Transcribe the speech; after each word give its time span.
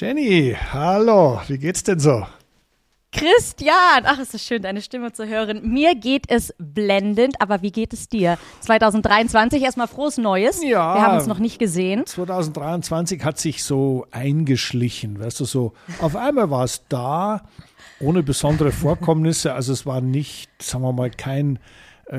Jenny, 0.00 0.56
hallo, 0.72 1.40
wie 1.48 1.58
geht's 1.58 1.82
denn 1.82 1.98
so? 1.98 2.24
Christian, 3.10 4.04
ach, 4.04 4.20
ist 4.20 4.32
es 4.32 4.44
schön, 4.46 4.62
deine 4.62 4.80
Stimme 4.80 5.12
zu 5.12 5.26
hören. 5.26 5.60
Mir 5.64 5.96
geht 5.96 6.30
es 6.30 6.54
blendend, 6.56 7.40
aber 7.40 7.62
wie 7.62 7.72
geht 7.72 7.92
es 7.92 8.08
dir? 8.08 8.38
2023, 8.60 9.60
erstmal 9.60 9.88
frohes 9.88 10.16
Neues. 10.16 10.62
Ja. 10.62 10.94
Wir 10.94 11.02
haben 11.02 11.16
uns 11.16 11.26
noch 11.26 11.40
nicht 11.40 11.58
gesehen. 11.58 12.06
2023 12.06 13.24
hat 13.24 13.40
sich 13.40 13.64
so 13.64 14.06
eingeschlichen, 14.12 15.18
weißt 15.18 15.40
du, 15.40 15.44
so 15.46 15.72
auf 16.00 16.14
einmal 16.14 16.48
war 16.48 16.62
es 16.62 16.84
da, 16.88 17.42
ohne 17.98 18.22
besondere 18.22 18.70
Vorkommnisse. 18.70 19.52
Also 19.52 19.72
es 19.72 19.84
war 19.84 20.00
nicht, 20.00 20.62
sagen 20.62 20.84
wir 20.84 20.92
mal, 20.92 21.10
kein 21.10 21.58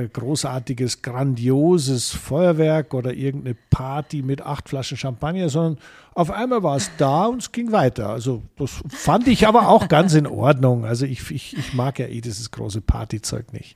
großartiges, 0.08 1.02
grandioses 1.02 2.12
Feuerwerk 2.12 2.94
oder 2.94 3.14
irgendeine 3.14 3.56
Party 3.72 4.22
mit 4.22 4.42
acht 4.42 4.70
Flaschen 4.70 4.98
Champagner, 4.98 5.50
sondern 5.50 5.80
auf 6.14 6.30
einmal 6.32 6.62
war 6.64 6.76
es 6.76 6.92
da 6.98 7.26
und 7.26 7.42
es 7.42 7.52
ging 7.52 7.72
weiter. 7.72 8.10
Also 8.10 8.44
das 8.58 8.82
fand 8.90 9.28
ich 9.28 9.48
aber 9.48 9.68
auch 9.70 9.88
ganz 9.88 10.14
in 10.14 10.28
Ordnung. 10.28 10.86
Also 10.86 11.06
ich, 11.06 11.32
ich, 11.32 11.58
ich 11.58 11.74
mag 11.74 11.98
ja 11.98 12.08
eh 12.08 12.22
dieses 12.22 12.52
große 12.52 12.82
Partyzeug 12.82 13.52
nicht. 13.52 13.76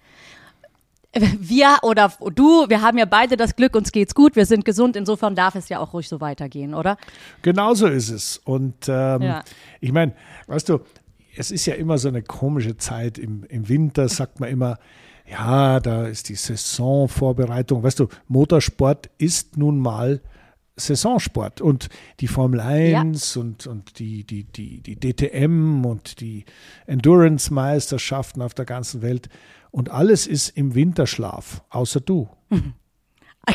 Wir 1.39 1.77
oder 1.83 2.11
du, 2.33 2.67
wir 2.69 2.81
haben 2.81 2.97
ja 2.97 3.05
beide 3.05 3.37
das 3.37 3.55
Glück, 3.55 3.75
uns 3.75 3.91
geht's 3.91 4.15
gut, 4.15 4.35
wir 4.35 4.47
sind 4.47 4.65
gesund, 4.65 4.95
insofern 4.95 5.35
darf 5.35 5.53
es 5.53 5.69
ja 5.69 5.79
auch 5.79 5.93
ruhig 5.93 6.09
so 6.09 6.21
weitergehen, 6.21 6.73
oder? 6.73 6.97
Genau 7.43 7.75
so 7.75 7.85
ist 7.85 8.09
es. 8.09 8.39
Und 8.45 8.87
ähm, 8.87 9.21
Ja. 9.21 9.43
ich 9.79 9.91
meine, 9.91 10.13
weißt 10.47 10.69
du, 10.69 10.79
es 11.37 11.51
ist 11.51 11.67
ja 11.67 11.75
immer 11.75 11.99
so 11.99 12.07
eine 12.07 12.23
komische 12.23 12.77
Zeit. 12.77 13.19
Im, 13.19 13.43
Im 13.43 13.69
Winter 13.69 14.09
sagt 14.09 14.39
man 14.39 14.49
immer, 14.49 14.79
ja, 15.33 15.79
da 15.79 16.05
ist 16.05 16.29
die 16.29 16.35
Saisonvorbereitung. 16.35 17.81
Weißt 17.81 17.99
du, 17.99 18.07
Motorsport 18.27 19.09
ist 19.17 19.57
nun 19.57 19.79
mal 19.79 20.21
Saisonsport 20.75 21.59
und 21.59 21.89
die 22.19 22.27
Formel 22.27 22.59
1 22.59 23.37
und, 23.37 23.67
und 23.67 23.99
die, 23.99 24.23
die, 24.25 24.43
die, 24.43 24.81
die 24.81 24.95
DTM 24.95 25.85
und 25.85 26.19
die 26.19 26.45
Endurance-Meisterschaften 26.85 28.41
auf 28.41 28.53
der 28.53 28.65
ganzen 28.65 29.01
Welt 29.01 29.29
und 29.71 29.89
alles 29.89 30.27
ist 30.27 30.49
im 30.49 30.75
Winterschlaf, 30.75 31.63
außer 31.69 31.99
du. 31.99 32.29
Ah, 32.49 32.57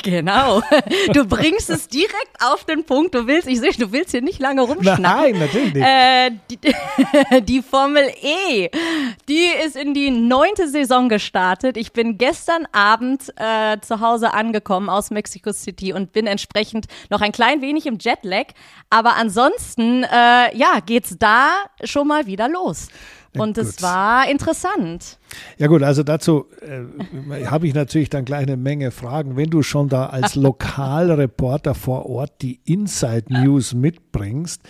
Genau. 0.02 0.62
Du 1.12 1.26
bringst 1.26 1.70
es 1.70 1.88
direkt 1.88 2.42
auf 2.42 2.64
den 2.64 2.84
Punkt. 2.84 3.14
Du 3.14 3.26
willst, 3.26 3.48
ich 3.48 3.60
sehe, 3.60 3.72
du 3.72 3.92
willst 3.92 4.10
hier 4.10 4.20
nicht 4.20 4.40
lange 4.40 4.62
rumschnacken. 4.62 5.02
Nein, 5.02 5.38
natürlich 5.38 5.74
nicht. 5.74 5.86
Äh, 5.86 6.30
die, 6.50 7.42
die 7.42 7.62
Formel 7.62 8.04
E, 8.22 8.68
die 9.28 9.46
ist 9.64 9.76
in 9.76 9.94
die 9.94 10.10
neunte 10.10 10.68
Saison 10.68 11.08
gestartet. 11.08 11.76
Ich 11.76 11.92
bin 11.92 12.18
gestern 12.18 12.66
Abend 12.72 13.32
äh, 13.36 13.80
zu 13.80 14.00
Hause 14.00 14.34
angekommen 14.34 14.90
aus 14.90 15.10
Mexico 15.10 15.52
City 15.52 15.92
und 15.92 16.12
bin 16.12 16.26
entsprechend 16.26 16.86
noch 17.10 17.20
ein 17.20 17.32
klein 17.32 17.62
wenig 17.62 17.86
im 17.86 17.98
Jetlag. 17.98 18.46
Aber 18.90 19.16
ansonsten, 19.16 20.04
äh, 20.04 20.56
ja, 20.56 20.80
geht's 20.84 21.16
da 21.18 21.50
schon 21.84 22.06
mal 22.06 22.26
wieder 22.26 22.48
los. 22.48 22.88
Ja, 23.38 23.42
Und 23.44 23.56
es 23.58 23.82
war 23.82 24.28
interessant. 24.30 25.18
Ja 25.58 25.66
gut, 25.66 25.82
also 25.82 26.02
dazu 26.02 26.46
äh, 26.62 27.44
habe 27.46 27.66
ich 27.66 27.74
natürlich 27.74 28.08
dann 28.10 28.24
gleich 28.24 28.42
eine 28.42 28.56
Menge 28.56 28.90
Fragen. 28.90 29.36
Wenn 29.36 29.50
du 29.50 29.62
schon 29.62 29.88
da 29.88 30.06
als 30.06 30.34
Lokalreporter 30.88 31.74
vor 31.74 32.06
Ort 32.06 32.40
die 32.42 32.60
Inside 32.64 33.24
News 33.28 33.74
mitbringst, 33.74 34.62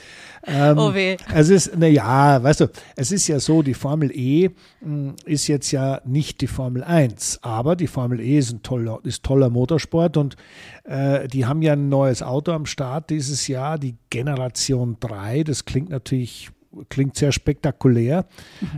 ähm, 0.47 0.79
Oh 0.79 0.95
weh. 0.95 1.17
es 1.35 1.49
ist, 1.51 1.77
naja, 1.77 2.43
weißt 2.43 2.61
du, 2.61 2.67
es 2.97 3.13
ist 3.13 3.29
ja 3.29 3.39
so, 3.41 3.63
die 3.63 3.75
Formel 3.75 4.11
E 4.13 4.51
mh, 4.81 5.15
ist 5.25 5.47
jetzt 5.47 5.71
ja 5.71 6.01
nicht 6.05 6.41
die 6.41 6.47
Formel 6.47 6.83
1, 6.83 7.41
aber 7.43 7.77
die 7.77 7.87
Formel 7.87 8.21
E 8.21 8.39
ist 8.39 8.53
ein 8.53 8.63
toller, 8.63 8.99
ist 9.05 9.23
toller 9.25 9.51
Motorsport 9.51 10.17
und 10.17 10.37
äh, 10.85 11.29
die 11.29 11.47
haben 11.47 11.63
ja 11.63 11.75
ein 11.75 11.89
neues 11.89 12.23
Auto 12.23 12.53
am 12.53 12.67
Start 12.67 13.11
dieses 13.11 13.47
Jahr, 13.49 13.79
die 13.79 13.97
Generation 14.11 14.97
3. 15.01 15.45
Das 15.45 15.65
klingt 15.65 15.91
natürlich 15.91 16.51
klingt 16.89 17.17
sehr 17.17 17.33
spektakulär. 17.33 18.27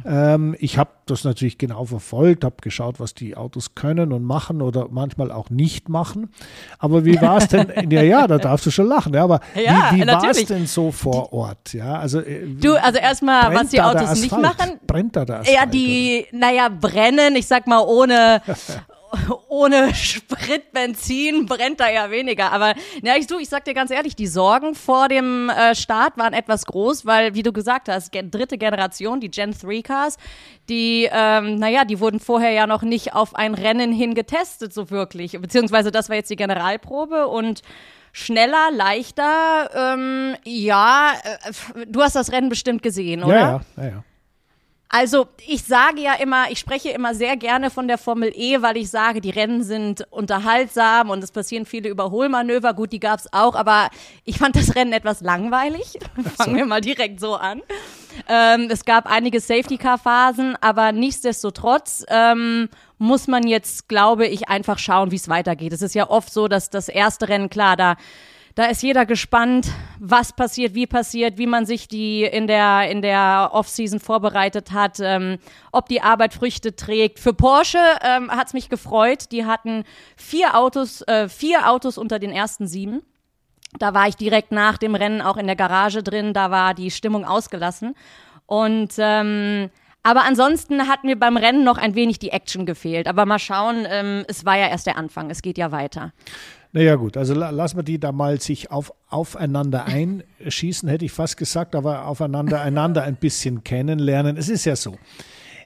Ähm, 0.06 0.55
ich 0.58 0.78
habe 0.78 0.91
das 1.06 1.24
natürlich 1.24 1.58
genau 1.58 1.84
verfolgt, 1.84 2.44
habe 2.44 2.56
geschaut, 2.62 3.00
was 3.00 3.14
die 3.14 3.36
Autos 3.36 3.74
können 3.74 4.12
und 4.12 4.22
machen 4.22 4.62
oder 4.62 4.88
manchmal 4.90 5.33
auch 5.33 5.51
nicht 5.51 5.89
machen. 5.89 6.30
Aber 6.78 7.05
wie 7.05 7.20
war 7.20 7.39
es 7.39 7.48
denn? 7.48 7.73
ja, 7.90 8.02
ja, 8.02 8.27
da 8.27 8.39
darfst 8.39 8.67
du 8.67 8.70
schon 8.70 8.86
lachen. 8.86 9.12
Ja, 9.14 9.24
aber 9.24 9.40
Ja, 9.55 9.90
wie, 9.92 10.02
wie 10.02 10.06
war 10.06 10.30
es 10.30 10.45
denn 10.45 10.67
so 10.67 10.92
vor 10.92 11.33
Ort? 11.33 11.73
Ja, 11.73 11.98
also 11.98 12.20
äh, 12.20 12.46
Du, 12.46 12.74
also 12.80 12.98
erstmal, 12.98 13.55
was 13.55 13.68
die 13.70 13.80
Autos 13.80 14.20
nicht 14.20 14.36
machen, 14.36 14.78
Brennt 14.86 15.17
da 15.17 15.22
Asphalt? 15.22 15.48
Ja, 15.48 15.67
die, 15.67 16.27
naja, 16.33 16.68
brennen, 16.68 17.36
ich 17.36 17.46
sag 17.46 17.67
mal, 17.67 17.80
ohne, 17.80 18.42
ohne 19.48 19.94
Sprit, 19.94 20.72
Benzin 20.72 21.46
brennt 21.46 21.80
da 21.80 21.90
ja 21.90 22.10
weniger. 22.10 22.52
Aber 22.52 22.74
na, 23.02 23.16
ich, 23.16 23.26
du, 23.26 23.38
ich 23.38 23.48
sag 23.48 23.64
dir 23.64 23.74
ganz 23.74 23.90
ehrlich, 23.90 24.16
die 24.16 24.26
Sorgen 24.26 24.74
vor 24.74 25.08
dem 25.08 25.48
äh, 25.48 25.74
Start 25.74 26.16
waren 26.16 26.32
etwas 26.32 26.66
groß, 26.66 27.06
weil, 27.06 27.34
wie 27.34 27.42
du 27.42 27.52
gesagt 27.52 27.88
hast, 27.88 28.12
dritte 28.12 28.58
Generation, 28.58 29.20
die 29.20 29.30
Gen 29.30 29.52
3 29.52 29.82
Cars, 29.82 30.16
die, 30.68 31.08
ähm, 31.12 31.56
naja, 31.56 31.84
die 31.84 32.00
wurden 32.00 32.20
vorher 32.20 32.52
ja 32.52 32.66
noch 32.66 32.82
nicht 32.82 33.14
auf 33.14 33.34
ein 33.34 33.54
Rennen 33.54 33.92
hin 33.92 34.14
getestet, 34.14 34.72
so 34.72 34.90
wirklich. 34.90 35.32
Beziehungsweise 35.40 35.90
das 35.90 36.08
war 36.08 36.16
jetzt 36.16 36.30
die 36.30 36.36
Generalprobe 36.36 37.27
und 37.28 37.62
schneller, 38.12 38.70
leichter, 38.72 39.70
ähm, 39.74 40.36
ja, 40.44 41.12
äh, 41.22 41.86
du 41.86 42.02
hast 42.02 42.16
das 42.16 42.32
Rennen 42.32 42.48
bestimmt 42.48 42.82
gesehen, 42.82 43.22
oder? 43.22 43.34
Ja, 43.34 43.60
ja, 43.77 43.84
ja, 43.84 43.90
ja. 43.90 44.04
Also 44.92 45.28
ich 45.46 45.62
sage 45.62 46.01
ja 46.01 46.14
immer, 46.14 46.51
ich 46.51 46.58
spreche 46.58 46.90
immer 46.90 47.14
sehr 47.14 47.36
gerne 47.36 47.70
von 47.70 47.86
der 47.86 47.96
Formel 47.96 48.33
E, 48.34 48.61
weil 48.61 48.77
ich 48.77 48.90
sage, 48.90 49.20
die 49.20 49.30
Rennen 49.30 49.62
sind 49.62 50.05
unterhaltsam 50.11 51.11
und 51.11 51.23
es 51.23 51.30
passieren 51.30 51.64
viele 51.64 51.89
Überholmanöver. 51.89 52.74
Gut, 52.74 52.92
die 52.92 52.98
gab's 52.98 53.28
auch, 53.30 53.55
aber 53.55 53.89
ich 54.24 54.39
fand 54.39 54.56
das 54.56 54.74
Rennen 54.74 54.92
etwas 54.92 55.20
langweilig. 55.20 55.96
Fangen 56.36 56.56
wir 56.56 56.67
mal 56.67 56.80
direkt 56.80 57.20
so 57.20 57.36
an. 57.36 57.62
Ähm, 58.28 58.68
es 58.68 58.84
gab 58.84 59.06
einige 59.06 59.39
Safety-Car-Phasen, 59.39 60.56
aber 60.61 60.90
nichtsdestotrotz 60.90 62.05
ähm, 62.08 62.68
muss 62.98 63.28
man 63.28 63.46
jetzt, 63.46 63.89
glaube 63.89 64.27
ich, 64.27 64.48
einfach 64.48 64.80
schauen, 64.80 65.12
wie 65.12 65.17
es 65.17 65.28
weitergeht. 65.28 65.72
Es 65.72 65.83
ist 65.83 65.95
ja 65.95 66.11
oft 66.11 66.33
so, 66.33 66.48
dass 66.48 66.68
das 66.68 66.89
erste 66.89 67.28
Rennen, 67.28 67.48
klar, 67.48 67.77
da 67.77 67.95
da 68.60 68.66
ist 68.66 68.82
jeder 68.82 69.06
gespannt, 69.06 69.68
was 69.98 70.34
passiert, 70.34 70.74
wie 70.74 70.86
passiert, 70.86 71.38
wie 71.38 71.46
man 71.46 71.64
sich 71.64 71.88
die 71.88 72.24
in 72.24 72.46
der, 72.46 72.90
in 72.90 73.00
der 73.00 73.48
Off-Season 73.54 74.00
vorbereitet 74.00 74.70
hat, 74.70 74.98
ähm, 75.00 75.38
ob 75.72 75.88
die 75.88 76.02
Arbeit 76.02 76.34
Früchte 76.34 76.76
trägt. 76.76 77.20
Für 77.20 77.32
Porsche 77.32 77.78
ähm, 78.02 78.30
hat's 78.30 78.52
mich 78.52 78.68
gefreut. 78.68 79.32
Die 79.32 79.46
hatten 79.46 79.84
vier 80.14 80.58
Autos, 80.58 81.00
äh, 81.08 81.30
vier 81.30 81.70
Autos 81.70 81.96
unter 81.96 82.18
den 82.18 82.32
ersten 82.32 82.66
sieben. 82.66 83.00
Da 83.78 83.94
war 83.94 84.08
ich 84.08 84.16
direkt 84.16 84.52
nach 84.52 84.77
dem 84.77 84.94
Rennen 84.94 85.22
auch 85.22 85.38
in 85.38 85.46
der 85.46 85.56
Garage 85.56 86.02
drin. 86.02 86.34
Da 86.34 86.50
war 86.50 86.74
die 86.74 86.90
Stimmung 86.90 87.24
ausgelassen. 87.24 87.94
Und 88.44 88.92
ähm, 88.98 89.70
aber 90.02 90.24
ansonsten 90.24 90.86
hat 90.86 91.04
mir 91.04 91.18
beim 91.18 91.38
Rennen 91.38 91.64
noch 91.64 91.78
ein 91.78 91.94
wenig 91.94 92.18
die 92.18 92.30
Action 92.30 92.66
gefehlt. 92.66 93.06
Aber 93.08 93.24
mal 93.24 93.38
schauen, 93.38 93.86
ähm, 93.88 94.24
es 94.28 94.44
war 94.44 94.58
ja 94.58 94.68
erst 94.68 94.86
der 94.86 94.98
Anfang. 94.98 95.30
Es 95.30 95.40
geht 95.40 95.56
ja 95.56 95.72
weiter. 95.72 96.12
Naja 96.73 96.95
gut, 96.95 97.17
also 97.17 97.35
la 97.35 97.51
lassen 97.51 97.79
wir 97.79 97.83
die 97.83 97.98
da 97.98 98.13
mal 98.13 98.41
sich 98.41 98.70
auf, 98.70 98.92
aufeinander 99.08 99.86
einschießen, 99.86 100.89
hätte 100.89 101.05
ich 101.05 101.13
fast 101.13 101.36
gesagt, 101.36 101.75
aber 101.75 102.07
aufeinander 102.07 102.61
einander 102.61 103.03
ein 103.03 103.17
bisschen 103.17 103.64
kennenlernen. 103.64 104.36
Es 104.36 104.48
ist 104.48 104.64
ja 104.67 104.77
so. 104.77 104.97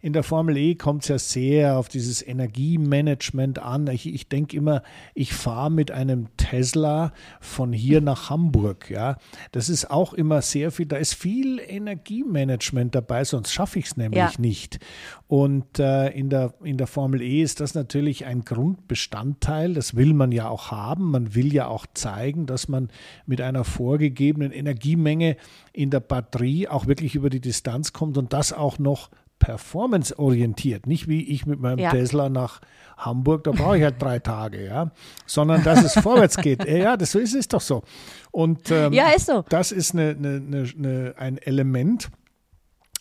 In 0.04 0.12
der 0.12 0.22
Formel 0.22 0.58
E 0.58 0.74
kommt 0.74 1.04
es 1.04 1.08
ja 1.08 1.18
sehr 1.18 1.78
auf 1.78 1.88
dieses 1.88 2.20
Energiemanagement 2.20 3.58
an. 3.58 3.86
Ich, 3.86 4.06
ich 4.06 4.28
denke 4.28 4.54
immer, 4.54 4.82
ich 5.14 5.32
fahre 5.32 5.70
mit 5.70 5.92
einem 5.92 6.28
Tesla 6.36 7.14
von 7.40 7.72
hier 7.72 8.02
nach 8.02 8.28
Hamburg. 8.28 8.90
Ja, 8.90 9.16
das 9.52 9.70
ist 9.70 9.90
auch 9.90 10.12
immer 10.12 10.42
sehr 10.42 10.72
viel. 10.72 10.84
Da 10.84 10.98
ist 10.98 11.14
viel 11.14 11.58
Energiemanagement 11.58 12.94
dabei, 12.94 13.24
sonst 13.24 13.54
schaffe 13.54 13.78
ich 13.78 13.86
es 13.86 13.96
nämlich 13.96 14.18
Ja. 14.18 14.30
nicht. 14.36 14.78
Und 15.26 15.78
äh, 15.78 16.10
in, 16.10 16.28
der, 16.28 16.52
in 16.62 16.76
der 16.76 16.86
Formel 16.86 17.22
E 17.22 17.40
ist 17.40 17.60
das 17.60 17.74
natürlich 17.74 18.26
ein 18.26 18.44
Grundbestandteil. 18.44 19.72
Das 19.72 19.96
will 19.96 20.12
man 20.12 20.32
ja 20.32 20.50
auch 20.50 20.70
haben. 20.70 21.12
Man 21.12 21.34
will 21.34 21.50
ja 21.54 21.66
auch 21.68 21.86
zeigen, 21.94 22.44
dass 22.44 22.68
man 22.68 22.90
mit 23.24 23.40
einer 23.40 23.64
vorgegebenen 23.64 24.52
Energiemenge 24.52 25.38
in 25.72 25.88
der 25.88 26.00
Batterie 26.00 26.68
auch 26.68 26.86
wirklich 26.86 27.14
über 27.14 27.30
die 27.30 27.40
Distanz 27.40 27.94
kommt 27.94 28.18
und 28.18 28.34
das 28.34 28.52
auch 28.52 28.78
noch 28.78 29.08
performanceorientiert. 29.44 30.86
Nicht 30.86 31.06
wie 31.06 31.22
ich 31.22 31.44
mit 31.44 31.60
meinem 31.60 31.78
Ja. 31.78 31.90
Tesla 31.90 32.28
nach 32.30 32.60
Hamburg, 32.96 33.44
da 33.44 33.50
brauche 33.50 33.76
ich 33.76 33.82
halt 33.82 34.00
drei 34.00 34.18
Tage, 34.18 34.64
ja. 34.64 34.90
Sondern 35.26 35.62
dass 35.62 35.84
es 35.84 35.92
vorwärts 35.94 36.36
geht. 36.38 36.64
Ja, 36.74 36.96
das 36.96 37.14
ist, 37.14 37.34
ist 37.34 37.52
doch 37.52 37.60
so. 37.60 37.82
Und 38.30 38.70
ähm, 38.70 38.92
Ja, 38.92 39.10
ist 39.10 39.26
so. 39.26 39.44
das 39.48 39.70
ist 39.70 39.92
eine, 39.92 40.10
eine, 40.10 40.36
eine, 40.36 40.68
eine, 40.78 41.14
ein 41.18 41.38
Element, 41.38 42.10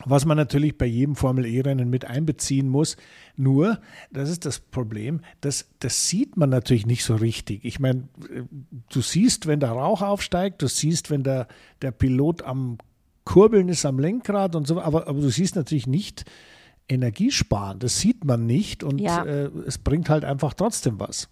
was 0.06 0.26
man 0.26 0.36
natürlich 0.36 0.78
bei 0.78 0.86
jedem 0.86 1.16
Formel-E-Rennen 1.16 1.90
mit 1.90 2.04
einbeziehen 2.06 2.68
muss. 2.68 2.98
Nur, 3.38 3.80
das 4.12 4.30
ist 4.30 4.46
das 4.46 4.60
Problem, 4.60 5.22
das, 5.42 5.70
das 5.80 6.10
sieht 6.10 6.36
man 6.36 6.50
natürlich 6.50 6.86
nicht 6.86 7.06
so 7.06 7.16
richtig. 7.16 7.64
Ich 7.64 7.80
meine, 7.80 8.10
du 8.92 9.02
siehst, 9.02 9.48
wenn 9.48 9.62
der 9.62 9.72
Rauch 9.72 10.02
aufsteigt, 10.02 10.62
du 10.62 10.68
siehst, 10.68 11.10
wenn 11.10 11.24
der, 11.24 11.48
der 11.82 11.92
Pilot 11.92 12.42
am 12.42 12.80
Kurbeln 13.26 13.70
ist 13.70 13.86
am 13.86 14.00
Lenkrad 14.00 14.56
und 14.56 14.68
so, 14.68 14.82
aber, 14.82 15.08
aber 15.08 15.22
du 15.22 15.30
siehst 15.30 15.56
natürlich 15.56 15.88
nicht 15.88 16.26
Energiesparen. 16.90 17.80
Das 17.80 18.00
sieht 18.00 18.26
man 18.26 18.46
nicht 18.46 18.84
und 18.84 19.00
Ja. 19.00 19.24
äh, 19.24 19.50
es 19.66 19.78
bringt 19.78 20.10
halt 20.10 20.26
einfach 20.26 20.54
trotzdem 20.54 21.00
was. 21.00 21.30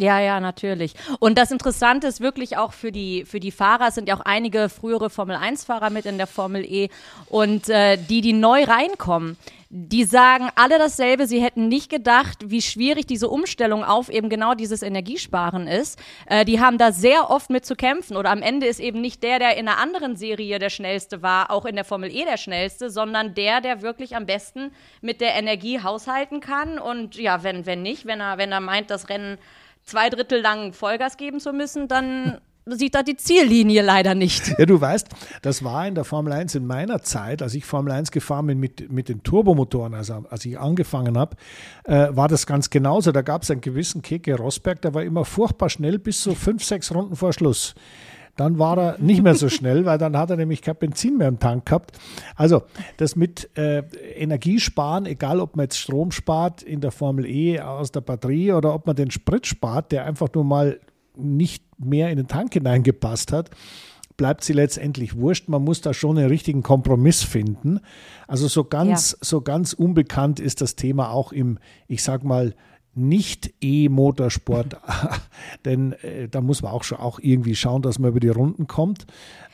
Ja, 0.00 0.18
ja, 0.18 0.40
natürlich. 0.40 0.94
Und 1.18 1.36
das 1.36 1.50
Interessante 1.50 2.06
ist 2.06 2.22
wirklich 2.22 2.56
auch 2.56 2.72
für 2.72 2.90
die, 2.90 3.26
für 3.26 3.38
die 3.38 3.50
Fahrer, 3.50 3.88
es 3.88 3.94
sind 3.94 4.08
ja 4.08 4.16
auch 4.16 4.24
einige 4.24 4.70
frühere 4.70 5.10
Formel-1-Fahrer 5.10 5.90
mit 5.90 6.06
in 6.06 6.16
der 6.16 6.26
Formel 6.26 6.64
E 6.64 6.88
und 7.26 7.68
äh, 7.68 7.98
die, 7.98 8.22
die 8.22 8.32
neu 8.32 8.64
reinkommen, 8.64 9.36
die 9.68 10.04
sagen 10.04 10.48
alle 10.54 10.78
dasselbe. 10.78 11.26
Sie 11.26 11.42
hätten 11.42 11.68
nicht 11.68 11.90
gedacht, 11.90 12.38
wie 12.46 12.62
schwierig 12.62 13.08
diese 13.08 13.28
Umstellung 13.28 13.84
auf 13.84 14.08
eben 14.08 14.30
genau 14.30 14.54
dieses 14.54 14.82
Energiesparen 14.82 15.68
ist. 15.68 15.98
Äh, 16.24 16.46
die 16.46 16.60
haben 16.60 16.78
da 16.78 16.92
sehr 16.92 17.28
oft 17.28 17.50
mit 17.50 17.66
zu 17.66 17.76
kämpfen. 17.76 18.16
Oder 18.16 18.30
am 18.30 18.40
Ende 18.40 18.68
ist 18.68 18.80
eben 18.80 19.02
nicht 19.02 19.22
der, 19.22 19.38
der 19.38 19.58
in 19.58 19.68
einer 19.68 19.76
anderen 19.76 20.16
Serie 20.16 20.58
der 20.58 20.70
schnellste 20.70 21.20
war, 21.20 21.50
auch 21.50 21.66
in 21.66 21.74
der 21.74 21.84
Formel 21.84 22.10
E 22.10 22.24
der 22.24 22.38
schnellste, 22.38 22.88
sondern 22.88 23.34
der, 23.34 23.60
der 23.60 23.82
wirklich 23.82 24.16
am 24.16 24.24
besten 24.24 24.72
mit 25.02 25.20
der 25.20 25.34
Energie 25.34 25.82
haushalten 25.82 26.40
kann. 26.40 26.78
Und 26.78 27.16
ja, 27.16 27.42
wenn, 27.42 27.66
wenn 27.66 27.82
nicht, 27.82 28.06
wenn 28.06 28.20
er, 28.20 28.38
wenn 28.38 28.50
er 28.50 28.60
meint, 28.60 28.90
das 28.90 29.10
Rennen 29.10 29.36
zwei 29.84 30.08
Drittel 30.10 30.40
lang 30.40 30.72
Vollgas 30.72 31.16
geben 31.16 31.40
zu 31.40 31.52
müssen, 31.52 31.88
dann 31.88 32.40
sieht 32.66 32.94
da 32.94 33.02
die 33.02 33.16
Ziellinie 33.16 33.82
leider 33.82 34.14
nicht. 34.14 34.54
Ja, 34.58 34.66
du 34.66 34.80
weißt, 34.80 35.08
das 35.42 35.64
war 35.64 35.86
in 35.86 35.94
der 35.94 36.04
Formel 36.04 36.32
1 36.32 36.54
in 36.54 36.66
meiner 36.66 37.02
Zeit, 37.02 37.42
als 37.42 37.54
ich 37.54 37.64
Formel 37.64 37.92
1 37.92 38.10
gefahren 38.10 38.46
bin 38.46 38.58
mit, 38.58 38.90
mit 38.92 39.08
den 39.08 39.22
Turbomotoren, 39.22 39.94
also 39.94 40.24
als 40.30 40.44
ich 40.44 40.58
angefangen 40.58 41.18
habe, 41.18 41.36
äh, 41.84 42.08
war 42.10 42.28
das 42.28 42.46
ganz 42.46 42.70
genauso. 42.70 43.12
Da 43.12 43.22
gab 43.22 43.42
es 43.42 43.50
einen 43.50 43.60
gewissen 43.60 44.02
Keke 44.02 44.36
Rosberg, 44.36 44.82
der 44.82 44.94
war 44.94 45.02
immer 45.02 45.24
furchtbar 45.24 45.70
schnell 45.70 45.98
bis 45.98 46.22
so 46.22 46.34
fünf, 46.34 46.64
sechs 46.64 46.94
Runden 46.94 47.16
vor 47.16 47.32
Schluss. 47.32 47.74
Dann 48.40 48.58
war 48.58 48.78
er 48.78 48.98
nicht 48.98 49.22
mehr 49.22 49.34
so 49.34 49.50
schnell, 49.50 49.84
weil 49.84 49.98
dann 49.98 50.16
hat 50.16 50.30
er 50.30 50.36
nämlich 50.38 50.62
kein 50.62 50.74
Benzin 50.74 51.18
mehr 51.18 51.28
im 51.28 51.38
Tank 51.38 51.66
gehabt. 51.66 51.98
Also 52.36 52.62
das 52.96 53.14
mit 53.14 53.50
äh, 53.58 53.82
Energiesparen, 54.16 55.04
egal 55.04 55.40
ob 55.40 55.56
man 55.56 55.64
jetzt 55.64 55.76
Strom 55.76 56.10
spart 56.10 56.62
in 56.62 56.80
der 56.80 56.90
Formel 56.90 57.26
E 57.26 57.60
aus 57.60 57.92
der 57.92 58.00
Batterie 58.00 58.52
oder 58.52 58.74
ob 58.74 58.86
man 58.86 58.96
den 58.96 59.10
Sprit 59.10 59.46
spart, 59.46 59.92
der 59.92 60.06
einfach 60.06 60.28
nur 60.34 60.44
mal 60.44 60.80
nicht 61.14 61.62
mehr 61.78 62.08
in 62.08 62.16
den 62.16 62.28
Tank 62.28 62.54
hineingepasst 62.54 63.30
hat, 63.30 63.50
bleibt 64.16 64.42
sie 64.42 64.54
letztendlich 64.54 65.18
wurscht. 65.18 65.50
Man 65.50 65.62
muss 65.62 65.82
da 65.82 65.92
schon 65.92 66.16
einen 66.16 66.28
richtigen 66.28 66.62
Kompromiss 66.62 67.22
finden. 67.22 67.80
Also 68.26 68.48
so 68.48 68.64
ganz, 68.64 69.12
ja. 69.12 69.18
so 69.20 69.42
ganz 69.42 69.74
unbekannt 69.74 70.40
ist 70.40 70.62
das 70.62 70.76
Thema 70.76 71.10
auch 71.10 71.32
im, 71.32 71.58
ich 71.88 72.02
sag 72.02 72.24
mal, 72.24 72.54
nicht 72.94 73.54
E-Motorsport, 73.60 74.76
denn 75.64 75.92
äh, 75.92 76.28
da 76.28 76.40
muss 76.40 76.62
man 76.62 76.72
auch 76.72 76.82
schon 76.82 76.98
auch 76.98 77.20
irgendwie 77.20 77.54
schauen, 77.54 77.82
dass 77.82 77.98
man 77.98 78.10
über 78.10 78.20
die 78.20 78.28
Runden 78.28 78.66
kommt. 78.66 79.06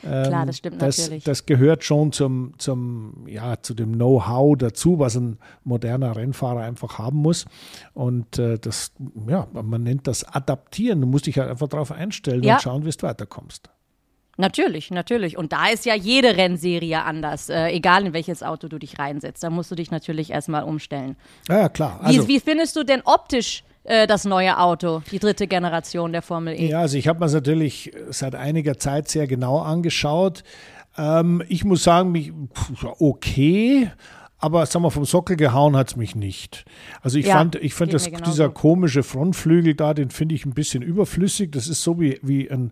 Ähm, 0.03 0.23
Klar, 0.25 0.45
das 0.45 0.57
stimmt 0.57 0.81
das, 0.81 0.97
natürlich. 0.97 1.23
Das 1.23 1.45
gehört 1.45 1.83
schon 1.83 2.11
zum, 2.11 2.53
zum, 2.57 3.27
ja, 3.27 3.61
zu 3.61 3.73
dem 3.73 3.93
Know-how 3.93 4.57
dazu, 4.57 4.99
was 4.99 5.15
ein 5.15 5.37
moderner 5.63 6.15
Rennfahrer 6.15 6.61
einfach 6.61 6.97
haben 6.97 7.17
muss. 7.17 7.45
Und 7.93 8.39
äh, 8.39 8.57
das, 8.57 8.93
ja, 9.27 9.47
man 9.51 9.83
nennt 9.83 10.07
das 10.07 10.23
Adaptieren. 10.23 11.01
Du 11.01 11.07
musst 11.07 11.27
dich 11.27 11.37
halt 11.37 11.49
einfach 11.49 11.67
darauf 11.67 11.91
einstellen 11.91 12.43
ja. 12.43 12.55
und 12.55 12.61
schauen, 12.61 12.85
wie 12.85 12.89
du 12.89 13.03
weiterkommst. 13.03 13.69
Natürlich, 14.37 14.91
natürlich. 14.91 15.35
Und 15.37 15.51
da 15.51 15.67
ist 15.67 15.85
ja 15.85 15.95
jede 15.95 16.37
Rennserie 16.37 17.03
anders, 17.03 17.49
äh, 17.49 17.69
egal 17.69 18.05
in 18.05 18.13
welches 18.13 18.43
Auto 18.43 18.67
du 18.67 18.77
dich 18.77 18.99
reinsetzt. 18.99 19.43
Da 19.43 19.49
musst 19.49 19.71
du 19.71 19.75
dich 19.75 19.89
natürlich 19.89 20.29
erstmal 20.29 20.63
umstellen. 20.63 21.15
Ja, 21.49 21.69
klar. 21.69 21.99
Also, 22.03 22.27
wie, 22.27 22.35
wie 22.35 22.39
findest 22.39 22.75
du 22.75 22.83
denn 22.83 23.01
optisch 23.03 23.63
äh, 23.83 24.05
das 24.05 24.25
neue 24.25 24.59
Auto, 24.59 25.01
die 25.11 25.17
dritte 25.17 25.47
Generation 25.47 26.11
der 26.11 26.21
Formel 26.21 26.53
E? 26.53 26.69
Ja, 26.69 26.81
also 26.81 26.97
ich 26.97 27.07
habe 27.07 27.19
mir 27.19 27.25
es 27.25 27.33
natürlich 27.33 27.91
seit 28.09 28.35
einiger 28.35 28.77
Zeit 28.77 29.09
sehr 29.09 29.25
genau 29.25 29.59
angeschaut. 29.59 30.43
Ähm, 30.97 31.41
ich 31.47 31.63
muss 31.63 31.83
sagen, 31.83 32.11
mich, 32.11 32.31
okay, 32.99 33.89
aber 34.39 34.65
sag 34.67 34.81
mal, 34.81 34.91
vom 34.91 35.05
Sockel 35.05 35.35
gehauen 35.35 35.75
hat 35.75 35.89
es 35.89 35.95
mich 35.95 36.15
nicht. 36.15 36.65
Also 37.01 37.17
ich 37.17 37.25
ja, 37.25 37.37
fand, 37.37 37.55
ich 37.55 37.73
fand 37.73 37.93
das, 37.93 38.09
dieser 38.25 38.49
komische 38.49 39.01
Frontflügel 39.01 39.73
da, 39.73 39.95
den 39.95 40.11
finde 40.11 40.35
ich 40.35 40.45
ein 40.45 40.53
bisschen 40.53 40.83
überflüssig. 40.83 41.51
Das 41.51 41.67
ist 41.67 41.81
so 41.81 41.99
wie, 41.99 42.19
wie 42.21 42.49
ein 42.51 42.71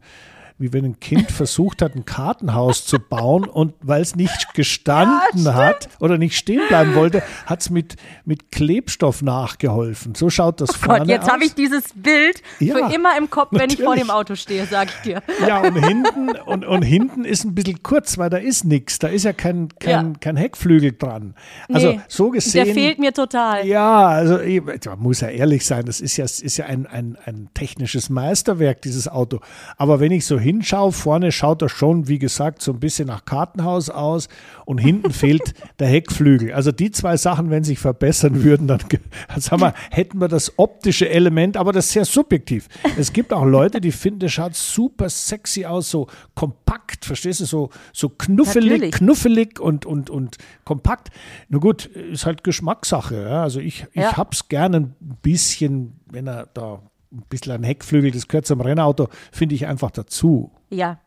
wie 0.57 0.71
wenn 0.71 0.85
ein 0.85 0.99
Kind 1.01 1.31
versucht 1.31 1.81
hat, 1.81 1.95
ein 1.95 2.05
Kartenhaus 2.05 2.85
zu 2.85 2.97
bauen 2.97 3.43
und 3.43 3.73
weil 3.81 4.01
es 4.01 4.15
nicht 4.15 4.53
gestanden 4.53 5.43
ja, 5.43 5.53
hat 5.53 5.89
oder 5.99 6.17
nicht 6.17 6.37
stehen 6.37 6.61
bleiben 6.69 6.95
wollte, 6.95 7.23
hat 7.45 7.59
es 7.59 7.69
mit, 7.69 7.97
mit 8.23 8.51
Klebstoff 8.51 9.21
nachgeholfen. 9.21 10.15
So 10.15 10.29
schaut 10.29 10.61
das 10.61 10.69
oh 10.69 10.85
vorne 10.85 10.99
Gott, 10.99 11.09
jetzt 11.09 11.29
habe 11.29 11.43
ich 11.43 11.55
dieses 11.55 11.83
Bild 11.93 12.41
ja, 12.59 12.75
für 12.75 12.93
immer 12.93 13.17
im 13.17 13.29
Kopf, 13.29 13.49
wenn 13.51 13.59
natürlich. 13.59 13.79
ich 13.79 13.85
vor 13.85 13.95
dem 13.97 14.09
Auto 14.09 14.35
stehe, 14.35 14.65
sage 14.65 14.91
ich 14.95 15.01
dir. 15.01 15.21
Ja, 15.45 15.59
und 15.59 15.75
hinten, 15.75 16.29
und, 16.45 16.65
und 16.65 16.81
hinten 16.83 17.25
ist 17.25 17.43
ein 17.43 17.53
bisschen 17.53 17.83
kurz, 17.83 18.17
weil 18.17 18.29
da 18.29 18.37
ist 18.37 18.63
nichts. 18.63 18.99
Da 18.99 19.09
ist 19.09 19.23
ja 19.23 19.33
kein, 19.33 19.67
kein, 19.79 20.13
ja. 20.13 20.19
kein 20.21 20.37
Heckflügel 20.37 20.93
dran. 20.93 21.35
Also 21.67 21.91
nee, 21.91 22.01
so 22.07 22.29
gesehen. 22.31 22.65
Der 22.65 22.73
fehlt 22.73 22.99
mir 22.99 23.11
total. 23.11 23.67
Ja, 23.67 24.07
also 24.07 24.39
ich, 24.39 24.63
man 24.63 24.99
muss 24.99 25.19
ja 25.19 25.27
ehrlich 25.27 25.65
sein, 25.65 25.85
das 25.85 25.99
ist 25.99 26.15
ja, 26.15 26.23
ist 26.23 26.57
ja 26.57 26.65
ein, 26.65 26.87
ein, 26.87 27.17
ein 27.25 27.49
technisches 27.53 28.09
Meisterwerk, 28.09 28.81
dieses 28.81 29.09
Auto. 29.09 29.41
Aber 29.77 29.99
wenn 29.99 30.13
ich 30.13 30.25
so 30.25 30.39
hinschaue, 30.45 30.91
vorne 30.91 31.31
schaut 31.31 31.61
er 31.61 31.69
schon, 31.69 32.07
wie 32.07 32.19
gesagt, 32.19 32.61
so 32.61 32.71
ein 32.71 32.79
bisschen 32.79 33.07
nach 33.07 33.25
Kartenhaus 33.25 33.89
aus 33.89 34.29
und 34.65 34.77
hinten 34.77 35.11
fehlt 35.11 35.53
der 35.79 35.87
Heckflügel. 35.87 36.53
Also 36.53 36.71
die 36.71 36.91
zwei 36.91 37.17
Sachen, 37.17 37.49
wenn 37.49 37.63
sich 37.63 37.79
verbessern 37.79 38.43
würden, 38.43 38.67
dann 38.67 38.79
sagen 39.37 39.61
wir, 39.61 39.73
hätten 39.91 40.21
wir 40.21 40.27
das 40.27 40.57
optische 40.57 41.09
Element, 41.09 41.57
aber 41.57 41.73
das 41.73 41.87
ist 41.87 41.91
sehr 41.93 42.05
subjektiv. 42.05 42.67
Es 42.97 43.11
gibt 43.11 43.33
auch 43.33 43.45
Leute, 43.45 43.81
die 43.81 43.91
finden, 43.91 44.19
der 44.19 44.29
schaut 44.29 44.55
super 44.55 45.09
sexy 45.09 45.65
aus, 45.65 45.89
so 45.89 46.07
kompakt, 46.35 47.05
verstehst 47.05 47.41
du, 47.41 47.45
so, 47.45 47.69
so 47.91 48.09
knuffelig, 48.09 48.71
Natürlich. 48.71 48.95
knuffelig 48.95 49.59
und, 49.59 49.85
und, 49.85 50.09
und 50.09 50.37
kompakt. 50.63 51.09
Nur 51.49 51.61
gut, 51.61 51.85
ist 51.85 52.25
halt 52.25 52.43
Geschmackssache. 52.43 53.23
Ja? 53.23 53.43
Also 53.43 53.59
ich, 53.59 53.87
ja. 53.93 54.09
ich 54.09 54.17
hab's 54.17 54.47
gerne 54.47 54.77
ein 54.77 54.95
bisschen, 55.21 55.99
wenn 56.11 56.27
er 56.27 56.47
da 56.53 56.81
ein 57.11 57.23
bisschen 57.29 57.53
ein 57.53 57.63
Heckflügel, 57.63 58.11
das 58.11 58.27
gehört 58.27 58.45
zum 58.45 58.61
Rennauto, 58.61 59.09
finde 59.31 59.55
ich 59.55 59.67
einfach 59.67 59.91
dazu. 59.91 60.51
Ja, 60.69 60.99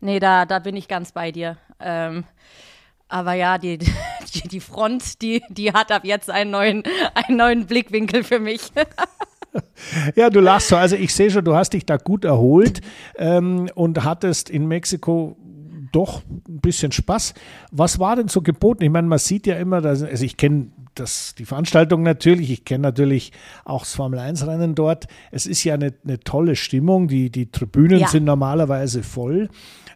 nee, 0.00 0.20
da, 0.20 0.46
da 0.46 0.58
bin 0.58 0.76
ich 0.76 0.88
ganz 0.88 1.12
bei 1.12 1.32
dir. 1.32 1.56
Ähm, 1.80 2.24
aber 3.08 3.34
ja, 3.34 3.58
die, 3.58 3.78
die, 4.34 4.48
die 4.48 4.60
Front, 4.60 5.20
die, 5.22 5.42
die 5.48 5.72
hat 5.72 5.92
ab 5.92 6.04
jetzt 6.04 6.30
einen 6.30 6.50
neuen, 6.50 6.82
einen 7.14 7.36
neuen 7.36 7.66
Blickwinkel 7.66 8.24
für 8.24 8.38
mich. 8.38 8.72
Ja, 10.14 10.30
du 10.30 10.40
lachst 10.40 10.68
so. 10.68 10.76
Also 10.76 10.96
ich 10.96 11.14
sehe 11.14 11.30
schon, 11.30 11.44
du 11.44 11.54
hast 11.54 11.74
dich 11.74 11.84
da 11.84 11.98
gut 11.98 12.24
erholt 12.24 12.80
ähm, 13.16 13.68
und 13.74 14.02
hattest 14.02 14.48
in 14.48 14.66
Mexiko 14.66 15.36
doch 15.92 16.22
ein 16.28 16.60
bisschen 16.60 16.92
Spaß. 16.92 17.34
Was 17.70 17.98
war 17.98 18.16
denn 18.16 18.28
so 18.28 18.42
geboten? 18.42 18.82
Ich 18.82 18.90
meine, 18.90 19.06
man 19.06 19.18
sieht 19.18 19.46
ja 19.46 19.56
immer, 19.56 19.80
dass, 19.80 20.02
also 20.02 20.24
ich 20.24 20.36
kenne 20.36 20.68
das, 20.94 21.34
die 21.36 21.44
Veranstaltung 21.44 22.02
natürlich. 22.02 22.50
Ich 22.50 22.64
kenne 22.64 22.82
natürlich 22.82 23.32
auch 23.64 23.82
das 23.82 23.94
Formel-1-Rennen 23.94 24.74
dort. 24.74 25.06
Es 25.30 25.46
ist 25.46 25.64
ja 25.64 25.74
eine, 25.74 25.94
eine 26.04 26.20
tolle 26.20 26.56
Stimmung. 26.56 27.08
Die, 27.08 27.30
die 27.30 27.50
Tribünen 27.50 28.00
ja. 28.00 28.08
sind 28.08 28.24
normalerweise 28.24 29.02
voll. 29.02 29.48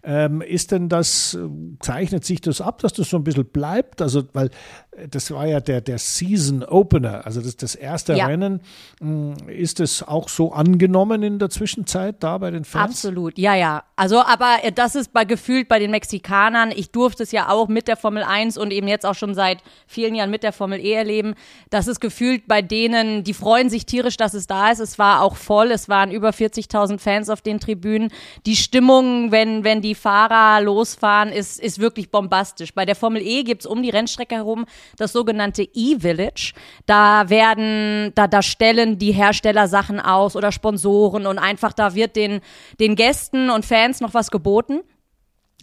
Ähm, 0.09 0.41
ist 0.41 0.71
denn 0.71 0.89
das, 0.89 1.37
zeichnet 1.81 2.25
sich 2.25 2.41
das 2.41 2.61
ab, 2.61 2.79
dass 2.79 2.93
das 2.93 3.11
so 3.11 3.17
ein 3.17 3.25
bisschen 3.25 3.45
bleibt? 3.45 4.01
Also, 4.01 4.23
weil 4.35 4.51
äh, 4.93 5.09
das 5.09 5.33
war 5.33 5.49
ja 5.49 5.59
der, 5.59 5.81
der 5.81 5.99
Season 5.99 6.63
Opener, 6.63 7.27
also 7.27 7.41
das, 7.41 7.57
das 7.57 7.75
erste 7.75 8.15
ja. 8.15 8.27
Rennen. 8.27 8.61
Hm, 9.01 9.35
ist 9.49 9.81
es 9.81 10.05
auch 10.05 10.29
so 10.29 10.53
angenommen 10.53 11.25
in 11.25 11.41
der 11.41 11.51
Zwischenzeit 11.51 12.23
da 12.23 12.39
bei 12.39 12.53
den 12.53 12.65
Fans? 12.65 12.85
Absolut, 12.85 13.37
ja, 13.37 13.57
ja. 13.57 13.83
Also, 13.97 14.21
aber 14.23 14.59
äh, 14.63 14.71
das 14.71 14.95
ist 14.95 15.13
bei 15.13 15.25
gefühlt 15.25 15.67
bei 15.67 15.81
den 15.81 15.91
Mexikanern. 15.91 16.71
Ich 16.71 16.93
durfte 16.93 17.25
es 17.25 17.33
ja 17.33 17.49
auch 17.49 17.67
mit 17.67 17.89
der 17.89 17.97
Formel 17.97 18.23
1 18.23 18.59
und 18.59 18.73
eben 18.73 18.87
jetzt 18.87 19.05
auch 19.05 19.17
schon 19.17 19.35
seit 19.35 19.59
vielen 19.89 20.15
Jahren 20.15 20.31
mit 20.31 20.45
der 20.45 20.53
Formel 20.53 20.79
E 20.79 20.93
erleben. 20.93 21.35
Das 21.71 21.89
ist 21.89 21.99
gefühlt 21.99 22.47
bei 22.47 22.63
denen, 22.63 23.25
die 23.25 23.35
freuen 23.35 23.71
sich 23.71 23.87
tierisch, 23.87 24.17
dass 24.17 24.35
es 24.35 24.47
da 24.47 24.71
ist. 24.71 24.79
Es 24.79 25.01
war 25.01 25.23
auch 25.23 25.35
voll. 25.35 25.73
Es 25.73 25.89
waren 25.89 26.13
über 26.13 26.31
40.000 26.31 27.01
Fans 27.01 27.29
auf 27.29 27.43
den 27.43 27.59
Tribünen. 27.59 28.13
Die 28.47 28.55
Stimmung, 28.55 29.33
wenn, 29.33 29.65
wenn 29.65 29.83
die 29.83 29.96
Fahrer 29.97 30.61
losfahren, 30.61 31.31
ist, 31.31 31.59
ist 31.59 31.79
wirklich 31.79 32.11
bombastisch. 32.11 32.73
Bei 32.73 32.85
der 32.85 32.95
Formel 32.95 33.23
E 33.23 33.43
gibt 33.43 33.63
es 33.63 33.67
um 33.67 33.83
die 33.83 33.91
Rennstrecke 33.91 34.37
herum 34.37 34.67
das 34.97 35.13
sogenannte 35.13 35.69
E-Village. 35.75 36.53
Da 36.87 37.29
werden, 37.29 38.13
da, 38.15 38.29
da 38.29 38.43
stellen 38.43 38.99
die 38.99 39.13
Hersteller 39.13 39.69
Sachen 39.69 39.99
aus 39.99 40.37
oder 40.37 40.53
Sponsoren 40.53 41.27
und 41.27 41.39
einfach 41.39 41.73
da 41.73 41.95
wird 41.95 42.17
den, 42.17 42.41
den 42.79 42.95
Gästen 42.95 43.51
und 43.51 43.65
Fans 43.65 44.01
noch 44.01 44.15
was 44.15 44.31
geboten. 44.31 44.83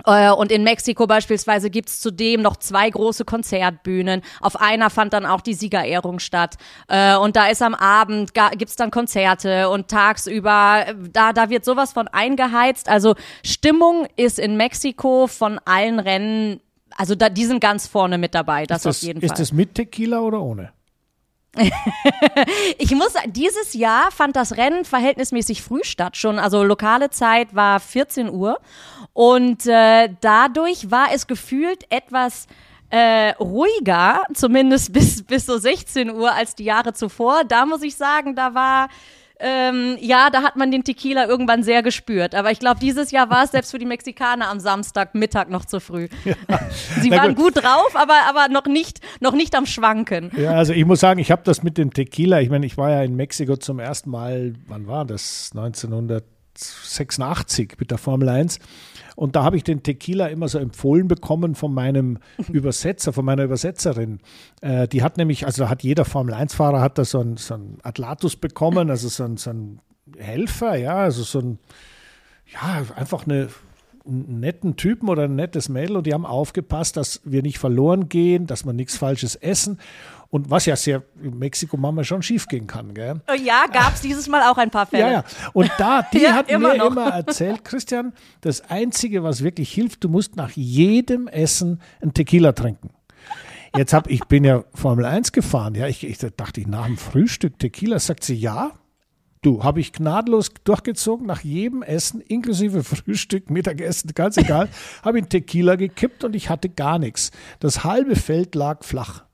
Äh, 0.05 0.31
und 0.31 0.51
in 0.51 0.63
Mexiko 0.63 1.07
beispielsweise 1.07 1.69
gibt's 1.69 1.99
zudem 1.99 2.41
noch 2.41 2.57
zwei 2.57 2.89
große 2.89 3.25
Konzertbühnen. 3.25 4.21
Auf 4.41 4.59
einer 4.59 4.89
fand 4.89 5.13
dann 5.13 5.25
auch 5.25 5.41
die 5.41 5.53
Siegerehrung 5.53 6.19
statt. 6.19 6.55
Äh, 6.87 7.15
und 7.15 7.35
da 7.35 7.47
ist 7.47 7.61
am 7.61 7.75
Abend, 7.75 8.33
gibt's 8.57 8.75
dann 8.75 8.91
Konzerte 8.91 9.69
und 9.69 9.87
tagsüber, 9.87 10.85
da, 11.11 11.31
da 11.33 11.49
wird 11.49 11.63
sowas 11.63 11.93
von 11.93 12.07
eingeheizt. 12.07 12.89
Also 12.89 13.15
Stimmung 13.43 14.07
ist 14.15 14.39
in 14.39 14.57
Mexiko 14.57 15.27
von 15.27 15.59
allen 15.65 15.99
Rennen, 15.99 16.59
also 16.97 17.15
da, 17.15 17.29
die 17.29 17.45
sind 17.45 17.59
ganz 17.59 17.87
vorne 17.87 18.17
mit 18.17 18.35
dabei, 18.35 18.65
das, 18.65 18.83
das 18.83 18.97
auf 18.97 19.03
jeden 19.03 19.21
ist 19.21 19.29
Fall. 19.29 19.41
Ist 19.41 19.51
das 19.51 19.53
mit 19.55 19.75
Tequila 19.75 20.19
oder 20.19 20.41
ohne? 20.41 20.71
ich 22.77 22.91
muss, 22.91 23.13
dieses 23.27 23.73
Jahr 23.73 24.11
fand 24.11 24.35
das 24.35 24.57
Rennen 24.57 24.85
verhältnismäßig 24.85 25.61
früh 25.61 25.83
statt 25.83 26.17
schon. 26.17 26.39
Also 26.39 26.63
lokale 26.63 27.09
Zeit 27.09 27.53
war 27.53 27.79
14 27.79 28.29
Uhr. 28.29 28.59
Und 29.13 29.67
äh, 29.67 30.09
dadurch 30.21 30.89
war 30.89 31.13
es 31.13 31.27
gefühlt 31.27 31.85
etwas 31.91 32.47
äh, 32.89 33.31
ruhiger, 33.39 34.23
zumindest 34.33 34.93
bis, 34.93 35.23
bis 35.23 35.45
so 35.45 35.57
16 35.57 36.11
Uhr 36.11 36.31
als 36.31 36.55
die 36.55 36.65
Jahre 36.65 36.93
zuvor. 36.93 37.43
Da 37.43 37.65
muss 37.65 37.83
ich 37.83 37.95
sagen, 37.95 38.35
da 38.35 38.53
war 38.53 38.89
ähm, 39.43 39.97
ja, 39.99 40.29
da 40.31 40.41
hat 40.41 40.55
man 40.55 40.71
den 40.71 40.85
Tequila 40.85 41.27
irgendwann 41.27 41.63
sehr 41.63 41.83
gespürt. 41.83 42.33
Aber 42.33 42.49
ich 42.51 42.59
glaube, 42.59 42.79
dieses 42.79 43.11
Jahr 43.11 43.29
war 43.29 43.43
es 43.43 43.51
selbst 43.51 43.71
für 43.71 43.77
die 43.77 43.85
Mexikaner 43.85 44.49
am 44.49 44.61
Samstagmittag 44.61 45.49
noch 45.49 45.65
zu 45.65 45.81
früh. 45.81 46.07
Ja. 46.23 46.35
Sie 47.01 47.09
Na 47.09 47.17
waren 47.17 47.35
gut. 47.35 47.55
gut. 47.55 47.63
drauf, 47.63 47.93
aber, 47.95 48.15
aber 48.29 48.47
noch, 48.47 48.65
nicht, 48.65 49.01
noch 49.19 49.33
nicht 49.33 49.53
am 49.55 49.65
Schwanken. 49.65 50.31
Ja, 50.37 50.51
also 50.51 50.71
ich 50.71 50.85
muss 50.85 51.01
sagen, 51.01 51.19
ich 51.19 51.29
habe 51.29 51.41
das 51.43 51.61
mit 51.61 51.77
dem 51.77 51.93
Tequila, 51.93 52.39
ich 52.39 52.49
meine, 52.49 52.65
ich 52.65 52.77
war 52.77 52.89
ja 52.89 53.03
in 53.03 53.17
Mexiko 53.17 53.57
zum 53.57 53.79
ersten 53.79 54.09
Mal, 54.09 54.53
wann 54.67 54.87
war 54.87 55.03
das? 55.03 55.51
1986 55.53 57.73
mit 57.77 57.91
der 57.91 57.97
Formel 57.97 58.29
1. 58.29 58.59
Und 59.15 59.35
da 59.35 59.43
habe 59.43 59.57
ich 59.57 59.63
den 59.63 59.83
Tequila 59.83 60.27
immer 60.27 60.47
so 60.47 60.57
empfohlen 60.57 61.07
bekommen 61.07 61.55
von 61.55 61.73
meinem 61.73 62.19
Übersetzer, 62.51 63.13
von 63.13 63.25
meiner 63.25 63.43
Übersetzerin. 63.43 64.19
Äh, 64.61 64.87
die 64.87 65.03
hat 65.03 65.17
nämlich, 65.17 65.45
also 65.45 65.69
hat 65.69 65.83
jeder 65.83 66.05
Formel-1-Fahrer 66.05 66.81
hat 66.81 66.97
da 66.97 67.05
so 67.05 67.19
einen, 67.19 67.37
so 67.37 67.53
einen 67.53 67.77
Atlatus 67.83 68.35
bekommen, 68.35 68.89
also 68.89 69.07
so 69.07 69.23
ein, 69.23 69.37
so 69.37 69.51
ein 69.51 69.79
Helfer, 70.17 70.75
ja, 70.75 70.95
also 70.95 71.23
so 71.23 71.39
ein, 71.39 71.59
ja, 72.51 72.83
einfach 72.95 73.25
eine 73.25 73.33
einen 73.33 73.49
netten 74.05 74.75
Typen 74.75 75.09
oder 75.09 75.23
ein 75.23 75.35
nettes 75.35 75.69
Mädel 75.69 75.97
und 75.97 76.07
die 76.07 76.13
haben 76.13 76.25
aufgepasst, 76.25 76.97
dass 76.97 77.21
wir 77.23 77.41
nicht 77.41 77.57
verloren 77.57 78.09
gehen, 78.09 78.47
dass 78.47 78.65
wir 78.65 78.73
nichts 78.73 78.97
Falsches 78.97 79.35
essen. 79.35 79.79
Und 80.29 80.49
was 80.49 80.65
ja 80.65 80.75
sehr 80.75 81.03
in 81.21 81.37
Mexiko 81.37 81.77
manchmal 81.77 82.05
schon 82.05 82.23
schief 82.23 82.47
gehen 82.47 82.65
kann. 82.65 82.95
Gell? 82.95 83.21
Oh 83.29 83.35
ja, 83.35 83.65
gab 83.71 83.93
es 83.93 84.01
dieses 84.01 84.27
Mal 84.27 84.41
auch 84.51 84.57
ein 84.57 84.71
paar 84.71 84.87
Fälle. 84.87 85.03
Ja, 85.03 85.11
ja. 85.11 85.23
Und 85.53 85.71
da, 85.77 86.01
die 86.01 86.21
ja, 86.23 86.33
hat 86.33 86.49
immer 86.49 86.73
mir 86.73 86.79
noch. 86.79 86.87
immer 86.87 87.09
erzählt, 87.09 87.63
Christian, 87.63 88.13
das 88.41 88.61
Einzige, 88.69 89.23
was 89.23 89.43
wirklich 89.43 89.71
hilft, 89.71 90.03
du 90.03 90.09
musst 90.09 90.35
nach 90.35 90.49
jedem 90.51 91.27
Essen 91.27 91.81
ein 92.01 92.13
Tequila 92.13 92.53
trinken. 92.53 92.89
Jetzt 93.75 93.93
habe 93.93 94.11
ich 94.11 94.25
bin 94.25 94.43
ja 94.43 94.63
Formel 94.73 95.05
1 95.05 95.31
gefahren, 95.31 95.75
ja, 95.75 95.87
ich, 95.87 96.03
ich 96.03 96.17
dachte 96.17 96.61
ich 96.61 96.67
nach 96.67 96.85
dem 96.85 96.97
Frühstück 96.97 97.57
Tequila, 97.57 97.99
sagt 97.99 98.23
sie 98.23 98.35
ja, 98.35 98.71
Du, 99.43 99.63
habe 99.63 99.81
ich 99.81 99.91
gnadenlos 99.91 100.51
durchgezogen, 100.63 101.27
nach 101.27 101.41
jedem 101.41 101.83
Essen, 101.83 102.21
inklusive 102.21 102.83
Frühstück, 102.83 103.49
Mittagessen, 103.49 104.11
ganz 104.15 104.37
egal, 104.37 104.69
habe 105.03 105.19
ich 105.19 105.25
Tequila 105.25 105.75
gekippt 105.75 106.23
und 106.23 106.35
ich 106.35 106.49
hatte 106.49 106.69
gar 106.69 106.97
nichts. 106.97 107.31
Das 107.59 107.83
halbe 107.83 108.15
Feld 108.15 108.55
lag 108.55 108.83
flach. 108.83 109.25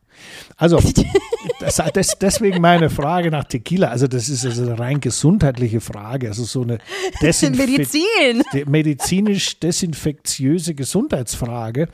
Also, 0.57 0.81
das, 1.59 1.81
das, 1.93 2.17
deswegen 2.19 2.59
meine 2.59 2.89
Frage 2.89 3.31
nach 3.31 3.45
Tequila. 3.45 3.87
Also, 3.89 4.07
das 4.07 4.27
ist 4.29 4.45
also 4.45 4.63
eine 4.63 4.79
rein 4.79 4.99
gesundheitliche 4.99 5.79
Frage. 5.79 6.27
Also, 6.27 6.43
so 6.43 6.63
eine 6.63 6.79
Desinfe 7.21 7.67
Medizin. 7.67 8.43
medizinisch-desinfektiöse 8.65 10.75
Gesundheitsfrage 10.75 11.87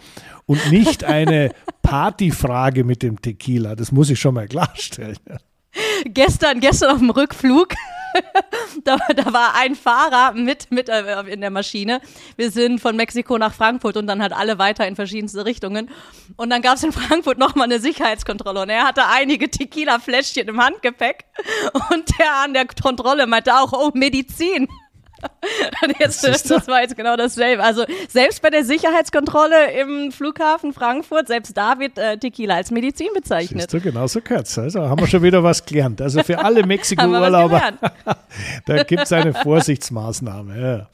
und 0.45 0.71
nicht 0.71 1.03
eine 1.03 1.51
Partyfrage 1.83 2.85
mit 2.85 3.03
dem 3.03 3.21
Tequila. 3.21 3.75
Das 3.75 3.91
muss 3.91 4.09
ich 4.09 4.19
schon 4.19 4.33
mal 4.33 4.47
klarstellen. 4.47 5.19
Gestern, 6.05 6.59
gestern 6.59 6.91
auf 6.91 6.99
dem 6.99 7.09
Rückflug 7.09 7.73
da, 8.83 8.97
da, 9.15 9.33
war 9.33 9.55
ein 9.55 9.75
Fahrer 9.75 10.33
mit, 10.33 10.71
mit 10.71 10.89
äh, 10.89 11.21
in 11.23 11.41
der 11.41 11.49
Maschine. 11.49 12.01
Wir 12.35 12.51
sind 12.51 12.79
von 12.79 12.95
Mexiko 12.95 13.37
nach 13.37 13.53
Frankfurt 13.53 13.97
und 13.97 14.07
dann 14.07 14.21
halt 14.21 14.33
alle 14.33 14.57
weiter 14.57 14.87
in 14.87 14.95
verschiedenste 14.95 15.45
Richtungen. 15.45 15.89
Und 16.37 16.49
dann 16.49 16.61
gab 16.61 16.75
es 16.75 16.83
in 16.83 16.91
Frankfurt 16.91 17.37
nochmal 17.37 17.65
eine 17.65 17.79
Sicherheitskontrolle 17.79 18.61
und 18.61 18.69
er 18.69 18.83
hatte 18.85 19.07
einige 19.07 19.49
Tequila-Fläschchen 19.49 20.47
im 20.47 20.61
Handgepäck 20.61 21.25
und 21.91 22.17
der 22.19 22.35
an 22.43 22.53
der 22.53 22.65
Kontrolle 22.67 23.27
meinte 23.27 23.55
auch, 23.55 23.73
oh, 23.73 23.91
Medizin. 23.93 24.67
Jetzt, 25.99 26.23
das 26.23 26.67
war 26.67 26.81
jetzt 26.81 26.95
genau 26.95 27.15
dasselbe. 27.15 27.63
Also 27.63 27.85
selbst 28.09 28.41
bei 28.41 28.49
der 28.49 28.63
Sicherheitskontrolle 28.63 29.71
im 29.79 30.11
Flughafen 30.11 30.73
Frankfurt, 30.73 31.27
selbst 31.27 31.55
da 31.55 31.79
wird 31.79 31.97
äh, 31.97 32.17
Tequila 32.17 32.55
als 32.55 32.71
Medizin 32.71 33.07
bezeichnet. 33.13 33.69
Siehst 33.69 33.73
du, 33.73 33.81
genauso 33.81 34.21
kurz. 34.21 34.57
Also 34.57 34.81
haben 34.81 34.99
wir 34.99 35.07
schon 35.07 35.23
wieder 35.23 35.43
was 35.43 35.65
gelernt. 35.65 36.01
Also 36.01 36.23
für 36.23 36.39
alle 36.39 36.63
Mexiko-Urlauber, 36.65 37.73
da 38.65 38.83
gibt 38.83 39.03
es 39.03 39.13
eine 39.13 39.33
Vorsichtsmaßnahme. 39.33 40.59
Ja. 40.59 40.89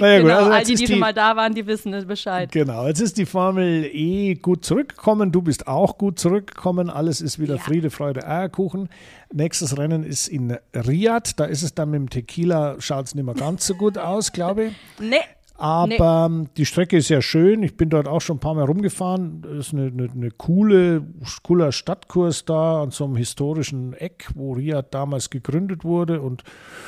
Naja, 0.00 0.18
genau, 0.18 0.22
gut, 0.22 0.32
also 0.32 0.50
all 0.50 0.64
die, 0.64 0.74
die, 0.74 0.84
die 0.84 0.92
schon 0.92 1.00
mal 1.00 1.14
da 1.14 1.36
waren, 1.36 1.54
die 1.54 1.66
wissen 1.66 2.06
Bescheid. 2.06 2.50
Genau, 2.50 2.86
jetzt 2.86 3.00
ist 3.00 3.18
die 3.18 3.26
Formel 3.26 3.88
E 3.92 4.34
gut 4.34 4.64
zurückgekommen. 4.64 5.32
Du 5.32 5.42
bist 5.42 5.66
auch 5.66 5.98
gut 5.98 6.18
zurückgekommen. 6.18 6.90
Alles 6.90 7.20
ist 7.20 7.38
wieder 7.38 7.56
ja. 7.56 7.60
Friede, 7.60 7.90
Freude, 7.90 8.26
Eierkuchen. 8.26 8.88
Nächstes 9.36 9.76
Rennen 9.76 10.04
ist 10.04 10.28
in 10.28 10.56
Riyadh. 10.72 11.32
Da 11.36 11.46
ist 11.46 11.62
es 11.62 11.74
dann 11.74 11.90
mit 11.90 11.98
dem 11.98 12.08
Tequila, 12.08 12.76
schaut 12.78 13.06
es 13.06 13.16
nicht 13.16 13.24
mehr 13.24 13.34
ganz 13.34 13.66
so 13.66 13.74
gut 13.74 13.98
aus, 13.98 14.32
glaube 14.32 14.66
ich. 14.66 14.72
Nee. 15.00 15.16
Aber 15.56 16.28
nee. 16.28 16.48
die 16.56 16.66
Strecke 16.66 16.96
ist 16.96 17.06
sehr 17.08 17.22
schön. 17.22 17.62
Ich 17.62 17.76
bin 17.76 17.88
dort 17.88 18.08
auch 18.08 18.20
schon 18.20 18.36
ein 18.36 18.40
paar 18.40 18.54
Mal 18.54 18.64
rumgefahren. 18.64 19.42
Das 19.42 19.68
ist 19.68 19.72
eine, 19.72 19.86
eine, 19.86 20.10
eine 20.10 20.30
coole, 20.30 21.06
cooler 21.42 21.70
Stadtkurs 21.70 22.44
da 22.44 22.82
an 22.82 22.90
so 22.90 23.04
einem 23.04 23.16
historischen 23.16 23.92
Eck, 23.92 24.28
wo 24.34 24.52
Riyadh 24.52 24.88
damals 24.90 25.30
gegründet 25.30 25.84
wurde. 25.84 26.20
Und 26.20 26.42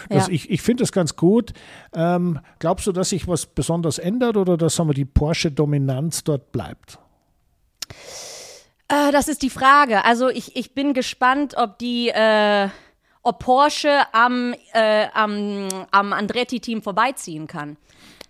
das, 0.09 0.27
ja. 0.29 0.33
ich, 0.33 0.51
ich 0.51 0.63
finde 0.63 0.83
das 0.83 0.91
ganz 0.91 1.15
gut. 1.15 1.53
Ähm, 1.95 2.41
glaubst 2.59 2.87
du, 2.87 2.93
dass 2.93 3.11
sich 3.11 3.29
was 3.29 3.47
besonders 3.47 3.99
ändert 3.99 4.37
oder 4.37 4.57
dass 4.57 4.77
sagen 4.77 4.89
wir, 4.89 4.95
die 4.95 5.05
Porsche-Dominanz 5.05 6.25
dort 6.25 6.53
bleibt? 6.53 6.99
Äh, 8.89 9.13
das 9.13 9.29
ist 9.29 9.43
die 9.43 9.51
Frage. 9.51 10.05
Also 10.05 10.29
ich, 10.29 10.57
ich 10.57 10.75
bin 10.75 10.95
gespannt, 10.95 11.55
ob 11.57 11.79
die, 11.79 12.09
äh, 12.09 12.69
ob 13.23 13.41
Porsche 13.41 14.03
am, 14.13 14.55
äh, 14.73 15.07
am, 15.13 15.69
am 15.91 16.13
Andretti-Team 16.13 16.83
vorbeiziehen 16.83 17.47
kann. 17.47 17.77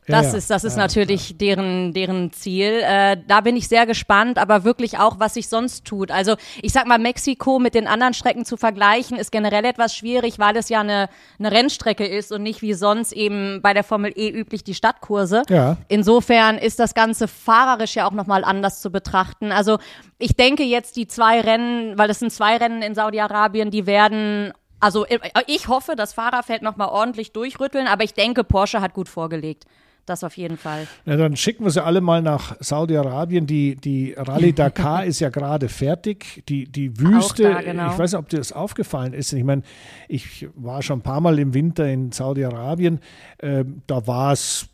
Das 0.08 0.32
ja, 0.32 0.38
ist, 0.38 0.50
das 0.50 0.64
ist 0.64 0.76
ja, 0.76 0.82
natürlich 0.82 1.30
ja. 1.30 1.36
deren, 1.36 1.92
deren 1.92 2.32
Ziel. 2.32 2.80
Äh, 2.82 3.16
da 3.26 3.40
bin 3.40 3.56
ich 3.56 3.68
sehr 3.68 3.86
gespannt, 3.86 4.38
aber 4.38 4.64
wirklich 4.64 4.98
auch, 4.98 5.18
was 5.18 5.34
sich 5.34 5.48
sonst 5.48 5.84
tut. 5.84 6.10
Also 6.10 6.36
ich 6.62 6.72
sag 6.72 6.86
mal, 6.86 6.98
Mexiko 6.98 7.58
mit 7.58 7.74
den 7.74 7.86
anderen 7.88 8.14
Strecken 8.14 8.44
zu 8.44 8.56
vergleichen, 8.56 9.16
ist 9.16 9.32
generell 9.32 9.64
etwas 9.64 9.96
schwierig, 9.96 10.38
weil 10.38 10.56
es 10.56 10.68
ja 10.68 10.80
eine, 10.80 11.08
eine 11.38 11.50
Rennstrecke 11.50 12.06
ist 12.06 12.30
und 12.30 12.42
nicht 12.42 12.62
wie 12.62 12.74
sonst 12.74 13.12
eben 13.12 13.60
bei 13.62 13.74
der 13.74 13.82
Formel 13.82 14.12
E 14.14 14.30
üblich 14.30 14.62
die 14.62 14.74
Stadtkurse. 14.74 15.42
Ja. 15.48 15.76
Insofern 15.88 16.58
ist 16.58 16.78
das 16.78 16.94
Ganze 16.94 17.26
fahrerisch 17.26 17.96
ja 17.96 18.06
auch 18.06 18.12
nochmal 18.12 18.44
anders 18.44 18.80
zu 18.80 18.90
betrachten. 18.90 19.50
Also 19.50 19.78
ich 20.18 20.36
denke 20.36 20.62
jetzt 20.62 20.96
die 20.96 21.06
zwei 21.06 21.40
Rennen, 21.40 21.98
weil 21.98 22.10
es 22.10 22.18
sind 22.18 22.32
zwei 22.32 22.56
Rennen 22.56 22.82
in 22.82 22.94
Saudi-Arabien, 22.94 23.70
die 23.70 23.86
werden 23.86 24.52
also 24.78 25.06
ich 25.46 25.68
hoffe, 25.68 25.96
das 25.96 26.12
Fahrerfeld 26.12 26.60
nochmal 26.62 26.88
ordentlich 26.88 27.32
durchrütteln, 27.32 27.86
aber 27.86 28.04
ich 28.04 28.12
denke, 28.12 28.44
Porsche 28.44 28.82
hat 28.82 28.92
gut 28.92 29.08
vorgelegt. 29.08 29.64
Das 30.06 30.22
auf 30.22 30.36
jeden 30.36 30.56
Fall. 30.56 30.86
Ja, 31.04 31.16
dann 31.16 31.36
schicken 31.36 31.64
wir 31.64 31.72
sie 31.72 31.82
alle 31.82 32.00
mal 32.00 32.22
nach 32.22 32.56
Saudi-Arabien. 32.60 33.48
Die, 33.48 33.74
die 33.74 34.14
Rallye 34.16 34.52
Dakar 34.52 35.04
ist 35.04 35.18
ja 35.18 35.30
gerade 35.30 35.68
fertig. 35.68 36.44
Die, 36.48 36.66
die 36.70 36.98
Wüste, 37.00 37.42
da, 37.42 37.60
genau. 37.60 37.90
ich 37.90 37.98
weiß 37.98 38.12
nicht, 38.12 38.18
ob 38.20 38.28
dir 38.28 38.38
das 38.38 38.52
aufgefallen 38.52 39.12
ist. 39.12 39.32
Ich 39.32 39.42
meine, 39.42 39.62
ich 40.08 40.48
war 40.54 40.82
schon 40.82 41.00
ein 41.00 41.02
paar 41.02 41.20
Mal 41.20 41.40
im 41.40 41.54
Winter 41.54 41.88
in 41.88 42.12
Saudi-Arabien. 42.12 43.00
Äh, 43.38 43.64
da 43.88 44.06
war 44.06 44.32
es, 44.32 44.68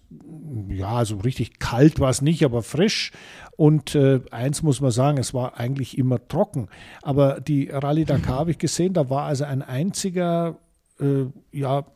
ja, 0.68 1.02
so 1.06 1.16
richtig 1.16 1.58
kalt 1.58 1.98
war 1.98 2.10
es 2.10 2.20
nicht, 2.20 2.44
aber 2.44 2.62
frisch. 2.62 3.10
Und 3.56 3.94
äh, 3.94 4.20
eins 4.30 4.62
muss 4.62 4.82
man 4.82 4.90
sagen, 4.90 5.16
es 5.16 5.32
war 5.32 5.58
eigentlich 5.58 5.96
immer 5.96 6.28
trocken. 6.28 6.68
Aber 7.00 7.40
die 7.40 7.70
Rallye 7.70 8.04
Dakar 8.04 8.40
habe 8.40 8.50
ich 8.50 8.58
gesehen, 8.58 8.92
da 8.92 9.08
war 9.08 9.24
also 9.24 9.44
ein 9.44 9.62
einziger, 9.62 10.58
äh, 11.00 11.24
ja, 11.52 11.86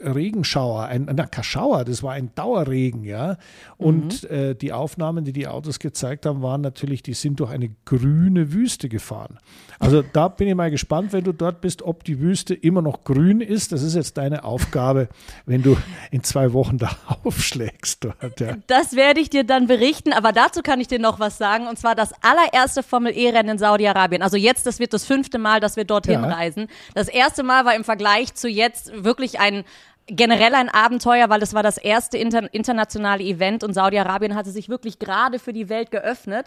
Regenschauer, 0.00 0.84
ein, 0.84 1.08
ein 1.08 1.30
Kaschauer, 1.30 1.84
das 1.84 2.02
war 2.02 2.12
ein 2.12 2.34
Dauerregen, 2.34 3.04
ja. 3.04 3.36
Und 3.76 4.22
mhm. 4.22 4.36
äh, 4.36 4.54
die 4.54 4.72
Aufnahmen, 4.72 5.24
die 5.24 5.32
die 5.32 5.46
Autos 5.46 5.78
gezeigt 5.78 6.26
haben, 6.26 6.42
waren 6.42 6.60
natürlich, 6.60 7.02
die 7.02 7.14
sind 7.14 7.40
durch 7.40 7.50
eine 7.50 7.70
grüne 7.84 8.52
Wüste 8.52 8.88
gefahren. 8.88 9.38
Also 9.78 10.02
da 10.02 10.28
bin 10.28 10.48
ich 10.48 10.54
mal 10.54 10.70
gespannt, 10.70 11.12
wenn 11.12 11.24
du 11.24 11.32
dort 11.32 11.60
bist, 11.60 11.82
ob 11.82 12.04
die 12.04 12.20
Wüste 12.20 12.54
immer 12.54 12.82
noch 12.82 13.04
grün 13.04 13.40
ist. 13.40 13.72
Das 13.72 13.82
ist 13.82 13.94
jetzt 13.94 14.16
deine 14.18 14.44
Aufgabe, 14.44 15.08
wenn 15.46 15.62
du 15.62 15.76
in 16.10 16.22
zwei 16.22 16.52
Wochen 16.52 16.78
da 16.78 16.90
aufschlägst 17.24 18.04
dort. 18.04 18.40
Ja. 18.40 18.56
Das 18.66 18.94
werde 18.96 19.20
ich 19.20 19.30
dir 19.30 19.44
dann 19.44 19.66
berichten, 19.66 20.12
aber 20.12 20.32
dazu 20.32 20.62
kann 20.62 20.80
ich 20.80 20.88
dir 20.88 20.98
noch 20.98 21.20
was 21.20 21.38
sagen. 21.38 21.66
Und 21.66 21.78
zwar 21.78 21.94
das 21.94 22.12
allererste 22.22 22.82
Formel-E-Rennen 22.82 23.50
in 23.50 23.58
Saudi-Arabien. 23.58 24.22
Also 24.22 24.36
jetzt, 24.36 24.66
das 24.66 24.78
wird 24.78 24.92
das 24.92 25.04
fünfte 25.04 25.38
Mal, 25.38 25.60
dass 25.60 25.76
wir 25.76 25.84
dorthin 25.84 26.22
ja. 26.22 26.28
reisen. 26.28 26.68
Das 26.94 27.08
erste 27.08 27.42
Mal 27.42 27.64
war 27.64 27.74
im 27.74 27.84
Vergleich 27.84 28.34
zu 28.34 28.48
jetzt 28.48 29.04
wirklich 29.04 29.40
ein 29.40 29.64
generell 30.10 30.54
ein 30.54 30.68
Abenteuer, 30.68 31.28
weil 31.28 31.42
es 31.42 31.54
war 31.54 31.62
das 31.62 31.78
erste 31.78 32.18
inter 32.18 32.52
internationale 32.52 33.22
Event 33.22 33.64
und 33.64 33.74
Saudi-Arabien 33.74 34.34
hatte 34.34 34.50
sich 34.50 34.68
wirklich 34.68 34.98
gerade 34.98 35.38
für 35.38 35.52
die 35.52 35.68
Welt 35.68 35.90
geöffnet. 35.90 36.46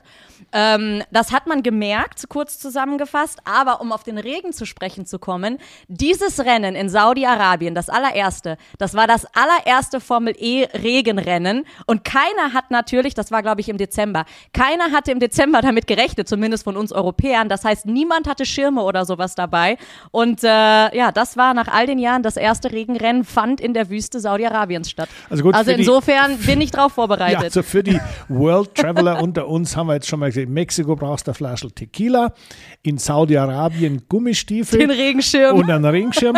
Ähm, 0.52 1.04
das 1.12 1.32
hat 1.32 1.48
man 1.48 1.64
gemerkt, 1.64 2.28
kurz 2.30 2.60
zusammengefasst. 2.60 3.40
Aber 3.46 3.82
um 3.82 3.92
auf 3.92 4.04
den 4.04 4.18
Regen 4.18 4.54
zu 4.54 4.66
sprechen 4.66 5.06
zu 5.06 5.20
kommen, 5.20 5.58
dieses 5.88 6.40
Rennen 6.40 6.76
in 6.76 6.90
Saudi-Arabien, 6.90 7.76
das 7.76 7.90
allererste, 7.90 8.58
das 8.78 8.94
war 8.94 9.08
das 9.08 9.26
allererste 9.34 10.00
Formel 10.00 10.36
E 10.38 10.68
Regenrennen 10.74 11.66
und 11.86 12.04
keiner 12.04 12.54
hat 12.54 12.72
natürlich, 12.72 13.14
das 13.14 13.32
war 13.32 13.42
glaube 13.42 13.62
ich 13.62 13.70
im 13.70 13.78
Dezember, 13.78 14.26
keiner 14.54 14.92
hatte 14.92 15.12
im 15.12 15.20
Dezember 15.20 15.62
damit 15.62 15.88
gerechnet, 15.88 16.28
zumindest 16.28 16.64
von 16.64 16.78
uns 16.78 16.92
Europäern. 16.92 17.50
Das 17.50 17.64
heißt, 17.66 17.86
niemand 17.86 18.28
hatte 18.28 18.46
Schirme 18.46 18.82
oder 18.84 19.06
sowas 19.06 19.36
dabei. 19.36 19.78
Und 20.12 20.44
äh, 20.44 20.48
ja, 20.48 21.12
das 21.12 21.38
war 21.38 21.54
nach 21.54 21.68
all 21.68 21.88
den 21.88 22.00
Jahren 22.00 22.24
das 22.24 22.38
erste 22.38 22.72
Regenrennen. 22.72 23.24
Fand 23.24 23.53
Sand 23.54 23.62
in 23.62 23.74
der 23.74 23.90
Wüste 23.90 24.20
Saudi-Arabiens 24.20 24.90
statt. 24.90 25.10
Also, 25.30 25.44
gut, 25.44 25.54
also 25.56 25.70
für 25.72 25.78
die- 25.78 25.84
insofern 25.84 26.38
bin 26.46 26.62
ich 26.62 26.72
drauf 26.72 26.92
Ja, 26.92 26.96
vorbereitet. 26.96 27.44
also 27.44 27.64
für 27.64 27.84
die 27.84 28.00
World 28.30 28.74
Traveler 28.76 29.22
unter 29.22 29.48
uns 29.48 29.76
haben 29.76 29.88
wir 29.88 29.96
jetzt 29.96 30.08
schon 30.08 30.20
mal 30.20 30.28
gesehen, 30.28 30.48
in 30.48 30.54
Mexiko 30.54 30.96
brauchst 30.96 31.28
du 31.28 31.32
eine 31.32 31.36
Flasche 31.36 31.72
Tequila, 31.72 32.34
in 32.82 32.98
Saudi-Arabien 32.98 34.04
Gummistiefel. 34.10 34.80
Den 34.80 34.92
Regenschirm. 34.92 35.58
und 35.58 35.70
einen 35.70 35.86
Regenschirm. 35.86 36.38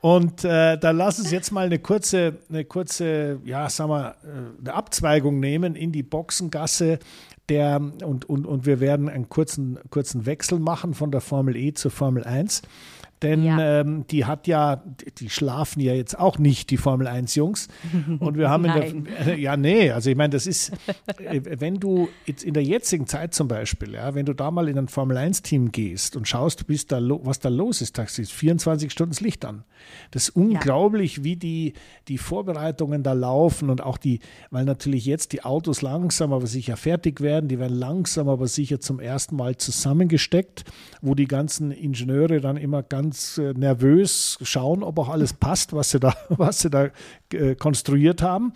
Und 0.00 0.44
äh, 0.44 0.78
da 0.78 0.90
lass 0.90 1.18
uns 1.18 1.30
jetzt 1.30 1.50
mal 1.52 1.66
eine 1.66 1.78
kurze, 1.78 2.38
eine 2.48 2.64
kurze, 2.64 3.40
ja, 3.44 3.68
sagen 3.68 3.90
wir, 3.90 4.14
äh, 4.24 4.60
eine 4.60 4.74
Abzweigung 4.74 5.40
nehmen 5.40 5.74
in 5.74 5.92
die 5.92 6.02
Boxengasse. 6.02 6.98
Der, 7.48 7.80
und, 8.04 8.24
und, 8.28 8.46
und 8.46 8.66
wir 8.66 8.78
werden 8.80 9.08
einen 9.08 9.28
kurzen, 9.28 9.78
kurzen 9.90 10.26
Wechsel 10.26 10.60
machen 10.60 10.94
von 10.94 11.10
der 11.10 11.20
Formel 11.20 11.56
E 11.56 11.72
zur 11.74 11.90
Formel 11.90 12.22
1. 12.24 12.62
Denn 13.22 13.44
Ja. 13.44 13.80
ähm, 13.80 14.04
die 14.10 14.24
hat 14.24 14.46
ja, 14.46 14.82
die 15.18 15.30
schlafen 15.30 15.80
ja 15.80 15.94
jetzt 15.94 16.18
auch 16.18 16.38
nicht, 16.38 16.70
die 16.70 16.76
Formel 16.76 17.06
1 17.06 17.34
Jungs. 17.36 17.68
Und 18.18 18.36
wir 18.36 18.50
haben 18.50 18.64
in 18.64 19.04
der, 19.04 19.38
ja, 19.38 19.56
nee, 19.56 19.90
also 19.90 20.10
ich 20.10 20.16
meine, 20.16 20.30
das 20.30 20.46
ist, 20.46 20.72
äh, 21.18 21.40
wenn 21.60 21.76
du 21.76 22.08
jetzt 22.26 22.42
in 22.42 22.54
der 22.54 22.64
jetzigen 22.64 23.06
Zeit 23.06 23.34
zum 23.34 23.48
Beispiel, 23.48 23.94
ja, 23.94 24.14
wenn 24.14 24.26
du 24.26 24.34
da 24.34 24.50
mal 24.50 24.68
in 24.68 24.76
ein 24.78 24.88
Formel 24.88 25.16
1 25.16 25.42
Team 25.42 25.70
gehst 25.72 26.16
und 26.16 26.26
schaust, 26.26 26.66
bis 26.66 26.86
da, 26.86 26.98
was 27.00 27.38
da 27.38 27.48
los 27.48 27.80
ist, 27.80 27.98
da 27.98 28.02
ist 28.02 28.32
24 28.32 28.90
Stunden 28.90 29.12
das 29.12 29.20
Licht 29.20 29.44
an. 29.44 29.64
Das 30.10 30.24
ist 30.24 30.36
unglaublich, 30.36 31.22
wie 31.24 31.36
die, 31.36 31.74
die 32.08 32.18
Vorbereitungen 32.18 33.02
da 33.02 33.12
laufen 33.12 33.70
und 33.70 33.82
auch 33.82 33.98
die, 33.98 34.20
weil 34.50 34.64
natürlich 34.64 35.06
jetzt 35.06 35.32
die 35.32 35.44
Autos 35.44 35.82
langsam 35.82 36.32
aber 36.32 36.46
sicher 36.46 36.76
fertig 36.76 37.20
werden, 37.20 37.48
die 37.48 37.58
werden 37.58 37.76
langsam 37.76 38.28
aber 38.28 38.46
sicher 38.46 38.80
zum 38.80 39.00
ersten 39.00 39.36
Mal 39.36 39.56
zusammengesteckt, 39.56 40.64
wo 41.00 41.14
die 41.14 41.26
ganzen 41.26 41.70
Ingenieure 41.70 42.40
dann 42.40 42.56
immer 42.56 42.82
ganz 42.82 43.11
äh, 43.38 43.52
nervös 43.54 44.38
schauen, 44.42 44.82
ob 44.82 44.98
auch 44.98 45.08
alles 45.08 45.32
passt, 45.32 45.72
was 45.72 45.90
sie 45.90 46.00
da, 46.00 46.14
was 46.28 46.60
sie 46.60 46.70
da 46.70 46.90
äh, 47.32 47.54
konstruiert 47.54 48.22
haben. 48.22 48.52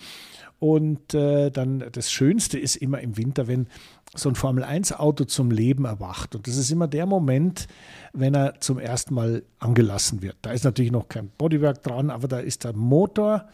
Und 0.58 1.12
äh, 1.12 1.50
dann 1.50 1.84
das 1.92 2.10
Schönste 2.10 2.58
ist 2.58 2.76
immer 2.76 3.00
im 3.00 3.16
Winter, 3.16 3.46
wenn 3.46 3.68
so 4.14 4.30
ein 4.30 4.34
Formel-1-Auto 4.34 5.24
zum 5.24 5.50
Leben 5.50 5.84
erwacht. 5.84 6.34
Und 6.34 6.46
das 6.46 6.56
ist 6.56 6.70
immer 6.70 6.88
der 6.88 7.04
Moment, 7.04 7.66
wenn 8.12 8.34
er 8.34 8.60
zum 8.60 8.78
ersten 8.78 9.14
Mal 9.14 9.42
angelassen 9.58 10.22
wird. 10.22 10.36
Da 10.42 10.52
ist 10.52 10.64
natürlich 10.64 10.92
noch 10.92 11.08
kein 11.08 11.28
Bodywork 11.28 11.82
dran, 11.82 12.10
aber 12.10 12.26
da 12.26 12.38
ist 12.38 12.64
der 12.64 12.72
Motor 12.72 13.46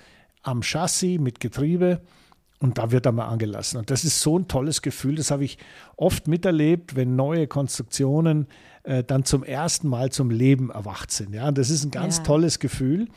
am 0.42 0.62
Chassis 0.62 1.18
mit 1.18 1.40
Getriebe 1.40 2.00
und 2.60 2.78
da 2.78 2.92
wird 2.92 3.06
er 3.06 3.12
mal 3.12 3.26
angelassen. 3.26 3.78
Und 3.78 3.90
das 3.90 4.04
ist 4.04 4.20
so 4.20 4.38
ein 4.38 4.46
tolles 4.46 4.82
Gefühl, 4.82 5.16
das 5.16 5.32
habe 5.32 5.44
ich 5.44 5.58
oft 5.96 6.28
miterlebt, 6.28 6.94
wenn 6.94 7.16
neue 7.16 7.48
Konstruktionen 7.48 8.46
äh, 8.84 9.04
dann 9.04 9.24
zum 9.24 9.44
ersten 9.44 9.88
Mal 9.88 10.10
zum 10.10 10.30
Leben 10.30 10.70
erwacht 10.70 11.10
sind. 11.10 11.34
Ja, 11.34 11.48
und 11.48 11.58
das 11.58 11.70
ist 11.70 11.84
ein 11.84 11.90
ganz 11.90 12.18
Ja. 12.18 12.22
tolles 12.24 12.58
Gefühl. 12.58 13.08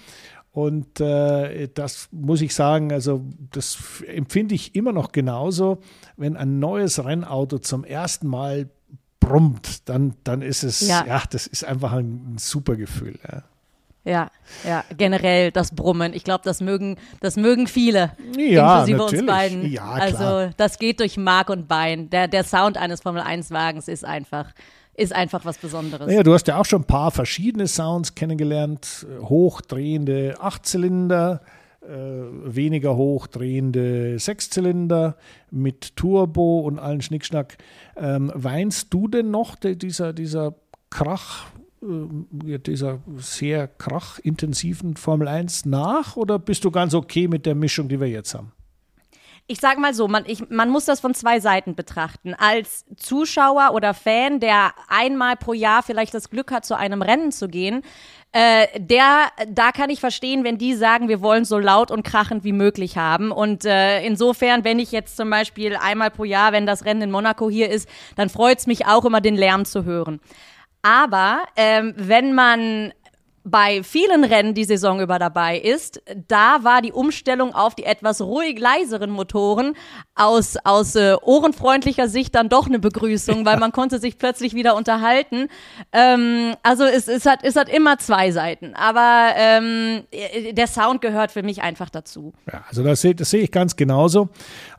Und 0.51 1.01
äh, 1.01 1.67
das 1.73 2.07
muss 2.11 2.39
ich 2.41 2.55
sagen, 2.55 2.93
also 2.93 3.25
das 3.51 3.77
empfinde 4.07 4.55
ich 4.55 4.73
immer 4.73 4.93
noch 4.93 5.11
genauso, 5.11 5.79
wenn 6.15 6.37
ein 6.37 6.59
neues 6.59 7.03
Rennauto 7.03 7.57
zum 7.59 7.83
ersten 7.83 8.27
Mal 8.27 8.69
brummt, 9.19 9.89
dann, 9.89 10.13
dann 10.23 10.41
ist 10.41 10.63
es, 10.63 10.87
ja. 10.87 11.03
Ja. 11.05 11.23
das 11.29 11.47
ist 11.47 11.65
einfach 11.65 11.91
ein, 11.93 12.35
ein 12.35 12.37
super 12.37 12.75
Gefühl. 12.75 13.19
Ja. 13.29 13.43
Ja, 14.07 14.29
ja, 14.63 14.83
generell 14.95 15.51
das 15.51 15.73
Brummen. 15.73 16.13
Ich 16.13 16.23
glaube, 16.23 16.43
das 16.45 16.61
mögen, 16.61 16.97
das 17.21 17.37
mögen 17.37 17.65
viele, 17.65 18.11
Ja, 18.37 18.85
inklusive 18.85 19.01
uns 19.01 19.11
natürlich. 19.13 19.25
beiden. 19.25 19.71
Ja, 19.71 19.85
also 19.89 20.17
klar. 20.17 20.49
das 20.57 20.77
geht 20.77 20.99
durch 20.99 21.17
Mark 21.17 21.49
und 21.49 21.67
Bein. 21.67 22.11
Der, 22.11 22.27
der 22.27 22.43
Sound 22.43 22.77
eines 22.77 23.01
Formel-1-Wagens 23.01 23.87
ist 23.87 24.05
einfach, 24.05 24.51
ist 24.97 25.13
einfach 25.13 25.45
was 25.45 25.57
Besonderes. 25.57 26.07
Naja, 26.07 26.23
du 26.23 26.33
hast 26.33 26.47
ja 26.47 26.59
auch 26.59 26.65
schon 26.65 26.81
ein 26.81 26.87
paar 26.87 27.11
verschiedene 27.11 27.67
Sounds 27.67 28.15
kennengelernt. 28.15 29.05
Hochdrehende 29.21 30.35
Achtzylinder, 30.39 31.41
äh, 31.81 31.87
weniger 31.89 32.95
hochdrehende 32.95 34.17
Sechszylinder 34.19 35.17
mit 35.51 35.95
Turbo 35.95 36.61
und 36.61 36.79
allen 36.79 37.01
Schnickschnack. 37.01 37.57
Ähm, 37.97 38.31
weinst 38.33 38.93
du 38.93 39.07
denn 39.07 39.31
noch 39.31 39.55
de, 39.55 39.75
dieser, 39.75 40.13
dieser 40.13 40.55
Krach, 40.89 41.47
äh, 41.83 42.57
dieser 42.59 42.99
sehr 43.17 43.67
krachintensiven 43.67 44.95
Formel 44.95 45.27
1 45.27 45.65
nach 45.65 46.15
oder 46.15 46.39
bist 46.39 46.63
du 46.63 46.71
ganz 46.71 46.93
okay 46.93 47.27
mit 47.27 47.45
der 47.45 47.55
Mischung, 47.55 47.89
die 47.89 47.99
wir 47.99 48.09
jetzt 48.09 48.33
haben? 48.33 48.51
Ich 49.47 49.59
sag 49.59 49.77
mal 49.77 49.93
so, 49.93 50.07
man, 50.07 50.23
ich, 50.25 50.49
man 50.49 50.69
muss 50.69 50.85
das 50.85 50.99
von 50.99 51.13
zwei 51.13 51.39
Seiten 51.39 51.75
betrachten. 51.75 52.33
Als 52.33 52.83
Zuschauer 52.97 53.73
oder 53.73 53.93
Fan, 53.93 54.39
der 54.39 54.73
einmal 54.87 55.35
pro 55.35 55.53
Jahr 55.53 55.83
vielleicht 55.83 56.15
das 56.15 56.31
Glück 56.31 56.51
hat, 56.51 56.65
zu 56.65 56.75
einem 56.75 57.03
Rennen 57.03 57.31
zu 57.31 57.47
gehen, 57.47 57.83
äh, 58.31 58.67
der, 58.79 59.27
da 59.47 59.71
kann 59.71 59.91
ich 59.91 59.99
verstehen, 59.99 60.43
wenn 60.43 60.57
die 60.57 60.73
sagen, 60.73 61.09
wir 61.09 61.21
wollen 61.21 61.45
so 61.45 61.59
laut 61.59 61.91
und 61.91 62.03
krachend 62.03 62.43
wie 62.43 62.53
möglich 62.53 62.97
haben. 62.97 63.31
Und 63.31 63.65
äh, 63.65 64.03
insofern, 64.03 64.63
wenn 64.63 64.79
ich 64.79 64.91
jetzt 64.91 65.15
zum 65.15 65.29
Beispiel 65.29 65.75
einmal 65.75 66.09
pro 66.09 66.23
Jahr, 66.23 66.51
wenn 66.51 66.65
das 66.65 66.83
Rennen 66.83 67.03
in 67.03 67.11
Monaco 67.11 67.49
hier 67.49 67.69
ist, 67.69 67.87
dann 68.15 68.29
freut's 68.29 68.65
mich 68.65 68.87
auch 68.87 69.05
immer, 69.05 69.21
den 69.21 69.35
Lärm 69.35 69.63
zu 69.63 69.85
hören. 69.85 70.19
Aber 70.81 71.43
ähm, 71.55 71.93
wenn 71.95 72.33
man 72.33 72.93
bei 73.45 73.83
vielen 73.83 74.23
Rennen 74.23 74.55
die 74.55 74.63
Saison 74.63 74.99
über 74.99 75.19
dabei 75.19 75.59
ist, 75.59 76.01
da 76.27 76.63
war 76.63 76.81
die 76.81 76.91
Umstellung 76.91 77.53
auf 77.53 77.75
die 77.75 77.83
etwas 77.83 78.19
ruhig 78.19 78.59
leiseren 78.59 79.11
Motoren 79.11 79.73
aus, 80.15 80.57
aus 80.63 80.95
äh, 80.95 81.15
ohrenfreundlicher 81.21 82.07
Sicht 82.07 82.33
dann 82.33 82.49
doch 82.49 82.65
eine 82.65 82.79
Begrüßung, 82.79 83.45
weil 83.45 83.57
man 83.57 83.71
konnte 83.71 83.99
sich 83.99 84.17
plötzlich 84.17 84.55
wieder 84.55 84.75
unterhalten. 84.75 85.47
Ähm, 85.91 86.55
also 86.63 86.85
es, 86.85 87.07
es, 87.07 87.27
hat, 87.27 87.39
es 87.43 87.55
hat 87.55 87.69
immer 87.69 87.99
zwei 87.99 88.31
Seiten, 88.31 88.73
aber 88.73 89.29
ähm, 89.37 90.03
der 90.51 90.67
Sound 90.67 91.01
gehört 91.01 91.31
für 91.31 91.43
mich 91.43 91.61
einfach 91.61 91.91
dazu. 91.91 92.33
Ja, 92.51 92.63
also 92.67 92.83
das 92.83 93.01
sehe 93.01 93.15
sehe 93.19 93.43
ich 93.43 93.51
ganz 93.51 93.75
genauso. 93.75 94.29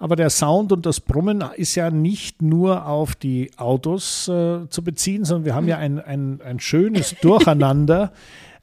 Aber 0.00 0.16
der 0.16 0.30
Sound 0.30 0.72
und 0.72 0.84
das 0.86 0.98
Brummen 0.98 1.44
ist 1.54 1.76
ja 1.76 1.90
nicht 1.90 2.42
nur 2.42 2.86
auf 2.86 3.14
die 3.14 3.52
Autos 3.58 4.26
äh, 4.26 4.68
zu 4.68 4.82
beziehen, 4.82 5.24
sondern 5.24 5.44
wir 5.44 5.54
haben 5.54 5.68
ja 5.68 5.78
ein, 5.78 6.00
ein, 6.00 6.40
ein 6.44 6.58
schönes 6.58 7.14
Durcheinander 7.22 8.12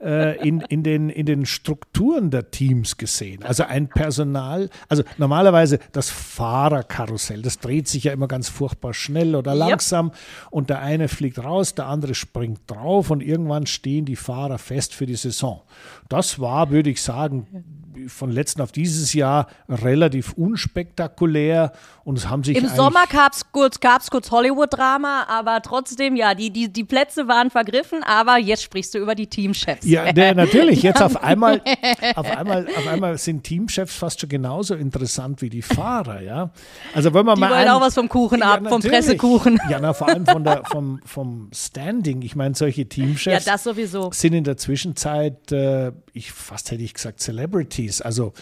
äh, 0.04 0.38
in, 0.48 0.62
in, 0.62 0.84
den, 0.84 1.10
in 1.10 1.26
den 1.26 1.46
Strukturen 1.46 2.30
der 2.30 2.52
Teams 2.52 2.98
gesehen. 2.98 3.44
Also 3.44 3.64
ein 3.64 3.88
Personal, 3.88 4.70
also 4.90 5.04
normalerweise 5.18 5.80
das 5.92 6.10
Fahrerkarussell, 6.10 7.42
das 7.42 7.60
dreht 7.60 7.88
sich 7.88 8.06
ja 8.06 8.14
immer 8.14 8.28
ganz 8.28 8.50
furchtbar 8.50 8.94
schnell 8.94 9.36
oder 9.36 9.54
Yep. 9.54 9.70
langsam 9.70 10.12
und 10.50 10.70
der 10.70 10.82
eine 10.82 11.08
fliegt 11.08 11.44
raus, 11.44 11.76
der 11.76 11.88
andere 11.88 12.16
springt 12.16 12.62
drauf 12.68 13.10
und 13.10 13.22
irgendwann 13.22 13.66
stehen 13.66 14.06
die 14.06 14.16
Fahrer 14.16 14.58
fest 14.58 14.94
für 14.94 15.06
die 15.06 15.16
Saison. 15.16 15.62
Das 16.10 16.40
war, 16.40 16.70
würde 16.70 16.90
ich 16.90 17.02
sagen, 17.02 17.48
von 18.08 18.32
letzten 18.32 18.62
auf 18.62 18.72
dieses 18.72 19.14
Jahr 19.14 19.48
relativ 19.70 20.34
unspektakulär 20.34 21.72
und 22.04 22.18
es 22.18 22.30
haben 22.30 22.44
sich 22.44 22.58
Im 22.58 22.68
Sommer 22.68 23.06
gab's 23.10 23.46
kurz, 23.52 23.80
gab's 23.80 24.10
kurz 24.10 24.32
Hollywood-Drama, 24.32 25.28
aber 25.30 25.62
trotzdem, 25.62 26.16
ja, 26.16 26.36
die, 26.36 26.50
die, 26.50 26.72
die 26.72 26.84
Plätze 26.84 27.28
waren 27.28 27.50
vergriffen, 27.50 28.04
aber 28.04 28.38
jetzt 28.38 28.64
sprichst 28.64 28.94
du 28.94 29.00
über 29.00 29.16
die 29.16 29.28
Teamchefs. 29.28 29.86
Ja, 29.94 30.12
der, 30.14 30.36
natürlich. 30.36 30.82
Jetzt 30.84 31.02
auf 31.02 31.24
einmal, 31.24 31.62
auf 32.16 32.30
einmal, 32.38 32.68
auf 32.68 32.88
einmal 32.88 33.18
sind 33.18 33.44
Teamchefs 33.44 33.96
fast 33.96 34.20
schon 34.20 34.30
genauso 34.30 34.76
interessant 34.76 35.42
wie 35.42 35.50
die 35.50 35.62
Fahrer, 35.62 36.22
ja. 36.22 36.52
Also 36.94 37.14
wenn 37.14 37.26
man 37.26 37.36
Die 37.36 37.42
mal 37.42 37.52
wollen 37.52 37.60
ein- 37.62 37.70
auch 37.70 37.82
was 37.82 37.94
vom 37.94 38.10
Kuchen 38.10 38.42
ab, 38.42 38.58
vom 38.58 38.64
natürlich. 38.80 38.92
Pressekuchen. 38.92 39.60
Ja, 39.70 39.80
na, 39.80 39.94
vor 39.94 40.10
allem 40.10 40.26
von 40.26 40.44
der, 40.44 40.64
vom, 40.66 41.00
vom 41.06 41.50
Standing. 41.54 42.22
Ich 42.22 42.36
meine, 42.36 42.56
solche 42.56 42.82
Ja, 42.82 42.88
Teamchefs 42.88 43.64
sowieso. 43.64 44.12
sind 44.12 44.34
in 44.34 44.44
der 44.44 44.58
Zwischenzeit, 44.58 45.52
äh, 45.52 45.92
ich 46.14 46.32
fast 46.32 46.72
hätte 46.72 46.84
ich 46.84 46.94
gesagt, 46.94 47.20
Celebrities. 47.22 48.02
Also 48.02 48.34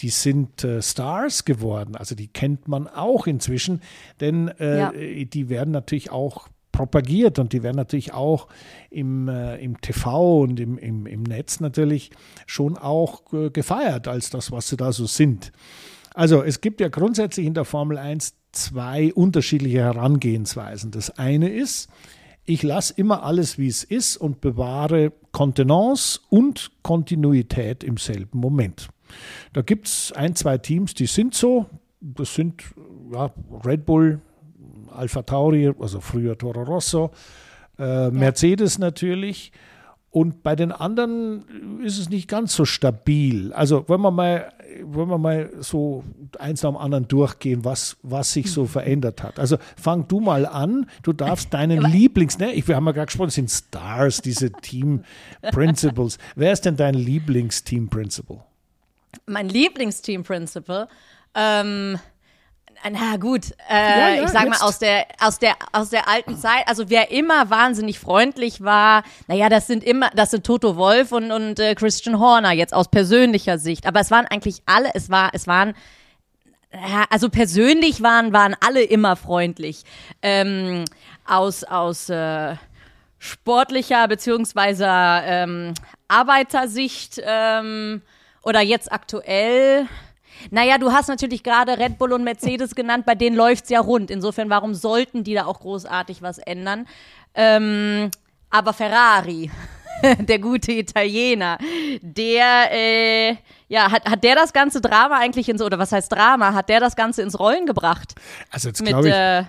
die 0.00 0.08
sind 0.10 0.64
äh, 0.64 0.82
Stars 0.82 1.44
geworden. 1.44 1.94
Also 1.96 2.14
die 2.14 2.26
kennt 2.28 2.66
man 2.66 2.88
auch 2.88 3.26
inzwischen, 3.26 3.80
denn 4.20 4.48
äh, 4.58 4.78
Ja. 4.78 4.92
die 4.92 5.48
werden 5.48 5.70
natürlich 5.70 6.10
auch 6.10 6.48
propagiert 6.74 7.38
und 7.38 7.52
die 7.52 7.62
werden 7.62 7.76
natürlich 7.76 8.12
auch 8.12 8.48
im, 8.90 9.28
äh, 9.28 9.56
im 9.62 9.80
TV 9.80 10.40
und 10.40 10.58
im, 10.58 10.76
im, 10.76 11.06
im 11.06 11.22
Netz 11.22 11.60
natürlich 11.60 12.10
schon 12.46 12.76
auch 12.76 13.32
äh, 13.32 13.50
gefeiert 13.50 14.08
als 14.08 14.28
das, 14.28 14.50
was 14.50 14.68
sie 14.68 14.76
da 14.76 14.90
so 14.90 15.06
sind. 15.06 15.52
Also 16.14 16.42
es 16.42 16.60
gibt 16.60 16.80
ja 16.80 16.88
grundsätzlich 16.88 17.46
in 17.46 17.54
der 17.54 17.64
Formel 17.64 17.96
1 17.96 18.34
zwei 18.50 19.12
unterschiedliche 19.14 19.78
Herangehensweisen. 19.78 20.90
Das 20.90 21.16
eine 21.16 21.48
ist, 21.48 21.88
ich 22.44 22.64
lasse 22.64 22.94
immer 22.96 23.22
alles, 23.22 23.56
wie 23.56 23.68
es 23.68 23.84
ist 23.84 24.16
und 24.16 24.40
bewahre 24.40 25.12
Kontenance 25.30 26.20
und 26.28 26.72
Kontinuität 26.82 27.84
im 27.84 27.98
selben 27.98 28.38
Moment. 28.38 28.88
Da 29.52 29.62
gibt 29.62 29.86
es 29.86 30.12
ein, 30.12 30.34
zwei 30.34 30.58
Teams, 30.58 30.94
die 30.94 31.06
sind 31.06 31.34
so. 31.34 31.66
Das 32.00 32.34
sind 32.34 32.62
ja, 33.12 33.32
Red 33.64 33.86
Bull, 33.86 34.20
Alpha 34.94 35.22
Tauri, 35.22 35.72
also 35.78 36.00
früher 36.00 36.36
Toro 36.38 36.62
Rosso, 36.62 37.10
äh, 37.78 38.10
Mercedes 38.10 38.78
natürlich. 38.78 39.52
Und 40.10 40.44
bei 40.44 40.54
den 40.54 40.70
anderen 40.70 41.80
ist 41.80 41.98
es 41.98 42.08
nicht 42.08 42.28
ganz 42.28 42.54
so 42.54 42.64
stabil. 42.64 43.52
Also 43.52 43.84
wenn 43.88 44.00
wir 44.00 44.12
mal, 44.12 44.52
wenn 44.84 45.08
wir 45.08 45.18
mal 45.18 45.50
so 45.58 46.04
eins 46.38 46.62
nach 46.62 46.70
dem 46.70 46.76
anderen 46.76 47.08
durchgehen, 47.08 47.64
was, 47.64 47.96
was 48.02 48.32
sich 48.32 48.52
so 48.52 48.64
verändert 48.66 49.24
hat. 49.24 49.40
Also 49.40 49.56
fang 49.76 50.06
du 50.06 50.20
mal 50.20 50.46
an. 50.46 50.88
Du 51.02 51.12
darfst 51.12 51.52
deinen 51.52 51.82
Lieblings, 51.82 52.38
ne, 52.38 52.52
ich, 52.52 52.68
wir 52.68 52.76
haben 52.76 52.86
ja 52.86 52.92
gerade 52.92 53.06
gesprochen, 53.06 53.28
es 53.28 53.34
sind 53.34 53.50
Stars, 53.50 54.22
diese 54.22 54.52
Team 54.52 55.02
Principles. 55.50 56.18
Wer 56.36 56.52
ist 56.52 56.64
denn 56.64 56.76
dein 56.76 56.94
Lieblingsteam 56.94 57.88
Principal? 57.88 58.44
mein 59.26 59.48
Lieblingsteam-Principal, 59.48 60.88
ähm, 61.34 61.98
na 62.90 63.16
gut, 63.16 63.52
äh, 63.68 63.74
Ja, 63.74 64.08
ja, 64.16 64.24
ich 64.24 64.28
sag 64.30 64.44
mal 64.44 64.52
jetzt. 64.52 64.62
aus 64.62 64.78
der 64.78 65.06
aus 65.20 65.38
der 65.38 65.54
aus 65.72 65.90
der 65.90 66.08
alten 66.08 66.36
Zeit. 66.36 66.66
Also 66.66 66.90
wer 66.90 67.10
immer 67.10 67.50
wahnsinnig 67.50 67.98
freundlich 67.98 68.62
war, 68.62 69.02
naja, 69.26 69.48
das 69.48 69.66
sind 69.66 69.82
immer, 69.84 70.10
das 70.14 70.30
sind 70.32 70.44
Toto 70.44 70.76
Wolf 70.76 71.12
und 71.12 71.32
und 71.32 71.58
äh, 71.58 71.74
Christian 71.74 72.18
Horner 72.18 72.52
jetzt 72.52 72.74
aus 72.74 72.88
persönlicher 72.88 73.58
Sicht. 73.58 73.86
Aber 73.86 74.00
es 74.00 74.10
waren 74.10 74.26
eigentlich 74.26 74.62
alle, 74.66 74.90
es 74.94 75.10
war, 75.10 75.30
es 75.32 75.46
waren 75.46 75.74
ja, 76.72 77.04
also 77.10 77.28
persönlich 77.28 78.02
waren 78.02 78.32
waren 78.32 78.56
alle 78.60 78.82
immer 78.82 79.16
freundlich. 79.16 79.84
Ähm, 80.22 80.84
aus 81.26 81.64
aus 81.64 82.08
äh, 82.08 82.56
sportlicher 83.18 84.06
beziehungsweise 84.08 84.86
ähm, 84.88 85.74
Arbeitersicht 86.08 87.20
ähm, 87.24 88.02
oder 88.42 88.60
jetzt 88.60 88.92
aktuell. 88.92 89.86
Naja, 90.50 90.78
du 90.78 90.92
hast 90.92 91.08
natürlich 91.08 91.42
gerade 91.42 91.78
Red 91.78 91.98
Bull 91.98 92.12
und 92.12 92.24
Mercedes 92.24 92.74
genannt, 92.74 93.06
bei 93.06 93.14
denen 93.14 93.36
läuft's 93.36 93.70
ja 93.70 93.80
rund. 93.80 94.10
Insofern, 94.10 94.50
warum 94.50 94.74
sollten 94.74 95.24
die 95.24 95.34
da 95.34 95.46
auch 95.46 95.60
großartig 95.60 96.22
was 96.22 96.38
ändern? 96.38 96.86
Ähm, 97.34 98.10
aber 98.50 98.72
Ferrari, 98.72 99.50
der 100.20 100.38
gute 100.38 100.72
Italiener, 100.72 101.58
der, 102.00 102.70
äh, 102.72 103.36
ja, 103.68 103.90
hat, 103.90 104.04
hat 104.04 104.22
der 104.22 104.36
das 104.36 104.52
ganze 104.52 104.80
Drama 104.80 105.18
eigentlich 105.18 105.48
ins, 105.48 105.62
oder 105.62 105.78
was 105.78 105.92
heißt 105.92 106.12
Drama, 106.12 106.54
hat 106.54 106.68
der 106.68 106.80
das 106.80 106.96
Ganze 106.96 107.22
ins 107.22 107.38
Rollen 107.38 107.66
gebracht? 107.66 108.14
Also 108.50 108.68
jetzt 108.68 108.84
glaube 108.84 109.08
ich, 109.08 109.14
äh, 109.14 109.44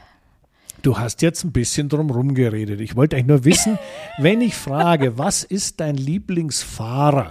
du 0.81 0.97
hast 0.97 1.21
jetzt 1.21 1.43
ein 1.43 1.51
bisschen 1.51 1.89
drum 1.89 2.09
rumgeredet. 2.09 2.79
Ich 2.79 2.95
wollte 2.95 3.15
eigentlich 3.15 3.27
nur 3.27 3.45
wissen, 3.45 3.77
wenn 4.17 4.41
ich 4.41 4.55
frage, 4.55 5.17
was 5.17 5.43
ist 5.43 5.79
dein 5.79 5.95
Lieblingsfahrer, 5.95 7.29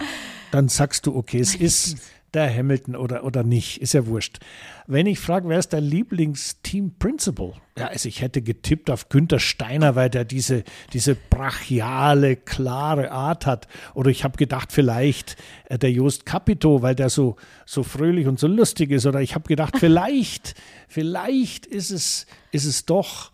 dann 0.51 0.69
sagst 0.69 1.07
du, 1.07 1.17
okay, 1.17 1.41
es 1.41 1.55
ist 1.55 1.99
der 2.35 2.55
Hamilton 2.55 2.97
oder, 2.97 3.25
oder 3.25 3.43
nicht, 3.43 3.81
ist 3.81 3.95
ja 3.95 4.07
wurscht. 4.07 4.39
Wenn 4.87 5.07
ich 5.07 5.21
frage, 5.21 5.49
wer 5.49 5.59
ist 5.59 5.73
dein 5.73 5.85
Lieblingsteam-Principal? 5.85 7.55
Ja, 7.79 7.87
also 7.87 8.09
ich 8.09 8.21
hätte 8.21 8.43
getippt 8.43 8.91
auf 8.91 9.09
Günther 9.09 9.39
Steiner, 9.39 9.95
weil 9.95 10.11
der 10.11 10.25
diese, 10.25 10.65
diese 10.93 11.15
brachiale, 11.15 12.37
klare 12.37 13.11
Art 13.11 13.47
hat. 13.47 13.69
Oder 13.95 14.11
ich 14.11 14.25
habe 14.25 14.37
gedacht, 14.37 14.73
vielleicht 14.73 15.37
äh, 15.69 15.79
der 15.79 15.91
Jost 15.91 16.27
Capito, 16.27 16.83
weil 16.83 16.95
der 16.95 17.09
so, 17.09 17.37
so 17.65 17.83
fröhlich 17.83 18.27
und 18.27 18.39
so 18.39 18.47
lustig 18.47 18.91
ist. 18.91 19.07
Oder 19.07 19.21
ich 19.23 19.35
habe 19.35 19.49
gedacht, 19.49 19.77
vielleicht, 19.79 20.55
vielleicht 20.89 21.67
ist 21.67 21.91
es, 21.91 22.27
ist 22.53 22.67
es 22.67 22.85
doch, 22.85 23.33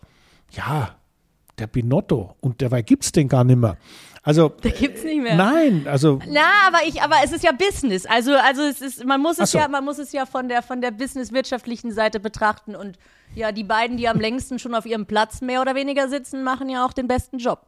ja, 0.51 0.95
der 1.59 1.67
Binotto. 1.67 2.35
Und 2.39 2.61
dabei 2.61 2.81
gibt 2.81 3.03
es 3.03 3.11
den 3.11 3.27
gar 3.27 3.43
nicht 3.43 3.57
mehr. 3.57 3.77
Also, 4.23 4.49
Da 4.61 4.69
gibt's 4.69 5.03
nicht 5.03 5.21
mehr. 5.21 5.35
nein, 5.35 5.87
also 5.89 6.19
Na, 6.27 6.41
aber 6.67 6.79
ich, 6.85 7.01
aber 7.01 7.15
es 7.23 7.31
ist 7.31 7.43
ja 7.43 7.51
Business. 7.51 8.05
Also, 8.05 8.35
also 8.35 8.61
es 8.61 8.79
ist, 8.81 9.03
man 9.03 9.19
muss 9.19 9.39
es 9.39 9.51
so. 9.51 9.57
ja, 9.57 9.67
man 9.67 9.83
muss 9.83 9.97
es 9.97 10.11
ja 10.11 10.25
von 10.27 10.47
der 10.47 10.61
von 10.61 10.79
der 10.81 10.91
business-wirtschaftlichen 10.91 11.91
Seite 11.91 12.19
betrachten 12.19 12.75
und 12.75 12.99
ja, 13.35 13.51
die 13.51 13.63
beiden, 13.63 13.97
die 13.97 14.07
am 14.09 14.19
längsten 14.19 14.59
schon 14.59 14.75
auf 14.75 14.85
ihrem 14.85 15.05
Platz 15.05 15.41
mehr 15.41 15.61
oder 15.61 15.73
weniger 15.75 16.09
sitzen, 16.09 16.43
machen 16.43 16.67
ja 16.69 16.85
auch 16.85 16.93
den 16.93 17.07
besten 17.07 17.37
Job. 17.37 17.67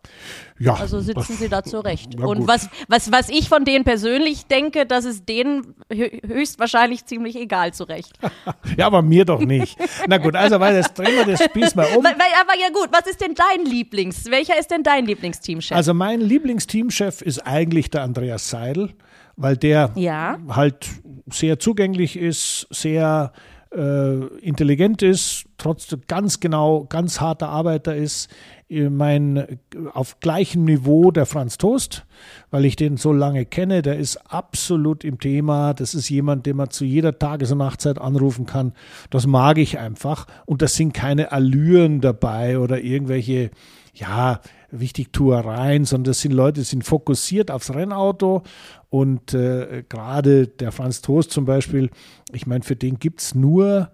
ja. 0.59 0.73
Also 0.73 0.99
sitzen 0.99 1.33
sie 1.37 1.47
da 1.49 1.63
zurecht. 1.63 2.15
Und 2.15 2.39
gut. 2.39 2.47
was, 2.47 2.69
was, 2.89 3.11
was 3.11 3.29
ich 3.29 3.47
von 3.49 3.63
denen 3.65 3.83
persönlich 3.85 4.45
denke, 4.47 4.85
das 4.85 5.05
ist 5.05 5.29
denen 5.29 5.75
hö- 5.91 6.25
höchstwahrscheinlich 6.27 7.05
ziemlich 7.05 7.35
egal 7.35 7.73
zurecht. 7.73 8.13
Ja, 8.77 8.87
aber 8.87 9.01
mir 9.03 9.23
doch 9.25 9.39
nicht. 9.39 9.77
Na 10.07 10.17
gut, 10.17 10.35
also 10.35 10.59
weil 10.59 10.75
das 10.75 10.93
drehen 10.93 11.15
wir 11.15 11.25
das 11.25 11.43
Spieß 11.43 11.75
mal 11.75 11.85
um. 11.95 12.03
Weil, 12.03 12.13
weil, 12.13 12.31
aber 12.41 12.59
ja 12.59 12.69
gut, 12.73 12.89
was 12.91 13.05
ist 13.07 13.21
denn 13.21 13.35
dein 13.35 13.65
Lieblings? 13.65 14.25
Welcher 14.31 14.57
ist 14.59 14.71
denn 14.71 14.81
dein 14.83 15.05
Lieblingsteamchef? 15.05 15.75
Also 15.77 15.93
mein 15.93 16.19
Lieblingsteamchef 16.21 17.21
ist 17.21 17.39
eigentlich 17.45 17.89
der 17.91 18.01
Andreas 18.03 18.49
Seidel, 18.49 18.89
weil 19.35 19.57
der 19.57 19.91
Ja. 19.95 20.37
halt 20.49 20.87
sehr 21.29 21.59
zugänglich 21.59 22.17
ist, 22.17 22.67
sehr 22.71 23.31
äh, 23.75 24.25
intelligent 24.37 25.01
ist, 25.01 25.45
trotzdem 25.57 26.01
ganz 26.07 26.39
genau, 26.39 26.85
ganz 26.85 27.19
harter 27.19 27.49
Arbeiter 27.49 27.95
ist. 27.95 28.29
Äh, 28.69 28.89
Mein 28.89 29.37
äh, 29.37 29.57
auf 29.93 30.19
gleichem 30.19 30.65
Niveau 30.65 31.11
der 31.11 31.25
Franz 31.25 31.57
Toast, 31.57 32.05
weil 32.51 32.65
ich 32.65 32.75
den 32.75 32.97
so 32.97 33.11
lange 33.11 33.45
kenne, 33.45 33.81
der 33.81 33.97
ist 33.97 34.17
absolut 34.31 35.03
im 35.03 35.19
Thema. 35.19 35.73
Das 35.73 35.93
ist 35.93 36.09
jemand, 36.09 36.45
den 36.45 36.57
man 36.57 36.69
zu 36.69 36.85
jeder 36.85 37.17
Tages- 37.17 37.51
und 37.51 37.57
Nachtzeit 37.59 37.99
anrufen 37.99 38.45
kann. 38.45 38.73
Das 39.09 39.27
mag 39.27 39.57
ich 39.57 39.79
einfach. 39.79 40.27
Und 40.45 40.61
das 40.61 40.75
sind 40.75 40.93
keine 40.93 41.31
Allüren 41.31 42.01
dabei 42.01 42.59
oder 42.59 42.81
irgendwelche, 42.81 43.51
ja, 43.93 44.39
Wichtigtuereien, 44.79 45.85
sondern 45.85 46.11
das 46.11 46.21
sind 46.21 46.31
Leute, 46.31 46.61
die 46.61 46.65
sind 46.65 46.83
fokussiert 46.83 47.51
aufs 47.51 47.73
Rennauto. 47.73 48.43
Und 48.89 49.33
äh, 49.33 49.83
gerade 49.87 50.47
der 50.47 50.71
Franz 50.71 51.01
Toast 51.01 51.31
zum 51.31 51.45
Beispiel, 51.45 51.89
ich 52.31 52.47
meine, 52.47 52.63
für 52.63 52.75
den 52.75 52.99
gibt 52.99 53.21
es 53.21 53.35
nur 53.35 53.89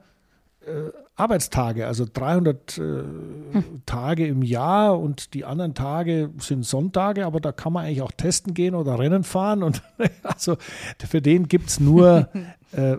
äh, 0.61 0.91
Arbeitstage, 1.19 1.85
also 1.85 2.05
300 2.11 2.77
äh, 2.77 3.03
Tage 3.85 4.25
im 4.25 4.41
Jahr 4.41 4.97
und 4.97 5.33
die 5.33 5.43
anderen 5.43 5.73
Tage 5.73 6.29
sind 6.37 6.65
Sonntage, 6.65 7.25
aber 7.25 7.41
da 7.41 7.51
kann 7.51 7.73
man 7.73 7.85
eigentlich 7.85 8.01
auch 8.01 8.13
testen 8.13 8.53
gehen 8.53 8.73
oder 8.73 8.97
Rennen 8.97 9.25
fahren 9.25 9.61
und 9.61 9.81
also 10.23 10.55
für 10.97 11.21
den 11.21 11.49
gibt 11.49 11.69
es 11.69 11.81
nur 11.81 12.29
äh, 12.71 12.97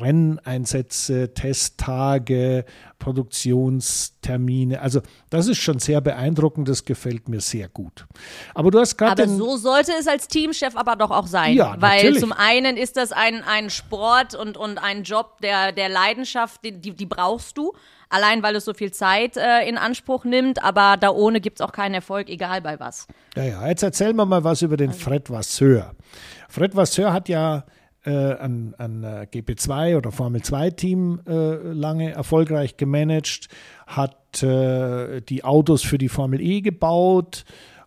Renneinsätze, 0.00 1.32
Testtage, 1.32 2.64
Produktionstermine. 2.98 4.80
Also 4.80 5.00
das 5.30 5.46
ist 5.46 5.58
schon 5.58 5.78
sehr 5.78 6.00
beeindruckend, 6.00 6.68
das 6.68 6.84
gefällt 6.84 7.28
mir 7.28 7.40
sehr 7.40 7.68
gut. 7.68 8.06
Aber 8.54 8.70
du 8.70 8.80
hast 8.80 8.96
gerade 8.96 9.22
Aber 9.22 9.32
so 9.32 9.56
sollte 9.56 9.92
es 9.98 10.08
als 10.08 10.28
Teamchef 10.28 10.76
aber 10.76 10.96
doch 10.96 11.10
auch 11.10 11.26
sein. 11.26 11.54
Ja, 11.54 11.76
Weil 11.78 11.98
natürlich. 11.98 12.20
zum 12.20 12.32
einen 12.32 12.76
ist 12.76 12.96
das 12.96 13.12
ein, 13.12 13.42
ein 13.44 13.70
Sport 13.70 14.34
und, 14.34 14.56
und 14.56 14.78
ein 14.78 15.04
Job 15.04 15.40
der, 15.40 15.72
der 15.72 15.88
Leidenschaft, 15.88 16.64
die, 16.64 16.72
die, 16.80 16.92
die 16.92 17.06
brauchst 17.06 17.56
du. 17.58 17.72
Allein 18.08 18.42
weil 18.42 18.56
es 18.56 18.66
so 18.66 18.74
viel 18.74 18.92
Zeit 18.92 19.36
äh, 19.38 19.66
in 19.66 19.78
Anspruch 19.78 20.24
nimmt, 20.24 20.62
aber 20.62 20.96
da 20.98 21.10
ohne 21.10 21.40
gibt 21.40 21.60
es 21.60 21.66
auch 21.66 21.72
keinen 21.72 21.94
Erfolg, 21.94 22.28
egal 22.28 22.60
bei 22.60 22.78
was. 22.78 23.06
Ja, 23.36 23.44
ja, 23.44 23.68
jetzt 23.68 23.82
erzählen 23.82 24.14
wir 24.14 24.26
mal 24.26 24.44
was 24.44 24.60
über 24.60 24.76
den 24.76 24.92
Fred 24.92 25.30
Vasseur. 25.30 25.94
Fred 26.48 26.76
Vasseur 26.76 27.12
hat 27.12 27.30
ja 27.30 27.64
äh, 28.04 28.34
ein, 28.34 28.74
ein 28.78 29.04
äh, 29.04 29.26
GP2 29.32 29.96
oder 29.96 30.12
Formel 30.12 30.42
2 30.42 30.70
Team 30.70 31.20
äh, 31.26 31.54
lange 31.72 32.12
erfolgreich 32.12 32.76
gemanagt, 32.76 33.48
hat 33.86 34.42
äh, 34.42 35.20
die 35.20 35.44
Autos 35.44 35.82
für 35.82 35.98
die 35.98 36.08
Formel 36.08 36.40
E 36.40 36.60
gebaut 36.60 37.44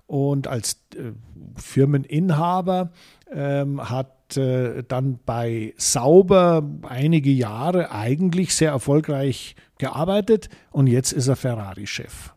und 0.08 0.48
als 0.48 0.82
äh, 0.96 1.12
Firmeninhaber 1.56 2.92
ähm, 3.32 3.90
hat 3.90 4.38
äh, 4.38 4.84
dann 4.88 5.20
bei 5.26 5.74
Sauber 5.78 6.64
einige 6.84 7.32
Jahre 7.32 7.92
eigentlich 7.92 8.56
sehr 8.56 8.72
erfolgreich 8.72 9.56
gearbeitet 9.78 10.50
und 10.72 10.88
jetzt 10.88 11.12
ist 11.12 11.28
er 11.28 11.36
Ferrari-Chef. 11.36 12.35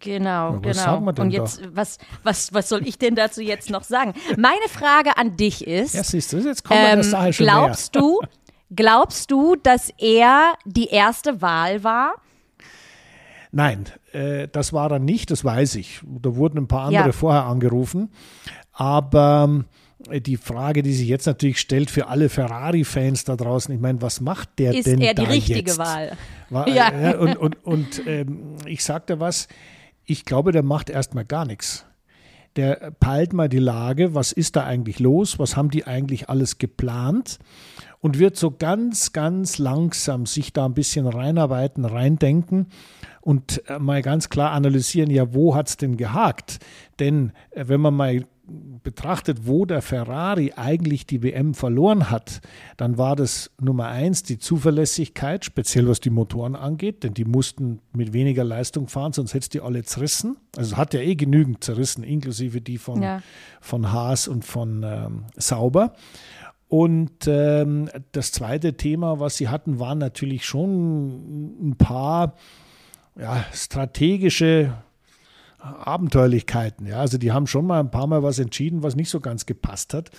Genau, 0.00 0.54
Ja, 0.54 0.58
genau. 0.58 0.98
und 1.22 1.30
jetzt, 1.30 1.62
was, 1.74 1.98
was, 2.22 2.52
was 2.54 2.68
soll 2.68 2.86
ich 2.86 2.98
denn 2.98 3.14
dazu 3.14 3.42
jetzt 3.42 3.68
noch 3.70 3.84
sagen? 3.84 4.14
Meine 4.38 4.68
Frage 4.68 5.16
an 5.18 5.36
dich 5.36 5.66
ist, 5.66 5.94
Ja, 5.94 6.02
siehst 6.02 6.32
du, 6.32 6.38
jetzt 6.38 6.68
der 6.68 6.94
ähm, 6.94 7.02
Sache 7.02 7.32
schon 7.34 7.44
glaubst 7.46 7.94
du, 7.94 8.20
glaubst 8.74 9.30
du, 9.30 9.54
dass 9.56 9.90
er 9.98 10.54
die 10.64 10.86
erste 10.88 11.42
Wahl 11.42 11.84
war? 11.84 12.14
Nein, 13.50 13.84
äh, 14.12 14.48
das 14.50 14.72
war 14.72 14.90
er 14.90 14.98
nicht, 14.98 15.30
das 15.30 15.44
weiß 15.44 15.74
ich. 15.74 16.00
Da 16.06 16.36
wurden 16.36 16.58
ein 16.58 16.68
paar 16.68 16.86
andere 16.86 17.06
Ja. 17.06 17.12
vorher 17.12 17.44
angerufen. 17.44 18.10
Aber 18.72 19.46
ähm, 20.10 20.20
die 20.22 20.38
Frage, 20.38 20.82
die 20.82 20.94
sich 20.94 21.06
jetzt 21.06 21.26
natürlich 21.26 21.60
stellt 21.60 21.90
für 21.90 22.06
alle 22.08 22.30
Ferrari-Fans 22.30 23.24
da 23.24 23.36
draußen, 23.36 23.74
ich 23.74 23.80
meine, 23.80 24.00
was 24.00 24.22
macht 24.22 24.58
der 24.58 24.74
Ist 24.74 24.86
denn 24.86 25.02
er 25.02 25.12
die 25.12 25.24
da 25.24 25.28
richtige 25.30 25.58
jetzt? 25.58 25.78
Wahl? 25.78 26.16
War, 26.48 26.66
Ja. 26.74 26.90
ja. 26.98 27.18
und 27.18 27.36
und, 27.36 27.64
und 27.64 28.06
ähm, 28.06 28.56
ich 28.64 28.82
sag 28.82 29.06
dir 29.06 29.20
was, 29.20 29.48
ich 30.04 30.24
glaube, 30.24 30.52
der 30.52 30.62
macht 30.62 30.90
erstmal 30.90 31.24
gar 31.24 31.44
nichts. 31.44 31.86
Der 32.56 32.92
peilt 33.00 33.32
mal 33.32 33.48
die 33.48 33.58
Lage, 33.58 34.14
was 34.14 34.32
ist 34.32 34.56
da 34.56 34.64
eigentlich 34.64 35.00
los, 35.00 35.38
was 35.38 35.56
haben 35.56 35.70
die 35.70 35.86
eigentlich 35.86 36.28
alles 36.28 36.58
geplant 36.58 37.38
und 38.00 38.18
wird 38.18 38.36
so 38.36 38.50
ganz, 38.50 39.12
ganz 39.12 39.56
langsam 39.56 40.26
sich 40.26 40.52
da 40.52 40.66
ein 40.66 40.74
bisschen 40.74 41.06
reinarbeiten, 41.06 41.86
reindenken 41.86 42.66
und 43.22 43.62
äh, 43.68 43.78
mal 43.78 44.02
ganz 44.02 44.28
klar 44.28 44.50
analysieren, 44.50 45.08
ja, 45.08 45.32
wo 45.32 45.54
hat 45.54 45.68
es 45.68 45.76
denn 45.78 45.96
gehakt? 45.96 46.58
Denn 46.98 47.32
äh, 47.52 47.68
wenn 47.68 47.80
man 47.80 47.94
mal 47.94 48.26
betrachtet, 48.82 49.46
wo 49.46 49.64
der 49.64 49.82
Ferrari 49.82 50.52
eigentlich 50.56 51.06
die 51.06 51.22
WM 51.22 51.54
verloren 51.54 52.10
hat, 52.10 52.40
dann 52.76 52.98
war 52.98 53.14
das 53.14 53.50
Nummer 53.60 53.86
eins 53.86 54.24
die 54.24 54.38
Zuverlässigkeit, 54.38 55.44
speziell 55.44 55.86
was 55.88 56.00
die 56.00 56.10
Motoren 56.10 56.56
angeht, 56.56 57.04
denn 57.04 57.14
die 57.14 57.24
mussten 57.24 57.80
mit 57.92 58.12
weniger 58.12 58.42
Leistung 58.44 58.88
fahren, 58.88 59.12
sonst 59.12 59.34
hätte 59.34 59.44
es 59.44 59.48
die 59.48 59.60
alle 59.60 59.84
zerrissen. 59.84 60.36
Also 60.56 60.76
hat 60.76 60.92
ja 60.92 61.00
eh 61.00 61.14
genügend 61.14 61.62
zerrissen, 61.62 62.02
inklusive 62.02 62.60
die 62.60 62.78
von, 62.78 63.02
Ja. 63.02 63.22
von 63.60 63.92
Haas 63.92 64.26
und 64.26 64.44
von 64.44 64.82
ähm, 64.84 65.24
Sauber. 65.36 65.94
Und 66.68 67.26
ähm, 67.26 67.90
das 68.12 68.32
zweite 68.32 68.76
Thema, 68.76 69.20
was 69.20 69.36
sie 69.36 69.48
hatten, 69.48 69.78
waren 69.78 69.98
natürlich 69.98 70.46
schon 70.46 71.68
ein 71.70 71.76
paar 71.76 72.34
ja, 73.18 73.44
strategische 73.52 74.72
Abenteuerlichkeiten. 75.62 76.86
Ja, 76.86 76.98
also 76.98 77.18
die 77.18 77.32
haben 77.32 77.46
schon 77.46 77.66
mal 77.66 77.80
ein 77.80 77.90
paar 77.90 78.06
Mal 78.06 78.22
was 78.22 78.38
entschieden, 78.38 78.82
was 78.82 78.96
nicht 78.96 79.10
so 79.10 79.20
ganz 79.20 79.46
gepasst 79.46 79.94
hat. 79.94 80.10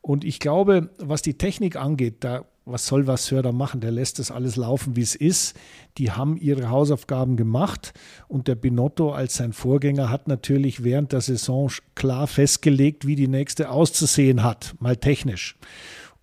Und 0.00 0.24
ich 0.24 0.38
glaube, 0.38 0.90
was 0.98 1.22
die 1.22 1.38
Technik 1.38 1.76
angeht, 1.76 2.16
da 2.20 2.44
was 2.66 2.86
soll 2.86 3.06
Vasseur 3.06 3.42
da 3.42 3.52
machen? 3.52 3.80
Der 3.80 3.90
lässt 3.90 4.18
das 4.18 4.30
alles 4.30 4.56
laufen, 4.56 4.96
wie 4.96 5.02
es 5.02 5.14
ist. 5.14 5.54
Die 5.98 6.12
haben 6.12 6.36
ihre 6.36 6.70
Hausaufgaben 6.70 7.36
gemacht 7.36 7.92
und 8.26 8.48
der 8.48 8.54
Binotto 8.54 9.12
als 9.12 9.34
sein 9.34 9.52
Vorgänger 9.52 10.10
hat 10.10 10.28
natürlich 10.28 10.82
während 10.82 11.12
der 11.12 11.20
Saison 11.20 11.70
klar 11.94 12.26
festgelegt, 12.26 13.06
wie 13.06 13.16
die 13.16 13.28
nächste 13.28 13.70
auszusehen 13.70 14.42
hat, 14.42 14.74
mal 14.78 14.96
technisch. 14.96 15.58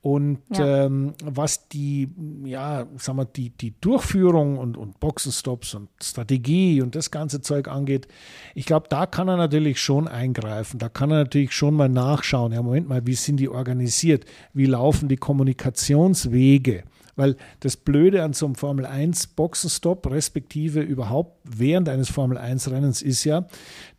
Und 0.01 0.39
ja. 0.49 0.85
ähm, 0.85 1.13
was 1.23 1.67
die, 1.67 2.09
ja, 2.43 2.87
sagen 2.97 3.19
wir, 3.19 3.25
die, 3.25 3.51
die 3.51 3.79
Durchführung 3.79 4.57
und, 4.57 4.75
und 4.75 4.99
Boxenstops 4.99 5.75
und 5.75 5.89
Strategie 6.01 6.81
und 6.81 6.95
das 6.95 7.11
ganze 7.11 7.41
Zeug 7.41 7.67
angeht, 7.67 8.07
ich 8.55 8.65
glaube, 8.65 8.87
da 8.89 9.05
kann 9.05 9.27
er 9.27 9.37
natürlich 9.37 9.79
schon 9.79 10.07
eingreifen. 10.07 10.79
Da 10.79 10.89
kann 10.89 11.11
er 11.11 11.19
natürlich 11.19 11.51
schon 11.51 11.75
mal 11.75 11.87
nachschauen. 11.87 12.51
Ja, 12.51 12.63
Moment 12.63 12.89
mal, 12.89 13.05
wie 13.05 13.13
sind 13.13 13.37
die 13.37 13.49
organisiert? 13.49 14.25
Wie 14.53 14.65
laufen 14.65 15.07
die 15.07 15.17
Kommunikationswege? 15.17 16.83
Weil 17.15 17.35
das 17.59 17.77
Blöde 17.77 18.23
an 18.23 18.33
so 18.33 18.45
einem 18.45 18.55
Formel 18.55 18.85
1 18.85 19.27
Boxenstopp, 19.27 20.09
respektive 20.09 20.81
überhaupt 20.81 21.39
während 21.43 21.89
eines 21.89 22.09
Formel 22.09 22.37
1 22.37 22.71
Rennens, 22.71 23.01
ist 23.01 23.23
ja, 23.23 23.47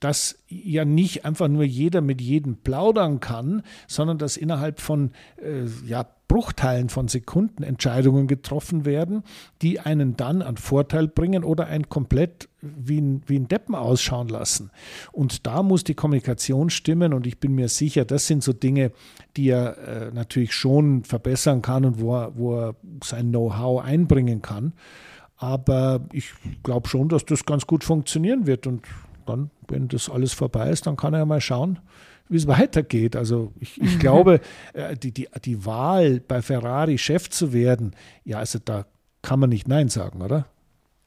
dass 0.00 0.38
ja 0.48 0.84
nicht 0.84 1.24
einfach 1.24 1.48
nur 1.48 1.64
jeder 1.64 2.00
mit 2.00 2.20
jedem 2.20 2.56
plaudern 2.56 3.20
kann, 3.20 3.62
sondern 3.86 4.18
dass 4.18 4.36
innerhalb 4.36 4.80
von 4.80 5.12
äh, 5.36 5.66
ja, 5.86 6.06
Bruchteilen 6.32 6.88
von 6.88 7.08
Sekunden 7.08 7.62
Entscheidungen 7.62 8.26
getroffen 8.26 8.86
werden, 8.86 9.22
die 9.60 9.80
einen 9.80 10.16
dann 10.16 10.40
an 10.40 10.56
Vorteil 10.56 11.06
bringen 11.06 11.44
oder 11.44 11.66
einen 11.66 11.90
komplett 11.90 12.48
wie 12.62 13.02
ein, 13.02 13.22
wie 13.26 13.38
ein 13.38 13.48
Deppen 13.48 13.74
ausschauen 13.74 14.28
lassen. 14.28 14.70
Und 15.10 15.46
da 15.46 15.62
muss 15.62 15.84
die 15.84 15.92
Kommunikation 15.92 16.70
stimmen 16.70 17.12
und 17.12 17.26
ich 17.26 17.38
bin 17.38 17.54
mir 17.54 17.68
sicher, 17.68 18.06
das 18.06 18.28
sind 18.28 18.42
so 18.42 18.54
Dinge, 18.54 18.92
die 19.36 19.50
er 19.50 19.76
äh, 19.76 20.10
natürlich 20.10 20.54
schon 20.54 21.04
verbessern 21.04 21.60
kann 21.60 21.84
und 21.84 22.00
wo 22.00 22.16
er, 22.16 22.32
wo 22.34 22.58
er 22.58 22.76
sein 23.04 23.28
Know-how 23.28 23.84
einbringen 23.84 24.40
kann. 24.40 24.72
Aber 25.36 26.00
ich 26.14 26.32
glaube 26.62 26.88
schon, 26.88 27.10
dass 27.10 27.26
das 27.26 27.44
ganz 27.44 27.66
gut 27.66 27.84
funktionieren 27.84 28.46
wird 28.46 28.66
und 28.66 28.86
dann, 29.26 29.50
wenn 29.68 29.88
das 29.88 30.08
alles 30.08 30.32
vorbei 30.32 30.70
ist, 30.70 30.86
dann 30.86 30.96
kann 30.96 31.12
er 31.12 31.18
ja 31.18 31.26
mal 31.26 31.42
schauen, 31.42 31.78
wie 32.28 32.36
es 32.36 32.46
weitergeht. 32.46 33.16
Also 33.16 33.52
ich, 33.60 33.80
ich 33.80 33.98
glaube, 33.98 34.40
äh, 34.72 34.96
die, 34.96 35.12
die, 35.12 35.28
die 35.44 35.64
Wahl 35.64 36.20
bei 36.20 36.42
Ferrari 36.42 36.98
Chef 36.98 37.30
zu 37.30 37.52
werden, 37.52 37.94
ja, 38.24 38.38
also 38.38 38.58
da 38.64 38.86
kann 39.22 39.40
man 39.40 39.50
nicht 39.50 39.68
Nein 39.68 39.88
sagen, 39.88 40.22
oder? 40.22 40.46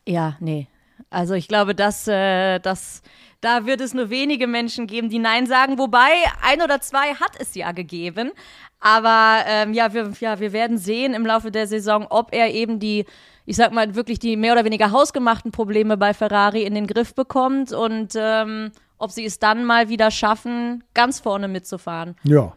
Ja, 0.07 0.37
nee. 0.39 0.67
Also 1.09 1.33
ich 1.33 1.47
glaube, 1.47 1.75
dass, 1.75 2.07
äh, 2.07 2.59
dass 2.59 3.01
da 3.41 3.65
wird 3.65 3.81
es 3.81 3.93
nur 3.93 4.09
wenige 4.09 4.47
Menschen 4.47 4.87
geben, 4.87 5.09
die 5.09 5.19
Nein 5.19 5.45
sagen. 5.45 5.77
Wobei 5.77 6.09
ein 6.41 6.61
oder 6.61 6.81
zwei 6.81 7.13
hat 7.13 7.33
es 7.39 7.53
ja 7.53 7.73
gegeben. 7.73 8.31
Aber 8.79 9.43
ähm, 9.47 9.73
ja, 9.73 9.93
wir, 9.93 10.11
ja, 10.19 10.39
wir 10.39 10.53
werden 10.53 10.77
sehen 10.77 11.13
im 11.13 11.25
Laufe 11.25 11.51
der 11.51 11.67
Saison, 11.67 12.07
ob 12.09 12.33
er 12.33 12.53
eben 12.53 12.79
die, 12.79 13.05
ich 13.45 13.55
sag 13.55 13.71
mal, 13.71 13.95
wirklich 13.95 14.19
die 14.19 14.35
mehr 14.37 14.53
oder 14.53 14.65
weniger 14.65 14.91
hausgemachten 14.91 15.51
Probleme 15.51 15.97
bei 15.97 16.13
Ferrari 16.13 16.63
in 16.63 16.73
den 16.73 16.87
Griff 16.87 17.13
bekommt 17.13 17.71
und 17.71 18.13
ähm, 18.15 18.71
ob 18.97 19.11
sie 19.11 19.25
es 19.25 19.39
dann 19.39 19.65
mal 19.65 19.89
wieder 19.89 20.11
schaffen, 20.11 20.83
ganz 20.93 21.19
vorne 21.19 21.47
mitzufahren. 21.47 22.15
Ja. 22.23 22.53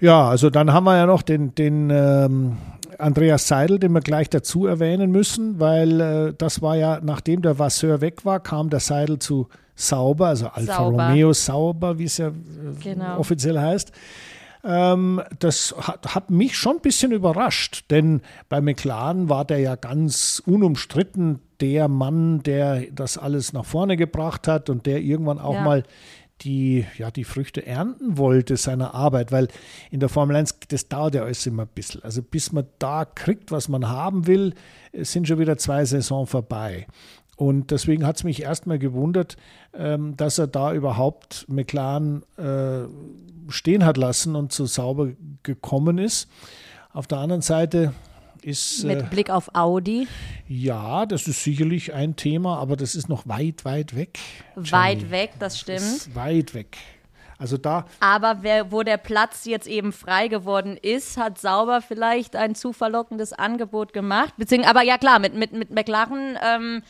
Ja, 0.00 0.28
also 0.28 0.48
dann 0.48 0.72
haben 0.72 0.84
wir 0.84 0.96
ja 0.96 1.06
noch 1.06 1.22
den, 1.22 1.56
den 1.56 1.90
ähm, 1.90 2.56
Andreas 2.98 3.48
Seidel, 3.48 3.78
den 3.80 3.92
wir 3.92 4.00
gleich 4.00 4.30
dazu 4.30 4.66
erwähnen 4.66 5.10
müssen, 5.10 5.58
weil 5.58 6.00
äh, 6.00 6.34
das 6.38 6.62
war 6.62 6.76
ja, 6.76 7.00
nachdem 7.02 7.42
der 7.42 7.58
Vasseur 7.58 8.00
weg 8.00 8.24
war, 8.24 8.40
kam 8.40 8.70
der 8.70 8.80
Seidel 8.80 9.18
zu 9.18 9.48
Sauber, 9.74 10.28
also 10.28 10.48
Alfa 10.48 10.76
Sauber. 10.76 11.08
Romeo 11.08 11.32
Sauber, 11.32 11.98
wie 11.98 12.04
es 12.04 12.18
ja 12.18 12.28
äh, 12.28 12.32
genau. 12.82 13.18
offiziell 13.18 13.58
heißt. 13.58 13.92
Ähm, 14.64 15.22
das 15.38 15.74
hat, 15.78 16.14
hat, 16.14 16.30
mich 16.30 16.56
schon 16.56 16.76
ein 16.76 16.82
bisschen 16.82 17.12
überrascht, 17.12 17.84
denn 17.90 18.22
bei 18.48 18.60
McLaren 18.60 19.28
war 19.28 19.44
der 19.44 19.60
ja 19.60 19.76
ganz 19.76 20.42
unumstritten 20.44 21.40
der 21.60 21.88
Mann, 21.88 22.42
der 22.42 22.86
das 22.92 23.18
alles 23.18 23.52
nach 23.52 23.64
vorne 23.64 23.96
gebracht 23.96 24.48
hat 24.48 24.70
und 24.70 24.86
der 24.86 25.00
irgendwann 25.00 25.38
auch 25.38 25.54
ja. 25.54 25.62
mal 25.62 25.82
die, 26.42 26.86
ja, 26.96 27.10
die 27.10 27.24
Früchte 27.24 27.66
ernten 27.66 28.16
wollte 28.16 28.56
seiner 28.56 28.94
Arbeit, 28.94 29.32
weil 29.32 29.48
in 29.90 30.00
der 30.00 30.08
Formel 30.08 30.36
1, 30.36 30.56
das 30.68 30.88
dauert 30.88 31.14
ja 31.14 31.22
alles 31.24 31.44
immer 31.46 31.64
ein 31.64 31.70
bisschen. 31.74 32.02
Also 32.04 32.22
bis 32.22 32.52
man 32.52 32.66
da 32.78 33.04
kriegt, 33.04 33.50
was 33.50 33.68
man 33.68 33.88
haben 33.88 34.26
will, 34.26 34.54
sind 34.92 35.26
schon 35.26 35.38
wieder 35.38 35.58
zwei 35.58 35.84
Saisons 35.84 36.30
vorbei. 36.30 36.86
Und 37.36 37.70
deswegen 37.70 38.04
hat 38.04 38.16
es 38.16 38.24
mich 38.24 38.42
erstmal 38.42 38.78
gewundert, 38.78 39.36
ähm, 39.72 40.16
dass 40.16 40.38
er 40.38 40.48
da 40.48 40.72
überhaupt 40.72 41.46
McLaren 41.48 42.22
äh, 42.36 42.88
stehen 43.48 43.84
hat 43.84 43.96
lassen 43.96 44.34
und 44.34 44.52
so 44.52 44.66
sauber 44.66 45.10
gekommen 45.44 45.98
ist. 45.98 46.28
Auf 46.92 47.06
der 47.06 47.18
anderen 47.18 47.42
Seite 47.42 47.94
ist. 48.44 48.84
Mit 48.84 49.00
äh, 49.00 49.02
Blick 49.04 49.30
auf 49.30 49.54
Audi? 49.54 50.06
Ja, 50.46 51.06
das 51.06 51.28
ist 51.28 51.42
sicherlich 51.42 51.92
ein 51.92 52.16
Thema, 52.16 52.58
aber 52.58 52.76
das 52.76 52.94
ist 52.94 53.08
noch 53.08 53.26
weit, 53.26 53.64
weit 53.64 53.96
weg. 53.96 54.18
Weit 54.56 55.10
weg, 55.10 55.32
das 55.38 55.58
stimmt. 55.58 55.80
Das 55.80 56.14
weit 56.14 56.54
weg. 56.54 56.76
Also 57.38 57.56
da. 57.56 57.86
Aber 58.00 58.38
wer, 58.42 58.72
wo 58.72 58.82
der 58.82 58.96
Platz 58.96 59.44
jetzt 59.44 59.68
eben 59.68 59.92
frei 59.92 60.26
geworden 60.26 60.76
ist, 60.76 61.16
hat 61.16 61.38
Sauber 61.38 61.80
vielleicht 61.80 62.34
ein 62.34 62.56
zu 62.56 62.72
verlockendes 62.72 63.32
Angebot 63.32 63.92
gemacht. 63.92 64.34
Beziehungsweise, 64.36 64.70
aber 64.74 64.84
ja 64.84 64.98
klar, 64.98 65.20
mit, 65.20 65.34
mit, 65.34 65.52
mit 65.52 65.70
McLaren 65.70 66.36
ähm, 66.42 66.82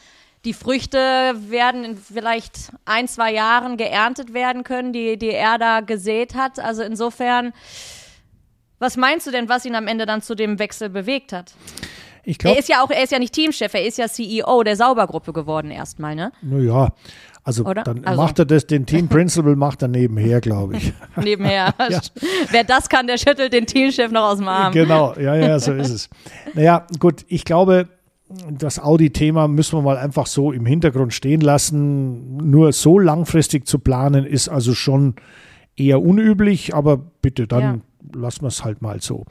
die 0.44 0.54
Früchte 0.54 1.34
werden 1.34 1.84
in 1.84 1.96
vielleicht 1.96 2.72
ein, 2.86 3.08
zwei 3.08 3.32
Jahren 3.32 3.76
geerntet 3.76 4.32
werden 4.32 4.64
können, 4.64 4.92
die, 4.92 5.18
die 5.18 5.32
er 5.32 5.58
da 5.58 5.80
gesät 5.80 6.34
hat. 6.34 6.58
Also 6.58 6.82
insofern, 6.82 7.52
was 8.78 8.96
meinst 8.96 9.26
du 9.26 9.30
denn, 9.30 9.48
was 9.48 9.64
ihn 9.64 9.74
am 9.74 9.86
Ende 9.86 10.06
dann 10.06 10.22
zu 10.22 10.34
dem 10.34 10.58
Wechsel 10.58 10.88
bewegt 10.88 11.32
hat? 11.32 11.54
Ich 12.24 12.38
glaub, 12.38 12.54
er 12.54 12.58
ist 12.58 12.68
ja 12.68 12.82
auch, 12.82 12.90
er 12.90 13.02
ist 13.02 13.10
ja 13.10 13.18
nicht 13.18 13.32
Teamchef, 13.32 13.72
er 13.72 13.86
ist 13.86 13.96
ja 13.96 14.06
CEO 14.06 14.62
der 14.62 14.76
Saubergruppe 14.76 15.32
geworden 15.32 15.70
erstmal, 15.70 16.14
ne? 16.14 16.30
Naja, 16.42 16.92
also 17.42 17.64
Oder? 17.64 17.82
dann 17.82 18.04
also. 18.04 18.20
macht 18.20 18.38
er 18.38 18.44
das, 18.44 18.66
den 18.66 18.84
Team 18.84 19.08
Principal 19.08 19.56
macht 19.56 19.80
er 19.80 19.88
nebenher, 19.88 20.42
glaube 20.42 20.76
ich. 20.76 20.92
nebenher. 21.16 21.72
ja. 21.88 22.00
Wer 22.50 22.64
das 22.64 22.90
kann, 22.90 23.06
der 23.06 23.16
schüttelt 23.16 23.54
den 23.54 23.64
Teamchef 23.64 24.10
noch 24.10 24.32
aus 24.32 24.36
dem 24.36 24.48
Arm. 24.48 24.74
Genau, 24.74 25.14
ja, 25.14 25.34
ja, 25.34 25.58
so 25.58 25.72
ist 25.72 25.88
es. 25.88 26.10
Naja, 26.52 26.86
gut, 26.98 27.24
ich 27.28 27.46
glaube, 27.46 27.88
das 28.50 28.78
Audi-Thema 28.78 29.48
müssen 29.48 29.78
wir 29.78 29.82
mal 29.82 29.96
einfach 29.96 30.26
so 30.26 30.52
im 30.52 30.66
Hintergrund 30.66 31.14
stehen 31.14 31.40
lassen. 31.40 32.36
Nur 32.36 32.72
so 32.72 32.98
langfristig 32.98 33.66
zu 33.66 33.78
planen 33.78 34.26
ist 34.26 34.50
also 34.50 34.74
schon 34.74 35.14
eher 35.76 36.02
unüblich, 36.02 36.74
aber 36.74 36.98
bitte, 36.98 37.46
dann 37.46 37.62
ja. 37.62 37.78
Lassen 38.14 38.42
wir 38.42 38.48
es 38.48 38.64
halt 38.64 38.82
mal 38.82 39.00
so. 39.00 39.24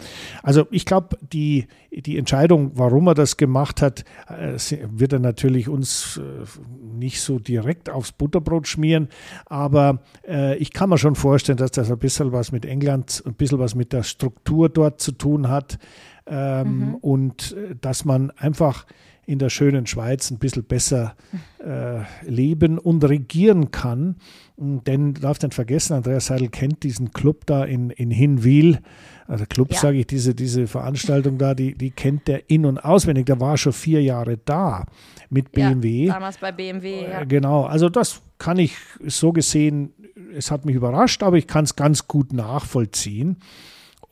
Also 0.43 0.67
ich 0.71 0.85
glaube, 0.85 1.17
die, 1.21 1.67
die 1.91 2.17
Entscheidung, 2.17 2.71
warum 2.75 3.07
er 3.07 3.13
das 3.13 3.37
gemacht 3.37 3.81
hat, 3.81 4.03
äh, 4.27 4.57
wird 4.91 5.13
er 5.13 5.19
natürlich 5.19 5.69
uns 5.69 6.17
äh, 6.17 6.45
nicht 6.81 7.21
so 7.21 7.39
direkt 7.39 7.89
aufs 7.89 8.11
Butterbrot 8.11 8.67
schmieren, 8.67 9.09
aber 9.45 9.99
äh, 10.27 10.57
ich 10.57 10.73
kann 10.73 10.89
mir 10.89 10.97
schon 10.97 11.15
vorstellen, 11.15 11.57
dass 11.57 11.71
das 11.71 11.91
ein 11.91 11.99
bisschen 11.99 12.31
was 12.31 12.51
mit 12.51 12.65
England, 12.65 13.23
ein 13.25 13.33
bisschen 13.33 13.59
was 13.59 13.75
mit 13.75 13.93
der 13.93 14.03
Struktur 14.03 14.69
dort 14.69 15.01
zu 15.01 15.11
tun 15.11 15.49
hat 15.49 15.79
ähm, 16.25 16.79
mhm. 16.79 16.95
und 16.95 17.55
dass 17.81 18.05
man 18.05 18.31
einfach 18.31 18.85
in 19.27 19.39
der 19.39 19.49
schönen 19.49 19.85
Schweiz 19.85 20.31
ein 20.31 20.39
bisschen 20.39 20.63
besser 20.63 21.15
äh, 21.59 21.99
leben 22.25 22.79
und 22.79 23.03
regieren 23.03 23.71
kann. 23.71 24.15
Denn 24.55 25.13
du 25.13 25.21
darfst 25.21 25.43
nicht 25.43 25.53
vergessen, 25.53 25.93
Andreas 25.93 26.27
Seidel 26.27 26.47
kennt 26.47 26.83
diesen 26.83 27.11
Club 27.11 27.45
da 27.45 27.65
in, 27.65 27.89
in 27.89 28.09
Hinwil. 28.09 28.79
Also 29.27 29.45
Club, 29.45 29.73
ja. 29.73 29.79
sage 29.79 29.97
ich, 29.97 30.07
diese, 30.07 30.33
diese 30.33 30.65
Veranstaltung 30.65 31.37
da, 31.37 31.53
die, 31.53 31.75
die 31.75 31.91
kennt 31.91 32.29
der 32.29 32.49
in- 32.49 32.65
und 32.65 32.79
auswendig. 32.79 33.25
Der 33.25 33.41
war 33.41 33.57
schon 33.57 33.73
vier 33.73 34.01
Jahre 34.01 34.37
da 34.37 34.85
mit 35.29 35.51
BMW. 35.51 36.05
Ja, 36.05 36.13
damals 36.13 36.37
bei 36.37 36.53
BMW, 36.53 37.03
ja. 37.03 37.21
Äh, 37.21 37.25
genau, 37.25 37.65
also 37.65 37.89
das 37.89 38.21
kann 38.37 38.57
ich 38.57 38.77
so 39.05 39.33
gesehen, 39.33 39.91
es 40.33 40.51
hat 40.51 40.63
mich 40.63 40.75
überrascht, 40.75 41.21
aber 41.21 41.37
ich 41.37 41.47
kann 41.47 41.65
es 41.65 41.75
ganz 41.75 42.07
gut 42.07 42.31
nachvollziehen. 42.31 43.37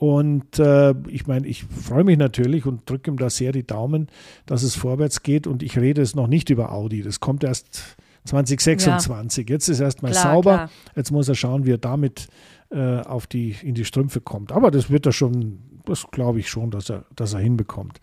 Und 0.06 0.60
äh, 0.60 0.94
ich 1.08 1.26
meine, 1.26 1.48
ich 1.48 1.64
freue 1.64 2.04
mich 2.04 2.20
natürlich 2.20 2.68
und 2.68 2.88
drücke 2.88 3.10
ihm 3.10 3.18
da 3.18 3.32
sehr 3.32 3.52
die 3.52 3.66
Daumen, 3.66 4.08
dass 4.46 4.62
es 4.62 4.76
vorwärts 4.76 5.24
geht. 5.24 5.48
Und 5.48 5.64
ich 5.64 5.80
rede 5.80 6.04
es 6.04 6.14
noch 6.14 6.28
nicht 6.28 6.52
über 6.52 6.72
Audi. 6.72 7.02
Das 7.02 7.20
kommt 7.20 7.44
erst 7.44 7.98
2026. 8.26 9.50
Ja. 9.50 9.56
Jetzt 9.56 9.68
ist 9.68 9.80
erstmal 9.80 10.14
sauber. 10.14 10.54
Klar. 10.54 10.70
Jetzt 10.96 11.12
muss 11.12 11.28
er 11.28 11.34
schauen, 11.34 11.66
wie 11.66 11.72
er 11.72 11.80
damit 11.80 12.28
äh, 12.70 13.00
auf 13.00 13.26
die, 13.26 13.56
in 13.64 13.74
die 13.74 13.84
Strümpfe 13.84 14.22
kommt. 14.22 14.52
Aber 14.52 14.70
das 14.70 14.92
wird 14.92 15.08
er 15.08 15.12
schon, 15.12 15.60
das 15.86 16.06
glaube 16.12 16.40
ich 16.40 16.50
schon, 16.50 16.70
dass 16.70 16.92
er, 16.92 17.06
dass 17.16 17.34
er 17.34 17.40
hinbekommt. 17.40 18.00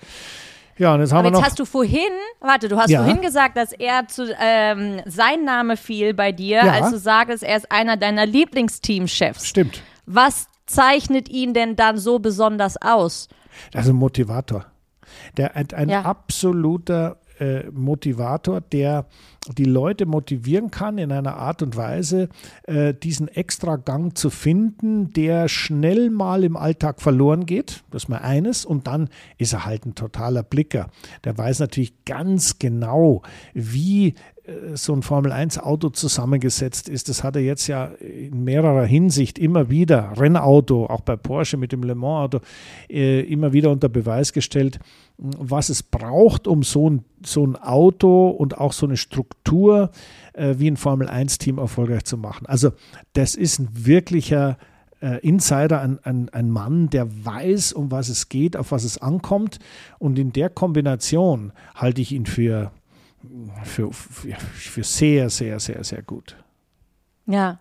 Ja, 0.79 0.95
und 0.95 1.01
jetzt 1.01 1.13
haben 1.13 1.21
Aber 1.21 1.29
wir 1.29 1.31
noch. 1.33 1.39
Jetzt 1.39 1.51
hast 1.51 1.59
du 1.61 1.65
vorhin, 1.65 2.01
warte, 2.41 2.69
du 2.69 2.77
hast 2.77 2.91
ja. 2.91 3.05
vorhin 3.05 3.23
gesagt, 3.23 3.57
dass 3.57 3.73
er 3.73 4.09
zu, 4.09 4.35
ähm, 4.41 5.03
sein 5.07 5.45
Name 5.45 5.77
fiel 5.77 6.15
bei 6.15 6.33
dir, 6.33 6.65
ja. 6.65 6.73
als 6.73 6.91
du 6.91 6.99
sagst, 6.99 7.45
er 7.45 7.59
ist 7.59 7.71
einer 7.71 7.97
deiner 7.97 8.27
Lieblingsteamchefs. 8.27 9.47
Stimmt. 9.47 9.83
Was 10.07 10.49
zeichnet 10.73 11.29
ihn 11.29 11.55
denn 11.55 11.77
dann 11.77 11.99
so 11.99 12.19
besonders 12.19 12.77
aus? 12.81 13.29
Das 13.73 13.85
ist 13.85 13.91
ein 13.91 13.97
Motivator. 13.97 14.67
Der, 15.37 15.57
ein, 15.57 15.67
ein 15.73 15.89
ja. 15.89 16.03
absoluter 16.03 17.19
äh, 17.39 17.71
Motivator, 17.71 18.61
der 18.61 19.07
die 19.59 19.65
Leute 19.65 20.07
motivieren 20.07 20.71
kann, 20.71 20.99
in 20.99 21.11
einer 21.11 21.37
Art 21.37 21.63
und 21.63 21.77
Weise 21.77 22.29
äh, 22.65 22.95
diesen 22.95 23.29
extra 23.29 23.77
Gang 23.77 24.17
zu 24.17 24.31
finden, 24.31 25.13
der 25.13 25.49
schnell 25.49 26.11
mal 26.11 26.45
im 26.45 26.57
Alltag 26.57 27.01
verloren 27.01 27.47
geht. 27.47 27.83
Das 27.91 28.05
ist 28.05 28.09
mal 28.09 28.19
eines. 28.19 28.65
Und 28.65 28.87
dann 28.87 29.09
ist 29.39 29.53
er 29.53 29.65
halt 29.65 29.87
ein 29.87 29.95
totaler 29.95 30.43
Blicker. 30.43 30.91
Der 31.25 31.37
weiß 31.37 31.59
natürlich 31.59 32.05
ganz 32.05 32.59
genau, 32.59 33.23
wie 33.55 34.15
so 34.75 34.93
ein 34.93 35.03
Formel-1-Auto 35.03 35.91
zusammengesetzt 35.91 36.89
ist. 36.89 37.09
Das 37.09 37.23
hat 37.23 37.37
er 37.37 37.43
jetzt 37.43 37.69
ja 37.69 37.87
in 37.87 38.43
mehrerer 38.43 38.85
Hinsicht 38.85 39.39
immer 39.39 39.71
wieder, 39.71 40.15
Rennauto, 40.17 40.87
auch 40.87 41.03
bei 41.03 41.17
Porsche 41.17 41.57
mit 41.57 41.71
dem 41.71 41.85
Le 41.85 41.95
Mans-Auto, 41.95 42.41
äh, 42.91 43.21
immer 43.21 43.53
wieder 43.53 43.71
unter 43.71 43.89
Beweis 43.89 44.33
gestellt, 44.33 44.81
was 45.17 45.69
es 45.69 45.85
braucht, 45.85 46.49
um 46.49 46.65
so 46.65 46.91
ein, 46.91 47.05
so 47.25 47.47
ein 47.47 47.55
Auto 47.55 48.31
und 48.31 48.59
auch 48.59 48.73
so 48.73 48.87
eine 48.87 48.97
Struktur 48.97 49.91
äh, 50.33 50.57
wie 50.59 50.69
ein 50.69 50.77
Formel-1-Team 50.77 51.59
erfolgreich 51.59 52.05
zu 52.05 52.17
machen. 52.17 52.47
Also 52.47 52.73
das 53.13 53.37
ist 53.37 53.61
ein 53.61 53.69
wirklicher 53.73 54.59
Insider, 55.21 55.81
ein, 55.81 55.99
ein, 56.05 56.29
ein 56.29 56.49
Mann, 56.49 56.89
der 56.89 57.09
weiß, 57.25 57.73
um 57.73 57.91
was 57.91 58.09
es 58.09 58.29
geht, 58.29 58.57
auf 58.57 58.71
was 58.71 58.85
es 58.85 58.99
ankommt. 58.99 59.59
Und 59.99 60.17
in 60.17 60.33
der 60.33 60.49
Kombination 60.49 61.53
halte 61.75 62.01
ich 62.01 62.13
ihn 62.13 62.25
für 62.25 62.71
für, 63.65 63.93
für 63.93 64.85
sehr, 64.85 65.31
sehr, 65.31 65.61
sehr, 65.61 65.83
sehr 65.85 66.03
gut. 66.03 66.37
Ja. 67.27 67.61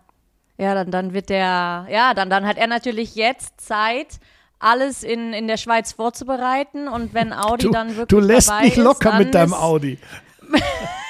Ja, 0.58 0.74
dann, 0.74 0.90
dann 0.90 1.12
wird 1.12 1.28
der, 1.30 1.86
ja, 1.90 2.14
dann, 2.14 2.30
dann 2.30 2.46
hat 2.46 2.58
er 2.58 2.66
natürlich 2.66 3.14
jetzt 3.14 3.60
Zeit, 3.60 4.20
alles 4.58 5.02
in, 5.02 5.32
in 5.32 5.48
der 5.48 5.56
Schweiz 5.56 5.92
vorzubereiten 5.92 6.88
und 6.88 7.14
wenn 7.14 7.32
Audi 7.32 7.66
du, 7.66 7.72
dann 7.72 7.88
wirklich. 7.96 8.08
Du 8.08 8.20
lässt 8.20 8.52
mich 8.60 8.76
locker 8.76 9.12
ist, 9.12 9.18
mit 9.18 9.34
deinem 9.34 9.54
Audi. 9.54 9.98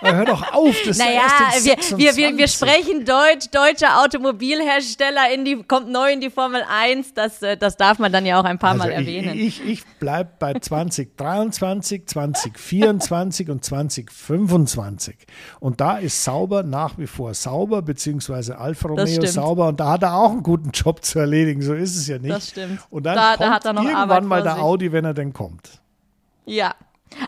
hör 0.00 0.24
doch 0.24 0.52
auf, 0.52 0.76
das 0.86 0.98
naja, 0.98 1.22
ist 1.56 1.64
wir, 1.64 1.98
wir, 1.98 2.16
wir, 2.16 2.36
wir 2.36 2.48
sprechen 2.48 3.04
Deutsch, 3.04 3.48
deutscher 3.50 4.02
Automobilhersteller 4.02 5.32
in 5.32 5.44
die, 5.44 5.62
kommt 5.62 5.90
neu 5.90 6.12
in 6.12 6.20
die 6.20 6.30
Formel 6.30 6.62
1, 6.68 7.14
das, 7.14 7.42
äh, 7.42 7.56
das 7.56 7.76
darf 7.76 7.98
man 7.98 8.12
dann 8.12 8.26
ja 8.26 8.40
auch 8.40 8.44
ein 8.44 8.58
paar 8.58 8.72
also 8.72 8.84
Mal 8.84 8.90
ich, 8.90 8.96
erwähnen. 8.96 9.38
Ich, 9.38 9.64
ich 9.64 9.86
bleibe 9.98 10.30
bei 10.38 10.54
2023, 10.54 12.06
2024 12.06 13.50
und 13.50 13.64
2025. 13.64 15.16
Und 15.60 15.80
da 15.80 15.98
ist 15.98 16.22
sauber 16.24 16.62
nach 16.62 16.98
wie 16.98 17.06
vor 17.06 17.34
sauber, 17.34 17.82
beziehungsweise 17.82 18.58
Alfa 18.58 18.88
Romeo 18.88 19.26
sauber 19.26 19.68
und 19.68 19.80
da 19.80 19.90
hat 19.90 20.02
er 20.02 20.14
auch 20.14 20.30
einen 20.30 20.42
guten 20.42 20.70
Job 20.70 21.04
zu 21.04 21.18
erledigen, 21.18 21.62
so 21.62 21.74
ist 21.74 21.96
es 21.96 22.06
ja 22.06 22.18
nicht. 22.18 22.34
Das 22.34 22.50
stimmt. 22.50 22.80
Und 22.90 23.04
dann 23.04 23.16
da, 23.16 23.30
kommt 23.30 23.40
da 23.40 23.50
hat 23.50 23.64
er 23.64 23.72
noch 23.72 23.84
irgendwann 23.84 24.26
mal 24.26 24.42
der. 24.42 24.58
Audi, 24.58 24.92
wenn 24.92 25.04
er 25.04 25.14
denn 25.14 25.32
kommt. 25.32 25.80
Ja, 26.44 26.74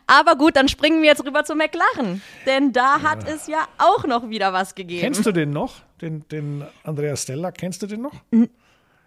aber 0.06 0.36
gut, 0.36 0.56
dann 0.56 0.68
springen 0.68 1.02
wir 1.02 1.10
jetzt 1.10 1.24
rüber 1.24 1.44
zu 1.44 1.54
McLaren. 1.54 2.22
Denn 2.46 2.72
da 2.72 3.02
hat 3.02 3.28
es 3.28 3.46
ja 3.46 3.66
auch 3.78 4.04
noch 4.06 4.28
wieder 4.28 4.52
was 4.52 4.74
gegeben. 4.74 5.00
Kennst 5.00 5.26
du 5.26 5.32
den 5.32 5.50
noch? 5.50 5.76
Den, 6.00 6.26
den 6.30 6.64
Andreas 6.84 7.22
Stella, 7.22 7.52
kennst 7.52 7.82
du 7.82 7.86
den 7.86 8.02
noch? 8.02 8.14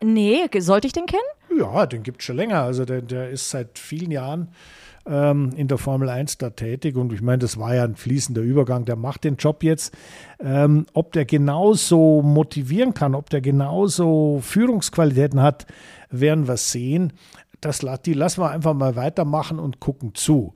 Nee, 0.02 0.50
sollte 0.60 0.88
ich 0.88 0.94
den 0.94 1.06
kennen? 1.06 1.22
Ja, 1.58 1.86
den 1.86 2.04
gibt 2.04 2.22
es 2.22 2.26
schon 2.26 2.36
länger. 2.36 2.64
Also 2.64 2.86
der, 2.86 3.02
der 3.02 3.30
ist 3.30 3.50
seit 3.50 3.80
vielen 3.80 4.12
Jahren 4.12 4.50
ähm, 5.06 5.52
in 5.56 5.68
der 5.68 5.78
Formel 5.78 6.10
1 6.10 6.38
da 6.38 6.50
tätig. 6.50 6.96
Und 6.96 7.14
ich 7.14 7.22
meine, 7.22 7.40
das 7.40 7.58
war 7.58 7.74
ja 7.76 7.84
ein 7.84 7.96
fließender 7.96 8.42
Übergang. 8.42 8.86
Der 8.86 8.96
macht 8.96 9.24
den 9.24 9.38
Job 9.38 9.64
jetzt. 9.64 9.96
Ähm, 10.40 10.86
ob 10.94 11.14
der 11.14 11.26
genauso 11.26 12.22
motivieren 12.22 12.94
kann, 12.94 13.16
ob 13.16 13.30
der 13.30 13.42
genauso 13.42 14.40
Führungsqualitäten 14.42 15.42
hat, 15.42 15.66
werden 16.10 16.48
wir 16.48 16.58
sehen 16.58 17.14
das, 17.66 17.86
die 18.06 18.14
lassen 18.14 18.42
wir 18.42 18.52
einfach 18.52 18.74
mal 18.74 18.96
weitermachen 18.96 19.60
und 19.60 19.80
gucken 19.80 20.16
zu. 20.16 20.54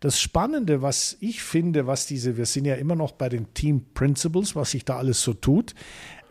Das 0.00 0.20
Spannende, 0.20 0.82
was 0.82 1.16
ich 1.20 1.42
finde, 1.42 1.86
was 1.86 2.06
diese, 2.06 2.36
wir 2.36 2.46
sind 2.46 2.64
ja 2.64 2.74
immer 2.74 2.96
noch 2.96 3.12
bei 3.12 3.28
den 3.28 3.52
Team 3.54 3.84
Principles, 3.94 4.56
was 4.56 4.72
sich 4.72 4.84
da 4.84 4.96
alles 4.96 5.22
so 5.22 5.34
tut. 5.34 5.74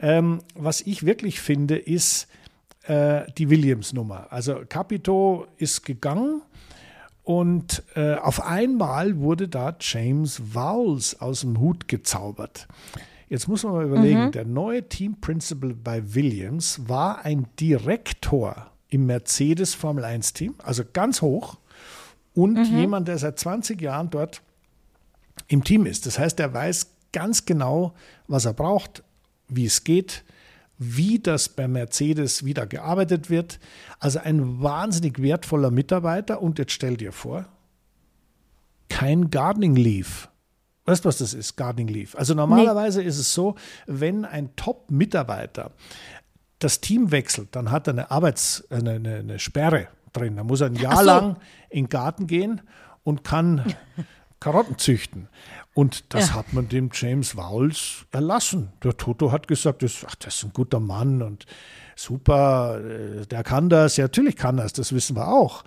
Ähm, 0.02 0.40
was 0.56 0.82
ich 0.82 1.06
wirklich 1.06 1.42
finde, 1.42 1.78
ist 1.78 2.28
äh, 2.84 3.24
die 3.38 3.50
Williams-Nummer. 3.50 4.28
Also 4.32 4.62
Capito 4.68 5.48
ist 5.58 5.84
gegangen. 5.84 6.42
Und 7.24 7.84
äh, 7.96 8.16
auf 8.16 8.44
einmal 8.44 9.20
wurde 9.20 9.48
da 9.48 9.76
James 9.80 10.42
Vowles 10.56 11.22
aus 11.22 11.42
dem 11.42 11.60
Hut 11.60 11.88
gezaubert. 11.88 12.68
Jetzt 13.28 13.48
muss 13.48 13.64
man 13.64 13.74
mal 13.74 13.86
überlegen, 13.86 14.26
mhm. 14.26 14.32
der 14.32 14.46
neue 14.46 14.90
Team 14.90 15.22
Principal 15.22 15.76
bei 15.76 16.16
Williams 16.16 16.82
war 16.88 17.24
ein 17.24 17.46
Direktor 17.60 18.72
im 18.90 19.06
Mercedes 19.06 19.74
Formel 19.74 20.04
1 20.04 20.34
Team, 20.34 20.56
also 20.64 20.84
ganz 20.92 21.22
hoch, 21.22 21.58
und 22.34 22.54
mhm. 22.54 22.78
jemand, 22.78 23.08
der 23.08 23.18
seit 23.18 23.40
20 23.40 23.82
Jahren 23.82 24.10
dort 24.10 24.42
im 25.48 25.64
Team 25.64 25.86
ist. 25.86 26.06
Das 26.06 26.20
heißt, 26.20 26.40
er 26.40 26.54
weiß 26.54 26.88
ganz 27.12 27.46
genau, 27.46 27.94
was 28.28 28.46
er 28.46 28.54
braucht, 28.54 29.04
wie 29.48 29.66
es 29.66 29.84
geht, 29.84 30.24
wie 30.78 31.20
das 31.20 31.50
bei 31.50 31.68
Mercedes 31.68 32.46
wieder 32.46 32.66
gearbeitet 32.66 33.30
wird. 33.30 33.60
Also 34.00 34.20
ein 34.20 34.62
wahnsinnig 34.62 35.22
wertvoller 35.22 35.72
Mitarbeiter. 35.72 36.42
Und 36.42 36.60
jetzt 36.60 36.72
stell 36.72 36.96
dir 36.96 37.12
vor, 37.12 37.46
kein 38.88 39.30
Gardening 39.30 39.76
Leave. 39.76 40.30
Weißt 40.86 41.04
du, 41.04 41.10
was 41.10 41.18
das 41.18 41.34
ist, 41.34 41.56
Gardening 41.58 41.88
Leave? 41.88 42.18
Also 42.18 42.34
normalerweise 42.34 43.02
nee. 43.02 43.08
ist 43.08 43.20
es 43.20 43.34
so, 43.34 43.56
wenn 43.86 44.26
ein 44.26 44.56
Top-Mitarbeiter 44.56 45.72
das 46.60 46.82
Team 46.82 47.12
wechselt, 47.12 47.50
dann 47.56 47.72
hat 47.72 47.88
er 47.88 47.94
eine 47.94 48.12
Arbeits-, 48.12 48.66
eine, 48.70 48.92
eine, 48.92 49.16
eine 49.16 49.40
Sperre 49.40 49.88
drin. 50.14 50.36
Da 50.36 50.44
muss 50.44 50.62
er 50.62 50.68
ein 50.68 50.76
Jahr 50.76 50.98
so. 50.98 51.04
lang 51.04 51.38
in 51.70 51.86
den 51.86 51.90
Garten 51.90 52.28
gehen 52.28 52.62
und 53.04 53.24
kann 53.24 53.74
Karotten 54.40 54.78
züchten. 54.78 55.30
Und 55.74 56.14
das 56.14 56.30
ja. 56.30 56.36
hat 56.36 56.54
man 56.54 56.68
dem 56.68 56.90
James 56.94 57.36
Vowles 57.38 58.06
erlassen. 58.12 58.74
Der 58.84 58.98
Toto 58.98 59.32
hat 59.32 59.48
gesagt, 59.48 59.84
das, 59.84 60.06
ach, 60.08 60.16
das 60.16 60.36
ist 60.36 60.44
ein 60.44 60.54
guter 60.54 60.80
Mann 60.80 61.22
und 61.22 61.46
super, 61.96 62.80
äh, 62.82 63.26
der 63.26 63.44
kann 63.44 63.70
das. 63.70 63.98
Ja, 63.98 64.06
natürlich 64.06 64.36
kann 64.36 64.58
das, 64.58 64.74
das 64.74 64.94
wissen 64.94 65.16
wir 65.16 65.28
auch. 65.28 65.64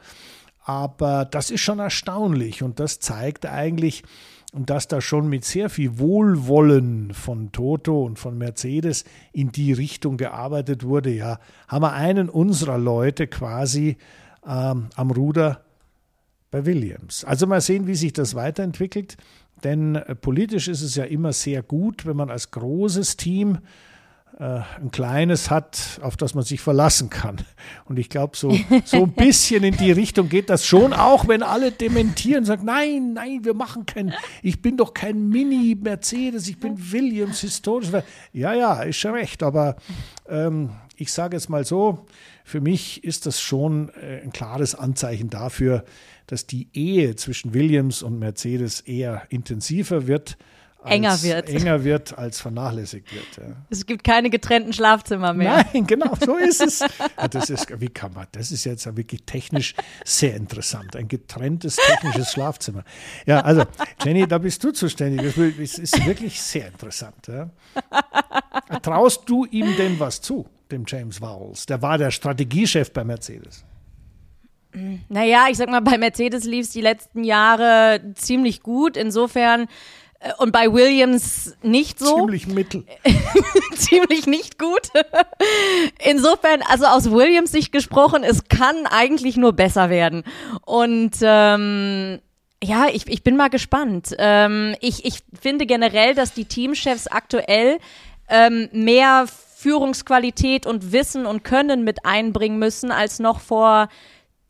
Aber 0.64 1.24
das 1.24 1.50
ist 1.50 1.60
schon 1.60 1.78
erstaunlich 1.78 2.62
und 2.62 2.78
das 2.78 3.00
zeigt 3.00 3.46
eigentlich, 3.46 4.04
und 4.52 4.68
dass 4.68 4.86
da 4.86 5.00
schon 5.00 5.28
mit 5.28 5.44
sehr 5.44 5.70
viel 5.70 5.98
Wohlwollen 5.98 7.14
von 7.14 7.52
Toto 7.52 8.04
und 8.04 8.18
von 8.18 8.36
Mercedes 8.36 9.04
in 9.32 9.50
die 9.50 9.72
Richtung 9.72 10.18
gearbeitet 10.18 10.84
wurde, 10.84 11.10
ja, 11.10 11.40
haben 11.68 11.82
wir 11.82 11.94
einen 11.94 12.28
unserer 12.28 12.76
Leute 12.76 13.26
quasi 13.26 13.96
ähm, 14.46 14.88
am 14.94 15.10
Ruder 15.10 15.64
bei 16.50 16.66
Williams. 16.66 17.24
Also 17.24 17.46
mal 17.46 17.62
sehen, 17.62 17.86
wie 17.86 17.94
sich 17.94 18.12
das 18.12 18.34
weiterentwickelt, 18.34 19.16
denn 19.64 19.96
äh, 19.96 20.14
politisch 20.14 20.68
ist 20.68 20.82
es 20.82 20.96
ja 20.96 21.04
immer 21.04 21.32
sehr 21.32 21.62
gut, 21.62 22.04
wenn 22.04 22.16
man 22.16 22.28
als 22.28 22.50
großes 22.50 23.16
Team 23.16 23.58
ein 24.38 24.90
kleines 24.90 25.50
hat, 25.50 26.00
auf 26.02 26.16
das 26.16 26.34
man 26.34 26.42
sich 26.42 26.60
verlassen 26.60 27.10
kann. 27.10 27.36
Und 27.84 27.98
ich 27.98 28.08
glaube, 28.08 28.36
so, 28.36 28.56
so 28.84 29.04
ein 29.04 29.12
bisschen 29.12 29.62
in 29.62 29.76
die 29.76 29.92
Richtung 29.92 30.28
geht 30.28 30.50
das 30.50 30.66
schon, 30.66 30.92
auch 30.92 31.28
wenn 31.28 31.42
alle 31.42 31.70
dementieren 31.70 32.40
und 32.40 32.46
sagen, 32.46 32.64
nein, 32.64 33.12
nein, 33.12 33.44
wir 33.44 33.54
machen 33.54 33.86
kein, 33.86 34.14
ich 34.42 34.62
bin 34.62 34.76
doch 34.76 34.94
kein 34.94 35.28
Mini-Mercedes, 35.28 36.48
ich 36.48 36.58
bin 36.58 36.92
Williams 36.92 37.40
historisch. 37.40 37.90
Ja, 38.32 38.54
ja, 38.54 38.82
ist 38.82 38.96
schon 38.96 39.12
recht, 39.12 39.42
aber 39.42 39.76
ähm, 40.28 40.70
ich 40.96 41.12
sage 41.12 41.36
es 41.36 41.48
mal 41.48 41.64
so, 41.64 42.06
für 42.44 42.60
mich 42.60 43.04
ist 43.04 43.26
das 43.26 43.40
schon 43.40 43.90
äh, 43.90 44.22
ein 44.22 44.32
klares 44.32 44.74
Anzeichen 44.74 45.30
dafür, 45.30 45.84
dass 46.26 46.46
die 46.46 46.68
Ehe 46.72 47.16
zwischen 47.16 47.54
Williams 47.54 48.02
und 48.02 48.18
Mercedes 48.18 48.80
eher 48.80 49.22
intensiver 49.28 50.06
wird 50.06 50.36
enger 50.84 51.22
wird. 51.22 51.48
Enger 51.48 51.84
wird, 51.84 52.16
als 52.18 52.40
vernachlässigt 52.40 53.12
wird. 53.12 53.36
Ja. 53.36 53.54
Es 53.70 53.86
gibt 53.86 54.04
keine 54.04 54.30
getrennten 54.30 54.72
Schlafzimmer 54.72 55.32
mehr. 55.32 55.66
Nein, 55.72 55.86
genau, 55.86 56.12
so 56.24 56.36
ist 56.36 56.60
es. 56.60 56.84
Das 57.30 57.50
ist, 57.50 57.80
wie 57.80 57.88
kann 57.88 58.12
man, 58.12 58.26
das 58.32 58.50
ist 58.50 58.64
jetzt 58.64 58.84
wirklich 58.96 59.24
technisch 59.24 59.74
sehr 60.04 60.34
interessant. 60.34 60.96
Ein 60.96 61.08
getrenntes 61.08 61.76
technisches 61.76 62.32
Schlafzimmer. 62.32 62.84
Ja, 63.26 63.40
also, 63.40 63.64
Jenny, 64.04 64.26
da 64.26 64.38
bist 64.38 64.62
du 64.64 64.72
zuständig. 64.72 65.22
Das 65.22 65.36
ist 65.78 66.06
wirklich 66.06 66.40
sehr 66.40 66.68
interessant. 66.68 67.28
Ja. 67.28 67.50
Traust 68.82 69.22
du 69.26 69.44
ihm 69.46 69.76
denn 69.76 69.98
was 70.00 70.20
zu, 70.20 70.46
dem 70.70 70.84
James 70.86 71.20
Vowles? 71.20 71.66
Der 71.66 71.82
war 71.82 71.98
der 71.98 72.10
Strategiechef 72.10 72.92
bei 72.92 73.04
Mercedes. 73.04 73.64
Naja, 75.08 75.48
ich 75.50 75.58
sag 75.58 75.68
mal, 75.68 75.80
bei 75.80 75.98
Mercedes 75.98 76.44
lief 76.44 76.66
es 76.66 76.72
die 76.72 76.80
letzten 76.80 77.24
Jahre 77.24 78.00
ziemlich 78.14 78.62
gut. 78.62 78.96
Insofern 78.96 79.66
und 80.38 80.52
bei 80.52 80.72
Williams 80.72 81.56
nicht 81.62 81.98
so. 81.98 82.16
Ziemlich 82.16 82.46
mittel. 82.46 82.84
Ziemlich 83.74 84.26
nicht 84.26 84.58
gut. 84.58 84.88
Insofern, 86.04 86.62
also 86.62 86.86
aus 86.86 87.10
Williams 87.10 87.52
Sicht 87.52 87.72
gesprochen, 87.72 88.22
es 88.22 88.44
kann 88.48 88.86
eigentlich 88.86 89.36
nur 89.36 89.52
besser 89.52 89.90
werden. 89.90 90.22
Und 90.64 91.16
ähm, 91.22 92.20
ja, 92.62 92.86
ich, 92.92 93.08
ich 93.08 93.24
bin 93.24 93.36
mal 93.36 93.50
gespannt. 93.50 94.14
Ähm, 94.18 94.76
ich, 94.80 95.04
ich 95.04 95.20
finde 95.40 95.66
generell, 95.66 96.14
dass 96.14 96.32
die 96.32 96.44
Teamchefs 96.44 97.08
aktuell 97.08 97.78
ähm, 98.28 98.68
mehr 98.72 99.26
Führungsqualität 99.56 100.66
und 100.66 100.92
Wissen 100.92 101.26
und 101.26 101.44
Können 101.44 101.84
mit 101.84 102.04
einbringen 102.04 102.58
müssen 102.58 102.90
als 102.90 103.18
noch 103.18 103.40
vor 103.40 103.88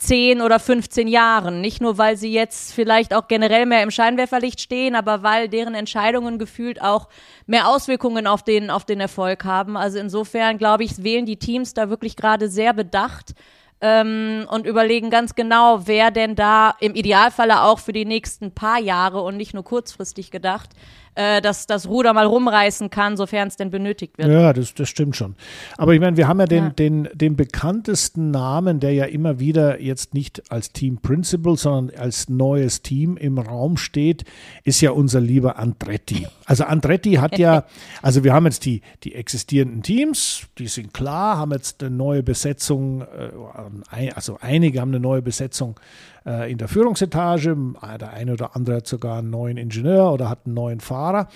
10 0.02 0.40
oder 0.40 0.58
15 0.58 1.06
Jahren. 1.06 1.60
Nicht 1.60 1.80
nur, 1.80 1.96
weil 1.96 2.16
sie 2.16 2.32
jetzt 2.32 2.72
vielleicht 2.72 3.14
auch 3.14 3.28
generell 3.28 3.66
mehr 3.66 3.82
im 3.82 3.90
Scheinwerferlicht 3.90 4.60
stehen, 4.60 4.94
aber 4.96 5.22
weil 5.22 5.48
deren 5.48 5.74
Entscheidungen 5.74 6.38
gefühlt 6.38 6.82
auch 6.82 7.08
mehr 7.46 7.68
Auswirkungen 7.68 8.26
auf 8.26 8.42
den, 8.42 8.70
auf 8.70 8.84
den 8.84 9.00
Erfolg 9.00 9.44
haben. 9.44 9.76
Also 9.76 9.98
insofern, 9.98 10.58
glaube 10.58 10.84
ich, 10.84 11.02
wählen 11.02 11.26
die 11.26 11.38
Teams 11.38 11.74
da 11.74 11.88
wirklich 11.88 12.16
gerade 12.16 12.48
sehr 12.48 12.72
bedacht 12.72 13.34
ähm, 13.80 14.46
und 14.50 14.66
überlegen 14.66 15.10
ganz 15.10 15.34
genau, 15.34 15.86
wer 15.86 16.10
denn 16.10 16.34
da 16.34 16.74
im 16.80 16.94
Idealfalle 16.94 17.62
auch 17.62 17.78
für 17.78 17.92
die 17.92 18.04
nächsten 18.04 18.52
paar 18.52 18.80
Jahre 18.80 19.22
und 19.22 19.36
nicht 19.36 19.54
nur 19.54 19.64
kurzfristig 19.64 20.30
gedacht 20.30 20.70
äh, 21.14 21.42
das, 21.42 21.66
das 21.66 21.88
Ruder 21.88 22.12
mal 22.14 22.26
rumreißen 22.26 22.90
kann, 22.90 23.16
sofern 23.16 23.48
es 23.48 23.56
denn 23.56 23.70
benötigt 23.70 24.18
wird. 24.18 24.28
Ja, 24.28 24.52
das, 24.52 24.74
das 24.74 24.88
stimmt 24.88 25.16
schon. 25.16 25.34
Aber 25.76 25.92
ich 25.94 26.00
meine, 26.00 26.16
wir 26.16 26.28
haben 26.28 26.40
ja 26.40 26.46
den, 26.46 26.64
ja. 26.64 26.70
den, 26.70 27.08
den 27.12 27.36
bekanntesten 27.36 28.30
Namen, 28.30 28.80
der 28.80 28.92
ja 28.94 29.04
immer 29.04 29.38
wieder 29.38 29.80
jetzt 29.80 30.14
nicht 30.14 30.50
als 30.50 30.72
Team 30.72 30.98
Principal, 30.98 31.56
sondern 31.56 31.98
als 31.98 32.28
neues 32.28 32.82
Team 32.82 33.16
im 33.16 33.38
Raum 33.38 33.76
steht, 33.76 34.24
ist 34.64 34.80
ja 34.80 34.92
unser 34.92 35.20
lieber 35.20 35.58
Andretti. 35.58 36.26
Also 36.46 36.64
Andretti 36.64 37.14
hat 37.14 37.38
ja, 37.38 37.64
also 38.02 38.24
wir 38.24 38.32
haben 38.32 38.46
jetzt 38.46 38.64
die, 38.64 38.80
die 39.04 39.14
existierenden 39.14 39.82
Teams, 39.82 40.46
die 40.58 40.66
sind 40.66 40.94
klar, 40.94 41.36
haben 41.36 41.52
jetzt 41.52 41.82
eine 41.82 41.94
neue 41.94 42.22
Besetzung, 42.22 43.02
äh, 43.02 44.10
also 44.14 44.38
einige 44.40 44.80
haben 44.80 44.90
eine 44.90 45.00
neue 45.00 45.22
Besetzung 45.22 45.78
äh, 46.26 46.50
in 46.50 46.58
der 46.58 46.68
Führungsetage. 46.68 47.56
Der 48.00 48.12
eine 48.12 48.32
oder 48.32 48.56
andere 48.56 48.76
hat 48.76 48.86
sogar 48.86 49.18
einen 49.18 49.30
neuen 49.30 49.56
Ingenieur 49.56 50.12
oder 50.12 50.28
hat 50.28 50.46
einen 50.46 50.54
neuen 50.54 50.80
Fahrer. 50.80 51.28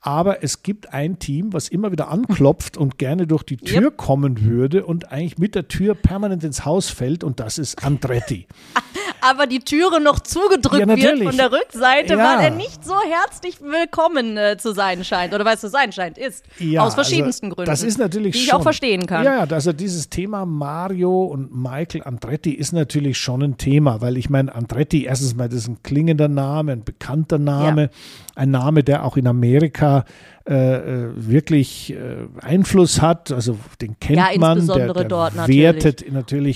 Aber 0.00 0.42
es 0.42 0.62
gibt 0.62 0.92
ein 0.92 1.18
Team, 1.18 1.52
was 1.52 1.68
immer 1.68 1.92
wieder 1.92 2.08
anklopft 2.08 2.76
und 2.76 2.98
gerne 2.98 3.26
durch 3.26 3.42
die 3.42 3.56
Tür 3.56 3.82
yep. 3.82 3.96
kommen 3.96 4.44
würde 4.44 4.86
und 4.86 5.12
eigentlich 5.12 5.38
mit 5.38 5.54
der 5.54 5.68
Tür 5.68 5.94
permanent 5.94 6.42
ins 6.44 6.64
Haus 6.64 6.88
fällt 6.90 7.22
und 7.22 7.40
das 7.40 7.58
ist 7.58 7.84
Andretti. 7.84 8.46
aber 9.20 9.46
die 9.46 9.60
Türe 9.60 10.00
noch 10.00 10.20
zugedrückt 10.20 10.80
ja, 10.80 10.96
wird 10.96 11.22
von 11.22 11.36
der 11.36 11.52
Rückseite, 11.52 12.14
ja. 12.14 12.18
weil 12.18 12.44
er 12.44 12.50
nicht 12.50 12.84
so 12.84 12.94
herzlich 12.94 13.60
willkommen 13.60 14.36
äh, 14.36 14.56
zu 14.58 14.72
sein 14.72 15.04
scheint 15.04 15.34
oder 15.34 15.44
weil 15.44 15.54
es 15.54 15.60
zu 15.60 15.68
sein 15.68 15.92
scheint, 15.92 16.18
ist. 16.18 16.44
Ja, 16.58 16.82
aus 16.82 16.94
verschiedensten 16.94 17.46
also, 17.46 17.56
Gründen. 17.56 17.70
Das 17.70 17.82
ist 17.82 17.98
natürlich 17.98 18.32
die 18.32 18.38
schon. 18.38 18.46
ich 18.46 18.54
auch 18.54 18.62
verstehen 18.62 19.06
kann. 19.06 19.24
Ja, 19.24 19.44
also 19.44 19.72
dieses 19.72 20.08
Thema 20.08 20.46
Mario 20.46 21.24
und 21.24 21.54
Michael 21.54 22.02
Andretti 22.04 22.52
ist 22.52 22.72
natürlich 22.72 23.18
schon 23.18 23.42
ein 23.42 23.58
Thema, 23.58 24.00
weil 24.00 24.16
ich 24.16 24.29
meine, 24.30 24.54
Andretti, 24.54 25.04
erstens 25.04 25.34
mal, 25.34 25.48
das 25.48 25.60
ist 25.60 25.68
ein 25.68 25.82
klingender 25.82 26.28
Name, 26.28 26.72
ein 26.72 26.84
bekannter 26.84 27.38
Name, 27.38 27.82
ja. 27.82 27.88
ein 28.36 28.50
Name, 28.50 28.82
der 28.82 29.04
auch 29.04 29.16
in 29.16 29.26
Amerika 29.26 30.04
äh, 30.48 30.54
äh 30.54 31.10
wirklich 31.16 31.92
äh, 31.92 32.26
Einfluss 32.40 33.02
hat. 33.02 33.30
Also 33.30 33.58
den 33.80 34.00
kennt 34.00 34.18
ja, 34.18 34.28
man, 34.38 34.66
der, 34.66 34.92
der 34.92 35.04
dort 35.04 35.48
wertet 35.48 36.00
natürlich, 36.10 36.14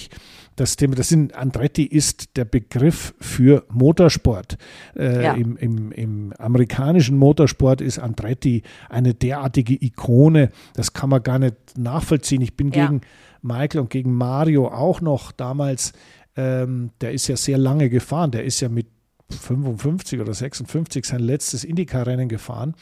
natürlich 0.09 0.11
das 0.57 0.77
Thema, 0.77 0.95
das 0.95 1.09
sind, 1.09 1.35
Andretti 1.35 1.85
ist 1.85 2.37
der 2.37 2.45
Begriff 2.45 3.15
für 3.21 3.65
Motorsport. 3.71 4.57
Äh, 4.97 5.23
ja. 5.23 5.35
im, 5.35 5.57
im, 5.57 5.93
Im 5.93 6.33
amerikanischen 6.39 7.17
Motorsport 7.19 7.81
ist 7.81 7.99
Andretti 7.99 8.63
eine 8.89 9.15
derartige 9.15 9.75
Ikone, 9.75 10.51
das 10.75 10.93
kann 10.93 11.11
man 11.11 11.23
gar 11.23 11.39
nicht 11.39 11.57
nachvollziehen. 11.77 12.41
Ich 12.41 12.57
bin 12.57 12.71
ja. 12.71 12.87
gegen 12.87 13.01
Michael 13.43 13.81
und 13.81 13.91
gegen 13.91 14.15
Mario 14.15 14.69
auch 14.69 15.01
noch 15.01 15.33
damals, 15.33 15.93
ähm, 16.37 16.91
der 17.01 17.13
ist 17.13 17.29
ja 17.29 17.37
sehr 17.37 17.59
lange 17.59 17.89
gefahren, 17.89 18.31
der 18.31 18.45
ist 18.45 18.61
ja 18.61 18.69
mit 18.69 18.87
55 19.31 20.21
oder 20.21 20.35
56 20.35 21.05
sein 21.05 21.21
letztes 21.21 21.65
Indycar-Rennen 21.65 22.29
gefahren. 22.29 22.75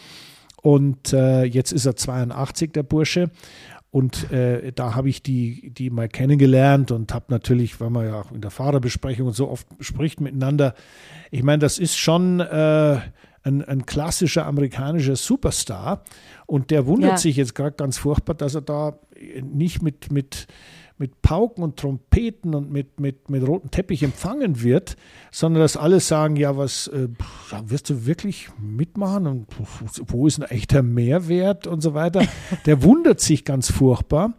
Und 0.62 1.12
äh, 1.12 1.44
jetzt 1.44 1.72
ist 1.72 1.86
er 1.86 1.96
82, 1.96 2.72
der 2.72 2.84
Bursche. 2.84 3.30
Und 3.90 4.32
äh, 4.32 4.72
da 4.72 4.94
habe 4.94 5.10
ich 5.10 5.22
die, 5.22 5.70
die 5.70 5.90
mal 5.90 6.08
kennengelernt 6.08 6.90
und 6.92 7.12
habe 7.12 7.26
natürlich, 7.28 7.78
weil 7.78 7.90
man 7.90 8.06
ja 8.06 8.22
auch 8.22 8.32
in 8.32 8.40
der 8.40 8.50
Fahrerbesprechung 8.50 9.26
und 9.26 9.34
so 9.34 9.50
oft 9.50 9.66
spricht 9.80 10.20
miteinander, 10.20 10.74
ich 11.30 11.42
meine, 11.42 11.58
das 11.58 11.78
ist 11.78 11.98
schon 11.98 12.40
äh, 12.40 13.00
ein, 13.42 13.62
ein, 13.62 13.84
klassischer 13.84 14.46
amerikanischer 14.46 15.16
Superstar. 15.16 16.04
Und 16.46 16.70
der 16.70 16.86
wundert 16.86 17.10
ja. 17.10 17.16
sich 17.18 17.36
jetzt 17.36 17.54
gerade 17.54 17.76
ganz 17.76 17.98
furchtbar, 17.98 18.34
dass 18.34 18.54
er 18.54 18.62
da 18.62 18.98
nicht 19.42 19.82
mit, 19.82 20.10
mit 20.10 20.46
mit 21.02 21.20
Pauken 21.20 21.64
und 21.64 21.76
Trompeten 21.78 22.54
und 22.54 22.70
mit, 22.70 23.00
mit, 23.00 23.28
mit 23.28 23.44
rotem 23.44 23.72
Teppich 23.72 24.04
empfangen 24.04 24.62
wird, 24.62 24.96
sondern 25.32 25.60
dass 25.60 25.76
alle 25.76 25.98
sagen, 25.98 26.36
ja, 26.36 26.56
was 26.56 26.86
äh, 26.86 27.08
wirst 27.66 27.90
du 27.90 28.06
wirklich 28.06 28.50
mitmachen 28.56 29.26
und 29.26 29.48
wo 30.06 30.28
ist 30.28 30.40
ein 30.40 30.48
echter 30.48 30.84
Mehrwert 30.84 31.66
und 31.66 31.80
so 31.80 31.92
weiter. 31.94 32.22
Der 32.66 32.84
wundert 32.84 33.18
sich 33.18 33.44
ganz 33.44 33.68
furchtbar. 33.68 34.34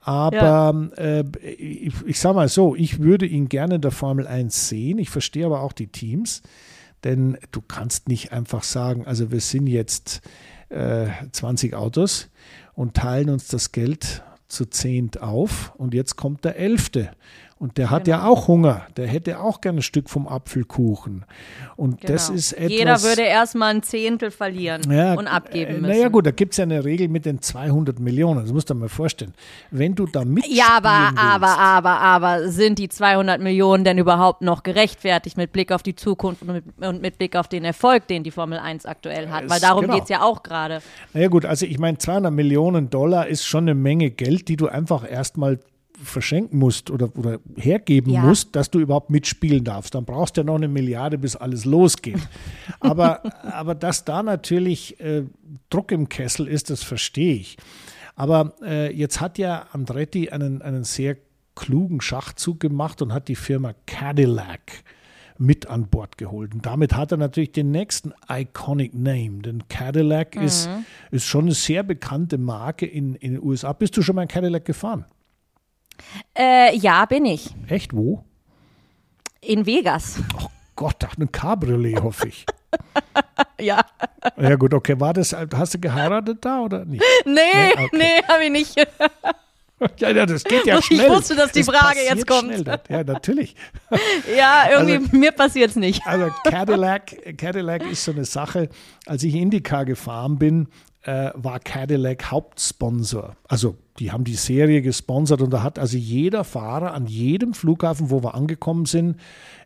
Aber 0.00 0.90
ja. 0.96 1.20
äh, 1.20 1.24
ich, 1.58 1.92
ich 2.06 2.18
sage 2.18 2.36
mal 2.36 2.48
so, 2.48 2.74
ich 2.74 3.00
würde 3.00 3.26
ihn 3.26 3.50
gerne 3.50 3.74
in 3.74 3.82
der 3.82 3.90
Formel 3.90 4.26
1 4.26 4.70
sehen. 4.70 4.96
Ich 4.96 5.10
verstehe 5.10 5.44
aber 5.44 5.60
auch 5.60 5.74
die 5.74 5.88
Teams, 5.88 6.40
denn 7.04 7.36
du 7.52 7.60
kannst 7.60 8.08
nicht 8.08 8.32
einfach 8.32 8.62
sagen, 8.62 9.06
also 9.06 9.30
wir 9.30 9.40
sind 9.40 9.66
jetzt 9.66 10.22
äh, 10.70 11.08
20 11.30 11.74
Autos 11.74 12.30
und 12.72 12.94
teilen 12.94 13.28
uns 13.28 13.48
das 13.48 13.72
Geld 13.72 14.22
zu 14.50 14.66
zehnt 14.66 15.22
auf 15.22 15.72
und 15.76 15.94
jetzt 15.94 16.16
kommt 16.16 16.44
der 16.44 16.56
Elfte. 16.56 17.10
Und 17.60 17.76
der 17.76 17.90
hat 17.90 18.04
genau. 18.04 18.16
ja 18.16 18.26
auch 18.26 18.48
Hunger. 18.48 18.86
Der 18.96 19.06
hätte 19.06 19.38
auch 19.38 19.60
gerne 19.60 19.80
ein 19.80 19.82
Stück 19.82 20.08
vom 20.08 20.26
Apfelkuchen. 20.26 21.26
Und 21.76 22.00
genau. 22.00 22.14
das 22.14 22.30
ist 22.30 22.54
etwas. 22.54 22.70
Jeder 22.70 23.02
würde 23.02 23.20
erstmal 23.20 23.74
ein 23.74 23.82
Zehntel 23.82 24.30
verlieren 24.30 24.90
ja, 24.90 25.12
und 25.12 25.26
abgeben 25.26 25.82
müssen. 25.82 25.88
Naja, 25.88 26.08
gut, 26.08 26.24
da 26.24 26.30
gibt 26.30 26.54
es 26.54 26.56
ja 26.56 26.62
eine 26.62 26.82
Regel 26.82 27.08
mit 27.08 27.26
den 27.26 27.42
200 27.42 28.00
Millionen. 28.00 28.40
Das 28.40 28.52
musst 28.54 28.70
du 28.70 28.74
dir 28.74 28.80
mal 28.80 28.88
vorstellen. 28.88 29.34
Wenn 29.70 29.94
du 29.94 30.06
da 30.06 30.24
mitspielen 30.24 30.56
Ja, 30.56 30.78
aber, 30.78 31.08
willst, 31.10 31.22
aber, 31.22 31.58
aber, 31.58 32.00
aber, 32.00 32.48
sind 32.48 32.78
die 32.78 32.88
200 32.88 33.42
Millionen 33.42 33.84
denn 33.84 33.98
überhaupt 33.98 34.40
noch 34.40 34.62
gerechtfertigt 34.62 35.36
mit 35.36 35.52
Blick 35.52 35.70
auf 35.70 35.82
die 35.82 35.94
Zukunft 35.94 36.40
und 36.40 36.52
mit, 36.54 36.64
und 36.80 37.02
mit 37.02 37.18
Blick 37.18 37.36
auf 37.36 37.46
den 37.46 37.66
Erfolg, 37.66 38.08
den 38.08 38.24
die 38.24 38.30
Formel 38.30 38.58
1 38.58 38.86
aktuell 38.86 39.28
hat? 39.28 39.50
Weil 39.50 39.60
darum 39.60 39.82
genau. 39.82 39.96
geht 39.96 40.04
es 40.04 40.08
ja 40.08 40.22
auch 40.22 40.42
gerade. 40.42 40.80
Naja, 41.12 41.28
gut, 41.28 41.44
also 41.44 41.66
ich 41.66 41.78
meine, 41.78 41.98
200 41.98 42.32
Millionen 42.32 42.88
Dollar 42.88 43.26
ist 43.26 43.44
schon 43.44 43.64
eine 43.64 43.74
Menge 43.74 44.10
Geld, 44.10 44.48
die 44.48 44.56
du 44.56 44.68
einfach 44.68 45.06
erstmal 45.06 45.58
verschenken 46.02 46.58
musst 46.58 46.90
oder, 46.90 47.14
oder 47.16 47.40
hergeben 47.56 48.12
ja. 48.12 48.22
musst, 48.22 48.56
dass 48.56 48.70
du 48.70 48.80
überhaupt 48.80 49.10
mitspielen 49.10 49.64
darfst. 49.64 49.94
Dann 49.94 50.04
brauchst 50.04 50.36
du 50.36 50.42
ja 50.42 50.44
noch 50.44 50.56
eine 50.56 50.68
Milliarde, 50.68 51.18
bis 51.18 51.36
alles 51.36 51.64
losgeht. 51.64 52.20
aber, 52.80 53.22
aber 53.44 53.74
dass 53.74 54.04
da 54.04 54.22
natürlich 54.22 54.98
äh, 55.00 55.24
Druck 55.68 55.92
im 55.92 56.08
Kessel 56.08 56.46
ist, 56.46 56.70
das 56.70 56.82
verstehe 56.82 57.34
ich. 57.34 57.56
Aber 58.16 58.54
äh, 58.62 58.94
jetzt 58.94 59.20
hat 59.20 59.38
ja 59.38 59.66
Andretti 59.72 60.30
einen, 60.30 60.62
einen 60.62 60.84
sehr 60.84 61.16
klugen 61.54 62.00
Schachzug 62.00 62.60
gemacht 62.60 63.02
und 63.02 63.12
hat 63.12 63.28
die 63.28 63.36
Firma 63.36 63.74
Cadillac 63.86 64.84
mit 65.38 65.68
an 65.68 65.88
Bord 65.88 66.18
geholt. 66.18 66.54
Und 66.54 66.66
damit 66.66 66.94
hat 66.94 67.12
er 67.12 67.18
natürlich 67.18 67.52
den 67.52 67.70
nächsten 67.70 68.12
iconic 68.28 68.94
Name. 68.94 69.40
Denn 69.42 69.68
Cadillac 69.68 70.36
mhm. 70.36 70.42
ist, 70.42 70.68
ist 71.10 71.24
schon 71.24 71.46
eine 71.46 71.54
sehr 71.54 71.82
bekannte 71.82 72.36
Marke 72.36 72.84
in, 72.84 73.14
in 73.14 73.32
den 73.32 73.42
USA. 73.42 73.72
Bist 73.72 73.96
du 73.96 74.02
schon 74.02 74.16
mal 74.16 74.22
ein 74.22 74.28
Cadillac 74.28 74.66
gefahren? 74.66 75.06
Äh, 76.36 76.76
ja, 76.76 77.04
bin 77.06 77.24
ich. 77.24 77.54
Echt, 77.68 77.94
wo? 77.94 78.24
In 79.40 79.66
Vegas. 79.66 80.20
Oh 80.38 80.46
Gott, 80.76 81.06
ein 81.18 81.30
Cabriolet, 81.30 82.02
hoffe 82.02 82.28
ich. 82.28 82.46
ja. 83.60 83.84
Ja 84.36 84.56
gut, 84.56 84.74
okay. 84.74 84.98
War 84.98 85.12
das, 85.12 85.34
hast 85.34 85.74
du 85.74 85.80
geheiratet 85.80 86.44
da 86.44 86.60
oder 86.60 86.84
nicht? 86.84 87.02
Nee, 87.24 87.32
nee, 87.34 87.72
okay. 87.72 87.88
nee 87.92 88.22
habe 88.28 88.44
ich 88.44 88.50
nicht. 88.50 88.76
Ja, 89.98 90.10
ja, 90.10 90.26
das 90.26 90.44
geht 90.44 90.66
ja 90.66 90.80
schnell. 90.82 91.06
Ich 91.06 91.08
wusste, 91.08 91.34
dass 91.34 91.52
die 91.52 91.64
das 91.64 91.74
Frage 91.74 92.00
jetzt 92.00 92.26
kommt. 92.26 92.54
Schnell. 92.54 92.80
Ja, 92.88 93.04
natürlich. 93.04 93.56
ja, 94.36 94.70
irgendwie, 94.72 94.96
also, 94.96 95.16
mir 95.16 95.32
passiert 95.32 95.70
es 95.70 95.76
nicht. 95.76 96.06
Also 96.06 96.30
Cadillac, 96.44 97.36
Cadillac 97.38 97.90
ist 97.90 98.04
so 98.04 98.12
eine 98.12 98.24
Sache, 98.24 98.68
als 99.06 99.22
ich 99.22 99.34
Indycar 99.34 99.84
gefahren 99.84 100.38
bin, 100.38 100.68
äh, 101.02 101.30
war 101.34 101.60
Cadillac 101.60 102.30
Hauptsponsor. 102.30 103.36
Also 103.48 103.76
die 103.98 104.12
haben 104.12 104.24
die 104.24 104.34
Serie 104.34 104.82
gesponsert 104.82 105.40
und 105.40 105.50
da 105.50 105.62
hat 105.62 105.78
also 105.78 105.96
jeder 105.96 106.44
Fahrer 106.44 106.92
an 106.92 107.06
jedem 107.06 107.54
Flughafen, 107.54 108.10
wo 108.10 108.22
wir 108.22 108.34
angekommen 108.34 108.86
sind, 108.86 109.16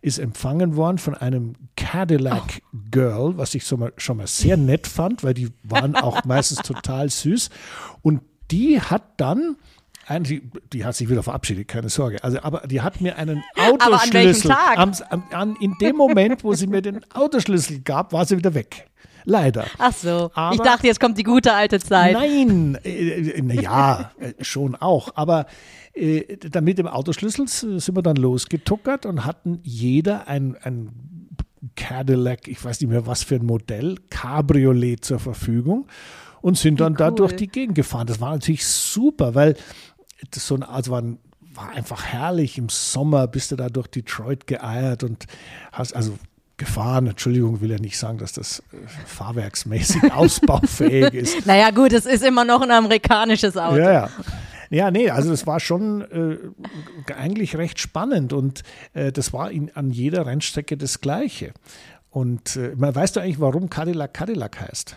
ist 0.01 0.19
empfangen 0.19 0.77
worden 0.77 0.99
von 0.99 1.15
einem 1.15 1.55
Cadillac 1.77 2.43
oh. 2.43 2.79
Girl, 2.91 3.37
was 3.37 3.55
ich 3.55 3.65
so 3.65 3.77
mal, 3.77 3.93
schon 3.97 4.19
mal 4.19 4.27
sehr 4.27 4.57
nett 4.57 4.87
fand, 4.87 5.25
weil 5.25 5.35
die 5.35 5.51
waren 5.63 5.97
auch 5.97 6.25
meistens 6.25 6.59
total 6.59 7.09
süß. 7.09 7.51
Und 8.03 8.21
die 8.51 8.81
hat 8.81 9.03
dann 9.17 9.57
die, 10.11 10.43
die, 10.73 10.85
hat 10.85 10.95
sich 10.95 11.09
wieder 11.09 11.23
verabschiedet, 11.23 11.67
keine 11.67 11.89
Sorge. 11.89 12.23
Also, 12.23 12.39
aber 12.43 12.67
die 12.67 12.83
hat 12.83 13.01
mir 13.01 13.17
einen 13.17 13.43
Autoschlüssel. 13.57 14.51
Am, 14.77 14.93
am, 15.09 15.25
an, 15.33 15.57
in 15.61 15.75
dem 15.81 15.97
Moment, 15.97 16.45
wo 16.45 16.53
sie 16.53 16.67
mir 16.67 16.83
den 16.83 17.01
Autoschlüssel 17.15 17.81
gab, 17.81 18.13
war 18.13 18.27
sie 18.27 18.37
wieder 18.37 18.53
weg. 18.53 18.91
Leider. 19.25 19.67
Ach 19.79 19.93
so. 19.93 20.31
Aber 20.35 20.55
ich 20.55 20.61
dachte, 20.61 20.87
jetzt 20.87 21.01
kommt 21.01 21.19
die 21.19 21.23
gute 21.23 21.53
alte 21.53 21.81
Zeit. 21.81 22.13
Nein, 22.13 22.79
äh, 22.85 23.31
äh 23.31 23.43
naja, 23.43 24.13
äh, 24.19 24.33
schon 24.43 24.75
auch. 24.75 25.11
Aber 25.15 25.47
äh, 25.95 26.37
dann 26.37 26.65
mit 26.65 26.79
dem 26.79 26.87
Autoschlüssel 26.87 27.49
sind 27.49 27.97
wir 27.97 28.03
dann 28.03 28.17
losgetuckert 28.17 29.07
und 29.07 29.25
hatten 29.25 29.61
jeder 29.63 30.29
ein, 30.29 30.57
ein 30.63 30.91
Cadillac, 31.77 32.49
ich 32.49 32.63
weiß 32.63 32.81
nicht 32.81 32.91
mehr 32.91 33.07
was 33.07 33.23
für 33.23 33.37
ein 33.37 33.47
Modell, 33.47 33.97
Cabriolet 34.11 35.05
zur 35.05 35.19
Verfügung 35.19 35.87
und 36.43 36.59
sind 36.59 36.81
dann 36.81 36.93
cool. 36.93 36.99
da 36.99 37.11
durch 37.11 37.35
die 37.35 37.49
Gegend 37.49 37.75
gefahren. 37.75 38.07
Das 38.07 38.21
war 38.21 38.33
natürlich 38.33 38.67
super, 38.67 39.35
weil 39.35 39.57
das 40.31 40.47
so 40.47 40.57
ein, 40.57 40.63
also 40.63 40.91
war 40.93 41.03
war 41.55 41.71
einfach 41.71 42.05
herrlich. 42.05 42.59
Im 42.59 42.69
Sommer 42.69 43.27
bist 43.27 43.53
du 43.53 43.57
da 43.57 43.69
durch 43.69 43.87
Detroit 43.89 44.47
geeiert 44.47 45.05
und 45.05 45.27
hast 45.73 45.95
also 45.95 46.15
gefahren. 46.57 47.07
Entschuldigung, 47.07 47.61
will 47.61 47.71
ja 47.71 47.79
nicht 47.79 47.99
sagen, 47.99 48.19
dass 48.19 48.33
das 48.33 48.61
äh, 48.73 48.77
fahrwerksmäßig 49.07 50.13
ausbaufähig 50.13 51.15
ist. 51.15 51.47
Naja, 51.47 51.71
gut, 51.71 51.93
es 51.93 52.07
ist 52.07 52.25
immer 52.25 52.45
noch 52.45 52.63
ein 52.63 52.71
amerikanisches 52.71 53.57
Auto. 53.57 53.79
Ja, 53.79 53.93
ja. 53.93 54.11
Ja, 54.71 54.91
nee, 54.91 55.09
also 55.11 55.31
das 55.31 55.47
war 55.47 55.61
schon 55.61 56.01
äh, 56.01 57.13
eigentlich 57.13 57.57
recht 57.57 57.79
spannend 57.79 58.33
und 58.33 58.63
äh, 58.93 59.13
das 59.13 59.33
war 59.33 59.51
in, 59.51 59.71
an 59.75 59.91
jeder 59.91 60.27
Rennstrecke 60.27 60.77
das 60.77 61.01
Gleiche. 61.01 61.53
Und 62.11 62.57
äh, 62.57 62.73
weißt 62.75 63.15
du 63.15 63.21
eigentlich, 63.21 63.41
warum 63.41 63.71
Cadillac 63.71 64.15
Cadillac 64.15 64.61
heißt? 64.61 64.97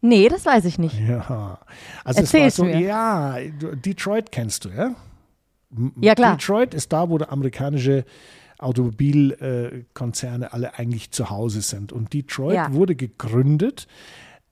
Nee, 0.00 0.28
das 0.28 0.46
weiß 0.46 0.64
ich 0.66 0.78
nicht. 0.78 0.98
Ja, 1.00 1.58
also 2.04 2.20
Erzähl's 2.20 2.54
es 2.54 2.58
war 2.60 2.66
so, 2.66 2.76
mir. 2.76 2.80
ja, 2.80 3.36
Detroit 3.60 4.30
kennst 4.30 4.64
du, 4.64 4.68
ja? 4.68 4.94
Ja, 6.00 6.14
klar. 6.14 6.36
Detroit 6.36 6.74
ist 6.74 6.92
da, 6.92 7.10
wo 7.10 7.18
der 7.18 7.32
amerikanische 7.32 8.04
Automobilkonzerne 8.58 10.52
alle 10.52 10.78
eigentlich 10.78 11.10
zu 11.10 11.30
Hause 11.30 11.60
sind. 11.62 11.92
Und 11.92 12.12
Detroit 12.12 12.54
Ja. 12.56 12.72
wurde 12.72 12.94
gegründet 12.96 13.86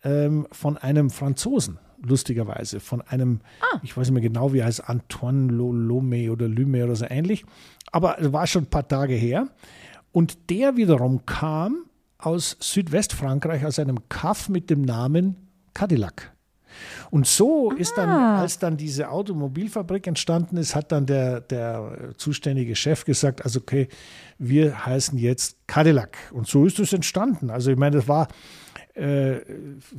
ähm, 0.05 0.47
von 0.53 0.77
einem 0.77 1.11
Franzosen, 1.11 1.79
lustigerweise, 2.03 2.79
von 2.81 3.03
einem, 3.03 3.41
Ah. 3.61 3.81
ich 3.83 3.97
weiß 3.97 4.09
nicht 4.09 4.15
mehr 4.15 4.23
genau, 4.23 4.53
wie 4.53 4.59
er 4.59 4.67
heißt, 4.67 4.89
Antoine 4.89 5.53
Lo- 5.53 5.73
Lome 5.73 6.31
oder 6.31 6.47
Lume 6.49 6.85
oder 6.85 6.95
so 6.97 7.07
ähnlich. 7.09 7.45
Aber 7.93 8.21
es 8.21 8.33
war 8.33 8.47
schon 8.47 8.65
ein 8.65 8.71
paar 8.71 8.87
Tage 8.87 9.15
her. 9.15 9.49
Und 10.13 10.51
der 10.51 10.77
wiederum 10.77 11.27
kam 11.27 11.85
aus 12.19 12.57
Südwestfrankreich, 12.61 13.65
aus 13.67 13.79
einem 13.79 14.09
Kaff 14.09 14.49
mit 14.49 14.71
dem 14.71 14.83
Namen 14.83 15.37
Cadillac. 15.75 16.33
Und 17.11 17.27
so 17.27 17.71
ist 17.73 17.97
dann, 17.97 18.09
Ah. 18.09 18.41
als 18.41 18.59
dann 18.59 18.77
diese 18.77 19.11
Automobilfabrik 19.11 20.07
entstanden 20.07 20.57
ist, 20.57 20.75
hat 20.75 20.93
dann 20.93 21.07
der, 21.07 21.41
der 21.41 22.13
zuständige 22.17 22.75
Chef 22.77 23.05
gesagt, 23.05 23.45
also 23.45 23.61
okay, 23.61 23.89
wir 24.39 24.87
heißen 24.87 25.19
jetzt 25.19 25.59
Cadillac. 25.67 26.17
Und 26.33 26.47
so 26.47 26.65
ist 26.67 26.79
es 26.79 26.93
entstanden. 26.93 27.51
Also 27.51 27.71
ich 27.71 27.77
meine, 27.79 27.97
das 27.97 28.09
war, 28.09 28.29
äh, 28.95 29.37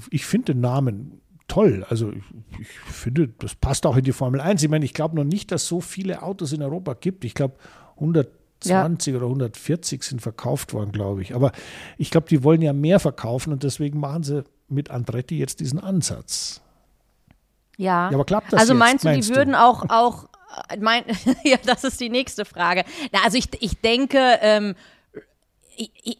ich 0.10 0.26
finde 0.26 0.54
den 0.54 0.62
Namen 0.62 1.22
toll. 1.48 1.86
Also 1.90 2.12
ich, 2.12 2.24
ich 2.60 2.68
finde, 2.68 3.30
das 3.40 3.56
passt 3.56 3.86
auch 3.86 3.96
in 3.96 4.04
die 4.04 4.12
Formel 4.12 4.42
1. 4.42 4.62
Ich 4.64 4.70
meine, 4.70 4.86
ich 4.86 4.94
glaube 4.94 5.16
noch 5.16 5.24
nicht, 5.24 5.52
dass 5.52 5.64
es 5.64 5.68
so 5.70 5.80
viele 5.82 6.22
Autos 6.24 6.52
in 6.52 6.62
Europa 6.62 6.94
gibt. 6.94 7.24
Ich 7.24 7.34
glaube, 7.34 7.56
120 7.96 9.16
oder 9.16 9.28
140 9.28 10.04
sind 10.04 10.22
verkauft 10.22 10.74
worden, 10.74 10.92
glaube 10.92 11.22
ich. 11.22 11.36
Aber 11.36 11.52
ich 11.98 12.12
glaube, 12.12 12.28
die 12.28 12.44
wollen 12.44 12.62
ja 12.62 12.74
mehr 12.74 13.00
verkaufen 13.00 13.54
und 13.54 13.64
deswegen 13.64 14.00
machen 14.00 14.24
sie 14.24 14.44
mit 14.68 14.92
Andretti 14.92 15.38
jetzt 15.38 15.60
diesen 15.62 15.80
Ansatz. 15.80 16.62
Ja. 17.78 18.10
Ja, 18.10 18.16
aber 18.16 18.26
klappt 18.26 18.52
das 18.54 18.60
Also 18.60 18.74
jetzt, 18.74 18.80
meinst 18.80 19.04
du, 19.06 19.10
meinst 19.10 19.30
die 19.30 19.34
du? 19.34 19.38
würden 19.38 19.56
auch, 19.56 19.86
auch 19.90 20.26
äh, 20.70 20.78
mein, 20.78 21.04
ja, 21.44 21.58
das 21.66 21.84
ist 21.84 22.00
die 22.02 22.10
nächste 22.10 22.44
Frage. 22.46 22.84
Na, 23.12 23.20
also 23.24 23.38
ich, 23.38 23.48
ich 23.60 23.80
denke, 23.82 24.40
ähm, 24.42 24.76
ich, 25.76 25.92
ich, 26.04 26.18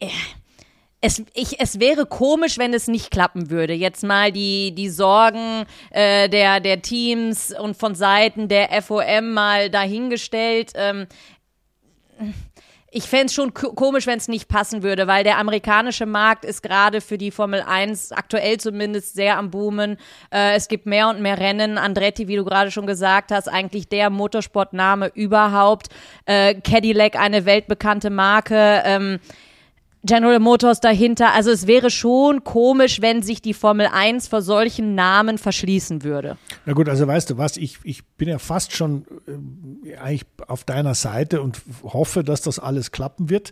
es, 1.02 1.24
ich, 1.34 1.60
es 1.60 1.80
wäre 1.80 2.06
komisch, 2.06 2.58
wenn 2.58 2.74
es 2.74 2.88
nicht 2.88 3.12
klappen 3.12 3.50
würde. 3.50 3.74
Jetzt 3.74 4.04
mal 4.04 4.32
die, 4.32 4.74
die 4.74 4.90
Sorgen 4.90 5.66
äh, 5.92 6.28
der, 6.30 6.60
der 6.60 6.82
Teams 6.82 7.54
und 7.58 7.78
von 7.78 7.94
Seiten 7.96 8.48
der 8.48 8.82
FOM 8.82 9.34
mal 9.34 9.70
dahingestellt. 9.70 10.72
Ähm, 10.76 11.08
ich 12.98 13.04
fände 13.04 13.28
es 13.28 13.34
schon 13.36 13.54
ko- 13.54 13.74
komisch, 13.74 14.08
wenn 14.08 14.18
es 14.18 14.28
nicht 14.28 14.48
passen 14.48 14.82
würde, 14.82 15.06
weil 15.06 15.24
der 15.24 15.38
amerikanische 15.38 16.08
Markt 16.08 16.44
ist 16.46 16.64
gerade 16.64 17.00
für 17.00 17.20
die 17.20 17.30
Formel 17.30 17.62
1 17.62 18.12
aktuell 18.12 18.58
zumindest 18.60 19.14
sehr 19.14 19.38
am 19.38 19.52
Boomen. 19.52 19.98
Äh, 20.34 20.56
es 20.56 20.68
gibt 20.68 20.88
mehr 20.88 21.08
und 21.10 21.22
mehr 21.22 21.38
Rennen. 21.40 21.78
Andretti, 21.78 22.28
wie 22.28 22.36
du 22.36 22.44
gerade 22.44 22.72
schon 22.72 22.88
gesagt 22.88 23.32
hast, 23.32 23.48
eigentlich 23.50 23.88
der 23.88 24.10
Motorsportname 24.10 25.12
überhaupt. 25.14 25.90
Äh, 26.26 26.56
Cadillac, 26.56 27.16
eine 27.16 27.46
weltbekannte 27.46 28.10
Marke. 28.10 28.82
Ähm, 28.84 29.20
General 30.04 30.40
Motors 30.40 30.80
dahinter. 30.80 31.34
Also 31.34 31.52
es 31.52 31.68
wäre 31.68 31.90
schon 31.90 32.44
komisch, 32.44 33.02
wenn 33.02 33.22
sich 33.22 33.42
die 33.42 33.54
Formel 33.54 33.88
1 33.92 34.28
vor 34.28 34.42
solchen 34.42 34.96
Namen 34.96 35.38
verschließen 35.38 36.04
würde. 36.04 36.38
Na 36.66 36.74
gut, 36.74 36.88
also 36.88 37.08
weißt 37.08 37.30
du 37.32 37.38
was, 37.38 37.58
ich, 37.58 37.80
ich 37.84 38.06
bin 38.06 38.30
ja 38.30 38.40
fast 38.40 38.74
schon 38.74 39.06
äh, 39.86 39.96
eigentlich 39.98 40.26
auf 40.48 40.64
deiner 40.64 40.94
Seite 40.94 41.42
und 41.42 41.62
hoffe, 41.84 42.24
dass 42.24 42.42
das 42.42 42.60
alles 42.60 42.92
klappen 42.92 43.30
wird. 43.30 43.52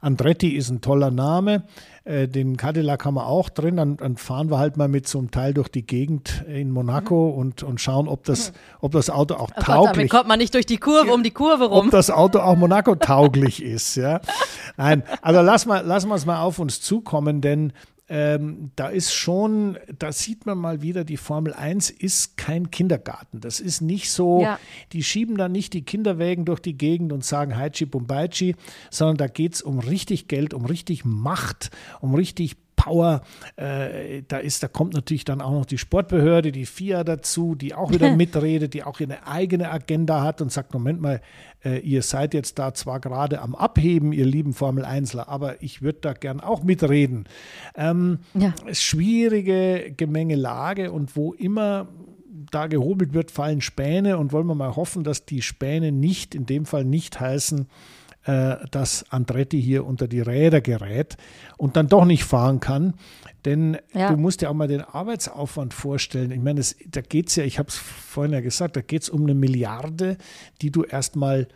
Andretti 0.00 0.50
ist 0.50 0.70
ein 0.70 0.80
toller 0.80 1.10
Name, 1.10 1.64
äh, 2.06 2.28
den 2.28 2.56
Cadillac 2.56 3.04
haben 3.04 3.14
wir 3.14 3.26
auch 3.26 3.48
drin, 3.48 3.76
dann, 3.76 3.96
dann 3.96 4.16
fahren 4.16 4.48
wir 4.48 4.58
halt 4.58 4.76
mal 4.76 4.86
mit 4.86 5.08
so 5.08 5.18
einem 5.18 5.32
Teil 5.32 5.52
durch 5.52 5.68
die 5.68 5.84
Gegend 5.84 6.44
in 6.46 6.70
Monaco 6.70 7.30
und, 7.30 7.64
und 7.64 7.80
schauen, 7.80 8.06
ob 8.06 8.22
das, 8.24 8.52
ob 8.80 8.92
das 8.92 9.10
Auto 9.10 9.34
auch 9.34 9.50
Oh 9.50 9.54
Gott, 9.56 9.68
damit 9.68 9.86
tauglich 9.86 10.10
kommt 10.10 10.28
man 10.28 10.38
nicht 10.38 10.54
durch 10.54 10.66
die 10.66 10.76
Kurve, 10.78 11.12
um 11.12 11.24
die 11.24 11.32
Kurve 11.32 11.64
rum. 11.64 11.86
ob 11.86 11.90
das 11.90 12.10
Auto 12.10 12.38
auch 12.38 12.56
Monaco-tauglich 12.56 13.60
ist. 13.62 13.96
Ja? 13.96 14.20
Nein, 14.76 15.02
also 15.20 15.40
lass 15.40 15.66
mal, 15.66 15.84
lassen 15.84 16.08
wir 16.08 16.14
es 16.14 16.26
mal 16.26 16.40
auf 16.40 16.60
uns 16.60 16.80
zukommen, 16.80 17.40
denn 17.40 17.72
ähm, 18.08 18.70
da 18.76 18.88
ist 18.88 19.12
schon, 19.12 19.78
da 19.98 20.12
sieht 20.12 20.46
man 20.46 20.58
mal 20.58 20.80
wieder, 20.80 21.02
die 21.04 21.16
Formel 21.16 21.52
1 21.54 21.90
ist 21.90 22.36
kein 22.36 22.70
Kindergarten. 22.70 23.40
Das 23.40 23.58
ist 23.58 23.80
nicht 23.80 24.10
so, 24.10 24.42
Ja. 24.42 24.60
die 24.92 25.02
schieben 25.02 25.36
da 25.36 25.48
nicht 25.48 25.72
die 25.72 25.82
Kinderwägen 25.82 26.44
durch 26.44 26.60
die 26.60 26.78
Gegend 26.78 27.12
und 27.12 27.24
sagen 27.24 27.56
Haichi 27.56 27.84
Bumbaichi, 27.86 28.54
sondern 28.90 29.16
da 29.16 29.26
geht 29.26 29.54
es 29.54 29.62
um 29.62 29.80
richtig 29.80 30.28
Geld, 30.28 30.54
um 30.54 30.66
richtig 30.66 31.04
Macht, 31.04 31.70
um 32.00 32.14
richtig 32.14 32.56
Power. 32.86 33.22
Äh, 33.56 34.22
da 34.28 34.38
ist, 34.38 34.62
da 34.62 34.68
kommt 34.68 34.94
natürlich 34.94 35.24
dann 35.24 35.40
auch 35.40 35.50
noch 35.50 35.66
die 35.66 35.78
Sportbehörde, 35.78 36.52
die 36.52 36.66
FIA 36.66 37.04
dazu, 37.04 37.54
die 37.54 37.74
auch 37.74 37.90
wieder 37.90 38.14
mitredet, 38.16 38.74
die 38.74 38.84
auch 38.84 39.00
ihre 39.00 39.26
eigene 39.26 39.70
Agenda 39.70 40.22
hat 40.22 40.40
und 40.40 40.52
sagt, 40.52 40.72
Moment 40.72 41.00
mal, 41.00 41.20
äh, 41.64 41.78
ihr 41.80 42.02
seid 42.02 42.32
jetzt 42.32 42.58
da 42.58 42.74
zwar 42.74 43.00
gerade 43.00 43.40
am 43.40 43.54
Abheben, 43.54 44.12
ihr 44.12 44.26
lieben 44.26 44.54
Formel 44.54 44.84
1ler, 44.84 45.28
aber 45.28 45.62
ich 45.62 45.82
würde 45.82 45.98
da 46.00 46.12
gern 46.12 46.40
auch 46.40 46.62
mitreden. 46.62 47.24
Ähm, 47.74 48.20
Ja. 48.34 48.54
Schwierige 48.72 49.92
Gemengelage 49.96 50.92
und 50.92 51.16
wo 51.16 51.32
immer 51.32 51.88
da 52.50 52.68
gehobelt 52.68 53.12
wird, 53.12 53.30
fallen 53.30 53.60
Späne 53.60 54.18
und 54.18 54.32
wollen 54.32 54.46
wir 54.46 54.54
mal 54.54 54.76
hoffen, 54.76 55.02
dass 55.02 55.24
die 55.24 55.42
Späne 55.42 55.90
nicht, 55.90 56.34
in 56.34 56.46
dem 56.46 56.64
Fall 56.64 56.84
nicht 56.84 57.18
heißen, 57.18 57.66
äh, 58.26 58.56
dass 58.70 59.10
Andretti 59.10 59.62
hier 59.62 59.86
unter 59.86 60.08
die 60.08 60.20
Räder 60.20 60.60
gerät 60.60 61.16
und 61.56 61.76
dann 61.76 61.88
doch 61.88 62.04
nicht 62.04 62.24
fahren 62.24 62.60
kann. 62.60 62.94
Denn 63.44 63.78
Ja. 63.94 64.10
du 64.10 64.16
musst 64.16 64.40
dir 64.40 64.50
auch 64.50 64.54
mal 64.54 64.68
den 64.68 64.80
Arbeitsaufwand 64.82 65.72
vorstellen. 65.72 66.30
Ich 66.32 66.40
meine, 66.40 66.60
es, 66.60 66.76
da 66.88 67.00
geht 67.00 67.28
es 67.28 67.36
ja, 67.36 67.44
ich 67.44 67.58
habe 67.58 67.68
es 67.68 67.76
vorhin 67.76 68.32
ja 68.32 68.40
gesagt, 68.40 68.76
da 68.76 68.80
geht 68.80 69.02
es 69.02 69.08
um 69.08 69.22
eine 69.22 69.34
Milliarde, 69.34 70.18
die 70.60 70.70
du 70.70 70.82
erstmal 70.82 71.48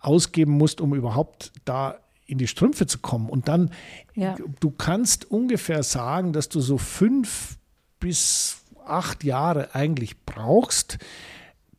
ausgeben 0.00 0.52
musst, 0.52 0.80
um 0.80 0.94
überhaupt 0.94 1.52
da 1.64 1.98
in 2.26 2.38
die 2.38 2.46
Strümpfe 2.46 2.86
zu 2.86 2.98
kommen. 2.98 3.28
Und 3.28 3.48
dann, 3.48 3.70
Ja. 4.14 4.36
du 4.60 4.70
kannst 4.70 5.30
ungefähr 5.30 5.82
sagen, 5.82 6.32
dass 6.32 6.48
du 6.48 6.60
so 6.60 6.78
fünf 6.78 7.58
bis 8.00 8.62
acht 8.86 9.24
Jahre 9.24 9.74
eigentlich 9.74 10.24
brauchst, 10.24 10.98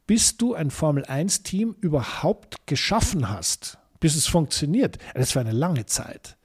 bis 0.07 0.37
du 0.37 0.55
ein 0.55 0.71
Formel-1-Team 0.71 1.75
überhaupt 1.79 2.65
geschaffen 2.67 3.29
hast, 3.29 3.77
bis 3.99 4.15
es 4.15 4.27
funktioniert. 4.27 4.97
Das 5.13 5.35
war 5.35 5.41
eine 5.41 5.51
lange 5.51 5.85
Zeit. 5.85 6.37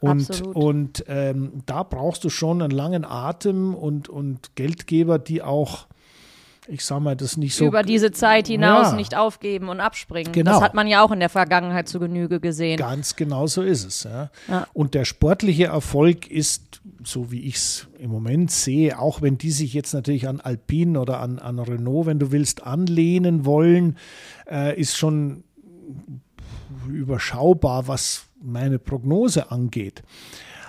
Und, 0.00 0.28
Absolut. 0.28 0.56
und 0.56 1.04
ähm, 1.08 1.62
da 1.64 1.82
brauchst 1.82 2.22
du 2.24 2.28
schon 2.28 2.60
einen 2.60 2.70
langen 2.70 3.04
Atem 3.06 3.74
und, 3.74 4.08
und 4.10 4.54
Geldgeber, 4.54 5.18
die 5.18 5.40
auch, 5.40 5.86
ich 6.68 6.84
sag 6.84 7.00
mal, 7.00 7.16
das 7.16 7.38
nicht 7.38 7.54
so. 7.54 7.64
über 7.64 7.82
diese 7.82 8.10
Zeit 8.12 8.46
hinaus 8.48 8.88
Ja. 8.90 8.96
nicht 8.96 9.16
aufgeben 9.16 9.70
und 9.70 9.80
abspringen. 9.80 10.32
Genau. 10.32 10.50
Das 10.52 10.60
hat 10.60 10.74
man 10.74 10.86
ja 10.86 11.02
auch 11.02 11.12
in 11.12 11.20
der 11.20 11.30
Vergangenheit 11.30 11.88
zu 11.88 11.98
Genüge 11.98 12.40
gesehen. 12.40 12.76
Ganz 12.76 13.16
genau 13.16 13.46
so 13.46 13.62
ist 13.62 13.86
es. 13.86 14.04
Ja. 14.04 14.30
Ja. 14.48 14.66
Und 14.74 14.92
der 14.92 15.06
sportliche 15.06 15.64
Erfolg 15.66 16.30
ist, 16.30 16.82
so 17.02 17.30
wie 17.30 17.40
ich 17.46 17.54
es 17.54 17.88
im 17.98 18.10
Moment 18.10 18.50
sehe, 18.50 18.98
auch 18.98 19.22
wenn 19.22 19.38
die 19.38 19.50
sich 19.50 19.72
jetzt 19.72 19.94
natürlich 19.94 20.28
an 20.28 20.40
Alpine 20.42 21.00
oder 21.00 21.20
an, 21.20 21.38
an 21.38 21.58
Renault, 21.58 22.04
wenn 22.04 22.18
du 22.18 22.32
willst, 22.32 22.64
anlehnen 22.64 23.46
wollen, 23.46 23.96
äh, 24.50 24.78
ist 24.78 24.94
schon 24.98 25.42
überschaubar, 26.94 27.88
was 27.88 28.26
meine 28.42 28.78
Prognose 28.78 29.50
angeht. 29.50 30.02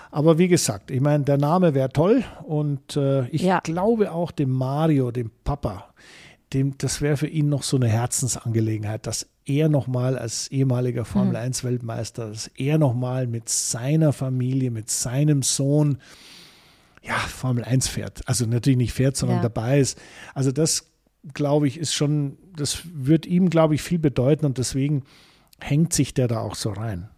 Aber 0.10 0.38
wie 0.38 0.48
gesagt, 0.48 0.90
ich 0.90 1.02
meine, 1.02 1.26
der 1.26 1.38
Name 1.38 1.74
wäre 1.74 1.90
toll 1.90 2.24
und 2.44 2.96
äh, 2.96 3.28
ich 3.28 3.42
Ja. 3.42 3.60
glaube 3.60 4.12
auch 4.12 4.32
dem 4.32 4.50
Mario, 4.52 5.12
dem 5.12 5.32
Papa, 5.44 5.94
dem, 6.54 6.78
das 6.78 7.02
wäre 7.02 7.18
für 7.18 7.28
ihn 7.28 7.50
noch 7.50 7.64
so 7.64 7.76
eine 7.78 7.90
Herzensangelegenheit, 7.90 9.06
dass 9.06 9.28
er 9.46 9.68
nochmal 9.70 10.18
als 10.18 10.48
ehemaliger 10.50 11.04
Formel 11.06 11.36
1 11.36 11.64
Weltmeister, 11.64 12.30
dass 12.30 12.48
er 12.56 12.78
nochmal 12.78 13.28
mit 13.28 13.50
seiner 13.50 14.14
Familie, 14.14 14.72
mit 14.72 14.90
seinem 14.90 15.42
Sohn, 15.42 15.98
ja, 17.04 17.16
Formel 17.16 17.64
1 17.64 17.88
fährt. 17.88 18.22
Also 18.28 18.46
natürlich 18.46 18.78
nicht 18.78 18.94
fährt, 18.94 19.16
sondern 19.18 19.38
Ja. 19.38 19.44
dabei 19.44 19.80
ist. 19.80 19.98
Also 20.34 20.52
das, 20.54 20.90
glaube 21.34 21.68
ich, 21.68 21.78
ist 21.78 21.94
schon, 21.94 22.38
das 22.56 22.80
wird 22.94 23.26
ihm, 23.26 23.50
glaube 23.50 23.76
ich, 23.76 23.82
viel 23.82 24.00
bedeuten 24.00 24.46
und 24.46 24.58
deswegen 24.58 25.04
hängt 25.60 25.94
sich 25.94 26.14
der 26.14 26.28
da 26.28 26.40
auch 26.42 26.56
so 26.56 26.72
rein. 26.72 27.10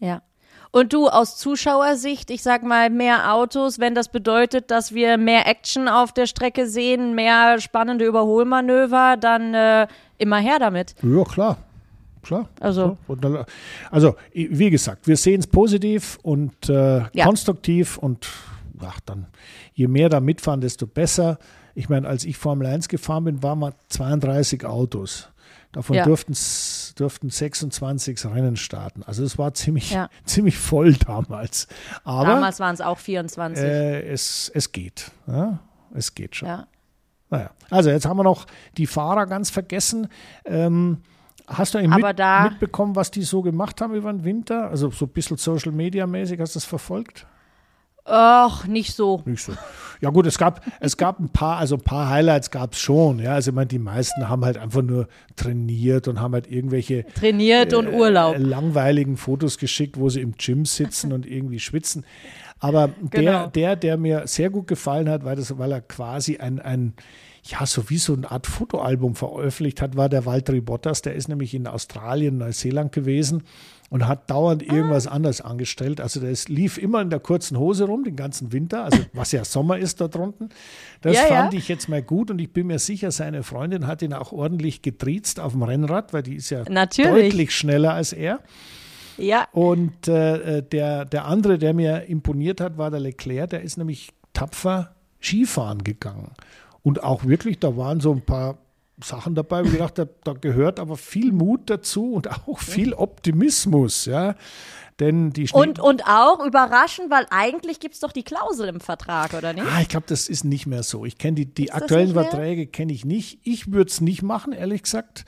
Ja. 0.00 0.22
Und 0.70 0.92
du 0.92 1.08
aus 1.08 1.36
Zuschauersicht, 1.36 2.30
ich 2.30 2.42
sag 2.42 2.64
mal, 2.64 2.90
mehr 2.90 3.32
Autos, 3.32 3.78
wenn 3.78 3.94
das 3.94 4.08
bedeutet, 4.08 4.72
dass 4.72 4.92
wir 4.92 5.18
mehr 5.18 5.46
Action 5.46 5.86
auf 5.86 6.12
der 6.12 6.26
Strecke 6.26 6.66
sehen, 6.66 7.14
mehr 7.14 7.60
spannende 7.60 8.04
Überholmanöver, 8.04 9.16
dann 9.16 9.54
äh, 9.54 9.86
immer 10.18 10.38
her 10.38 10.58
damit. 10.58 10.96
Ja, 11.02 11.22
klar. 11.22 11.58
Klar. 12.24 12.48
Also, 12.58 12.96
dann, 13.20 13.44
also 13.90 14.16
wie 14.32 14.70
gesagt, 14.70 15.06
wir 15.06 15.16
sehen 15.16 15.40
es 15.40 15.46
positiv 15.46 16.18
und 16.22 16.68
äh, 16.68 17.02
ja. 17.12 17.24
konstruktiv 17.24 17.98
und 17.98 18.26
ach, 18.80 18.98
dann, 19.04 19.26
je 19.74 19.86
mehr 19.86 20.08
da 20.08 20.20
mitfahren, 20.20 20.60
desto 20.60 20.86
besser. 20.86 21.38
Ich 21.74 21.88
meine, 21.88 22.08
als 22.08 22.24
ich 22.24 22.36
Formel 22.36 22.66
1 22.66 22.88
gefahren 22.88 23.24
bin, 23.24 23.42
waren 23.42 23.58
wir 23.58 23.74
32 23.88 24.64
Autos. 24.64 25.28
Davon 25.72 25.96
ja. 25.96 26.04
dürften, 26.04 26.34
dürften 26.98 27.30
26 27.30 28.24
Rennen 28.26 28.56
starten. 28.56 29.02
Also 29.02 29.24
es 29.24 29.38
war 29.38 29.54
ziemlich, 29.54 29.90
ja. 29.90 30.08
ziemlich 30.24 30.58
voll 30.58 30.94
damals. 30.94 31.68
Aber, 32.04 32.28
damals 32.28 32.60
waren 32.60 32.74
es 32.74 32.80
auch 32.80 32.98
24. 32.98 33.62
Äh, 33.62 34.02
es, 34.08 34.50
es 34.54 34.72
geht. 34.72 35.10
Ja? 35.26 35.58
Es 35.92 36.14
geht 36.14 36.36
schon. 36.36 36.48
Ja. 36.48 36.66
Naja. 37.30 37.50
Also 37.70 37.90
jetzt 37.90 38.06
haben 38.06 38.16
wir 38.16 38.24
noch 38.24 38.46
die 38.76 38.86
Fahrer 38.86 39.26
ganz 39.26 39.50
vergessen. 39.50 40.08
Ähm, 40.44 40.98
hast 41.46 41.74
du 41.74 41.78
mit, 41.78 42.18
mitbekommen, 42.50 42.96
was 42.96 43.10
die 43.10 43.22
so 43.22 43.42
gemacht 43.42 43.80
haben 43.80 43.94
über 43.94 44.12
den 44.12 44.24
Winter? 44.24 44.68
Also 44.70 44.90
so 44.90 45.06
ein 45.06 45.10
bisschen 45.10 45.36
Social 45.36 45.72
Media 45.72 46.06
mäßig, 46.06 46.40
hast 46.40 46.54
du 46.54 46.58
das 46.58 46.64
verfolgt? 46.64 47.26
Ach, 48.04 48.66
nicht 48.66 48.94
so. 48.94 49.22
Nicht 49.24 49.42
so. 49.42 49.52
Ja 50.00 50.10
gut, 50.10 50.26
es 50.26 50.36
gab, 50.36 50.60
es 50.80 50.98
gab 50.98 51.18
ein 51.18 51.30
paar, 51.30 51.56
also 51.56 51.76
ein 51.76 51.80
paar 51.80 52.10
Highlights 52.10 52.50
gab 52.50 52.74
es 52.74 52.80
schon. 52.80 53.18
Ja, 53.18 53.34
also 53.34 53.50
ich 53.50 53.54
meine, 53.54 53.68
die 53.68 53.78
meisten 53.78 54.28
haben 54.28 54.44
halt 54.44 54.58
einfach 54.58 54.82
nur 54.82 55.08
trainiert 55.36 56.08
und 56.08 56.20
haben 56.20 56.34
halt 56.34 56.50
irgendwelche 56.50 57.06
trainiert 57.14 57.72
und 57.72 57.86
äh, 57.86 57.96
Urlaub 57.96 58.36
langweiligen 58.38 59.16
Fotos 59.16 59.56
geschickt, 59.56 59.98
wo 59.98 60.10
sie 60.10 60.20
im 60.20 60.32
Gym 60.32 60.66
sitzen 60.66 61.12
und 61.12 61.24
irgendwie 61.24 61.58
schwitzen. 61.58 62.04
Aber 62.60 62.90
genau. 63.10 63.46
der, 63.46 63.46
der, 63.48 63.76
der 63.76 63.96
mir 63.96 64.26
sehr 64.26 64.50
gut 64.50 64.66
gefallen 64.66 65.08
hat, 65.08 65.24
weil, 65.24 65.36
das, 65.36 65.56
weil 65.58 65.72
er 65.72 65.80
quasi 65.80 66.36
ein, 66.36 66.60
ein 66.60 66.92
ja, 67.42 67.64
so 67.64 67.88
wie 67.88 67.98
so 67.98 68.14
eine 68.14 68.30
Art 68.30 68.46
Fotoalbum 68.46 69.14
veröffentlicht 69.14 69.80
hat, 69.82 69.96
war 69.96 70.08
der 70.08 70.26
Walter 70.26 70.52
Bottas. 70.60 71.02
Der 71.02 71.14
ist 71.14 71.28
nämlich 71.28 71.54
in 71.54 71.66
Australien, 71.66 72.38
Neuseeland 72.38 72.92
gewesen 72.92 73.42
und 73.90 74.08
hat 74.08 74.30
dauernd 74.30 74.64
ah. 74.68 74.74
irgendwas 74.74 75.06
anderes 75.06 75.40
angestellt. 75.40 76.00
Also 76.00 76.20
ist, 76.20 76.48
lief 76.48 76.78
immer 76.78 77.00
in 77.00 77.10
der 77.10 77.20
kurzen 77.20 77.58
Hose 77.58 77.84
rum, 77.84 78.04
den 78.04 78.16
ganzen 78.16 78.52
Winter, 78.52 78.84
also 78.84 78.98
was 79.12 79.32
ja 79.32 79.44
Sommer 79.44 79.78
ist 79.78 80.00
da 80.00 80.08
drunten. 80.08 80.48
Das 81.00 81.14
ja, 81.14 81.22
fand 81.24 81.52
ja. 81.52 81.58
ich 81.58 81.68
jetzt 81.68 81.88
mal 81.88 82.02
gut 82.02 82.30
und 82.30 82.38
ich 82.40 82.52
bin 82.52 82.66
mir 82.66 82.78
sicher, 82.78 83.10
seine 83.10 83.42
Freundin 83.42 83.86
hat 83.86 84.02
ihn 84.02 84.12
auch 84.12 84.32
ordentlich 84.32 84.82
getriezt 84.82 85.40
auf 85.40 85.52
dem 85.52 85.62
Rennrad, 85.62 86.12
weil 86.12 86.22
die 86.22 86.36
ist 86.36 86.50
ja 86.50 86.64
Natürlich. 86.68 87.30
deutlich 87.30 87.54
schneller 87.54 87.94
als 87.94 88.12
er. 88.12 88.40
Ja. 89.16 89.46
Und 89.52 90.08
äh, 90.08 90.62
der, 90.62 91.04
der 91.04 91.26
andere, 91.26 91.58
der 91.58 91.72
mir 91.72 92.08
imponiert 92.08 92.60
hat, 92.60 92.78
war 92.78 92.90
der 92.90 93.00
Leclerc, 93.00 93.50
der 93.50 93.62
ist 93.62 93.78
nämlich 93.78 94.12
tapfer 94.32 94.94
Skifahren 95.20 95.84
gegangen. 95.84 96.32
Und 96.82 97.02
auch 97.02 97.24
wirklich, 97.24 97.60
da 97.60 97.76
waren 97.76 98.00
so 98.00 98.12
ein 98.12 98.22
paar 98.22 98.58
Sachen 99.02 99.34
dabei, 99.34 99.62
wo 99.62 99.66
ich 99.66 99.72
gedacht 99.72 99.98
habe, 99.98 100.14
da 100.22 100.32
gehört 100.34 100.78
aber 100.78 100.96
viel 100.96 101.32
Mut 101.32 101.68
dazu 101.70 102.12
und 102.12 102.30
auch 102.30 102.58
viel 102.58 102.94
Optimismus, 102.94 104.04
ja. 104.04 104.36
Denn 105.00 105.32
die 105.32 105.48
Schnee 105.48 105.58
und, 105.58 105.80
und 105.80 106.06
auch 106.06 106.44
überraschend, 106.44 107.10
weil 107.10 107.26
eigentlich 107.30 107.80
gibt 107.80 107.94
es 107.94 108.00
doch 108.00 108.12
die 108.12 108.22
Klausel 108.22 108.68
im 108.68 108.80
Vertrag, 108.80 109.34
oder 109.34 109.52
nicht? 109.52 109.66
Ah, 109.66 109.80
ich 109.80 109.88
glaube, 109.88 110.06
das 110.08 110.28
ist 110.28 110.44
nicht 110.44 110.66
mehr 110.66 110.84
so. 110.84 111.04
Ich 111.04 111.18
kenne 111.18 111.34
die, 111.34 111.46
die 111.46 111.72
aktuellen 111.72 112.12
Verträge 112.12 112.68
kenne 112.68 112.92
ich 112.92 113.04
nicht. 113.04 113.40
Ich 113.42 113.72
würde 113.72 113.90
es 113.90 114.00
nicht 114.00 114.22
machen, 114.22 114.52
ehrlich 114.52 114.84
gesagt, 114.84 115.24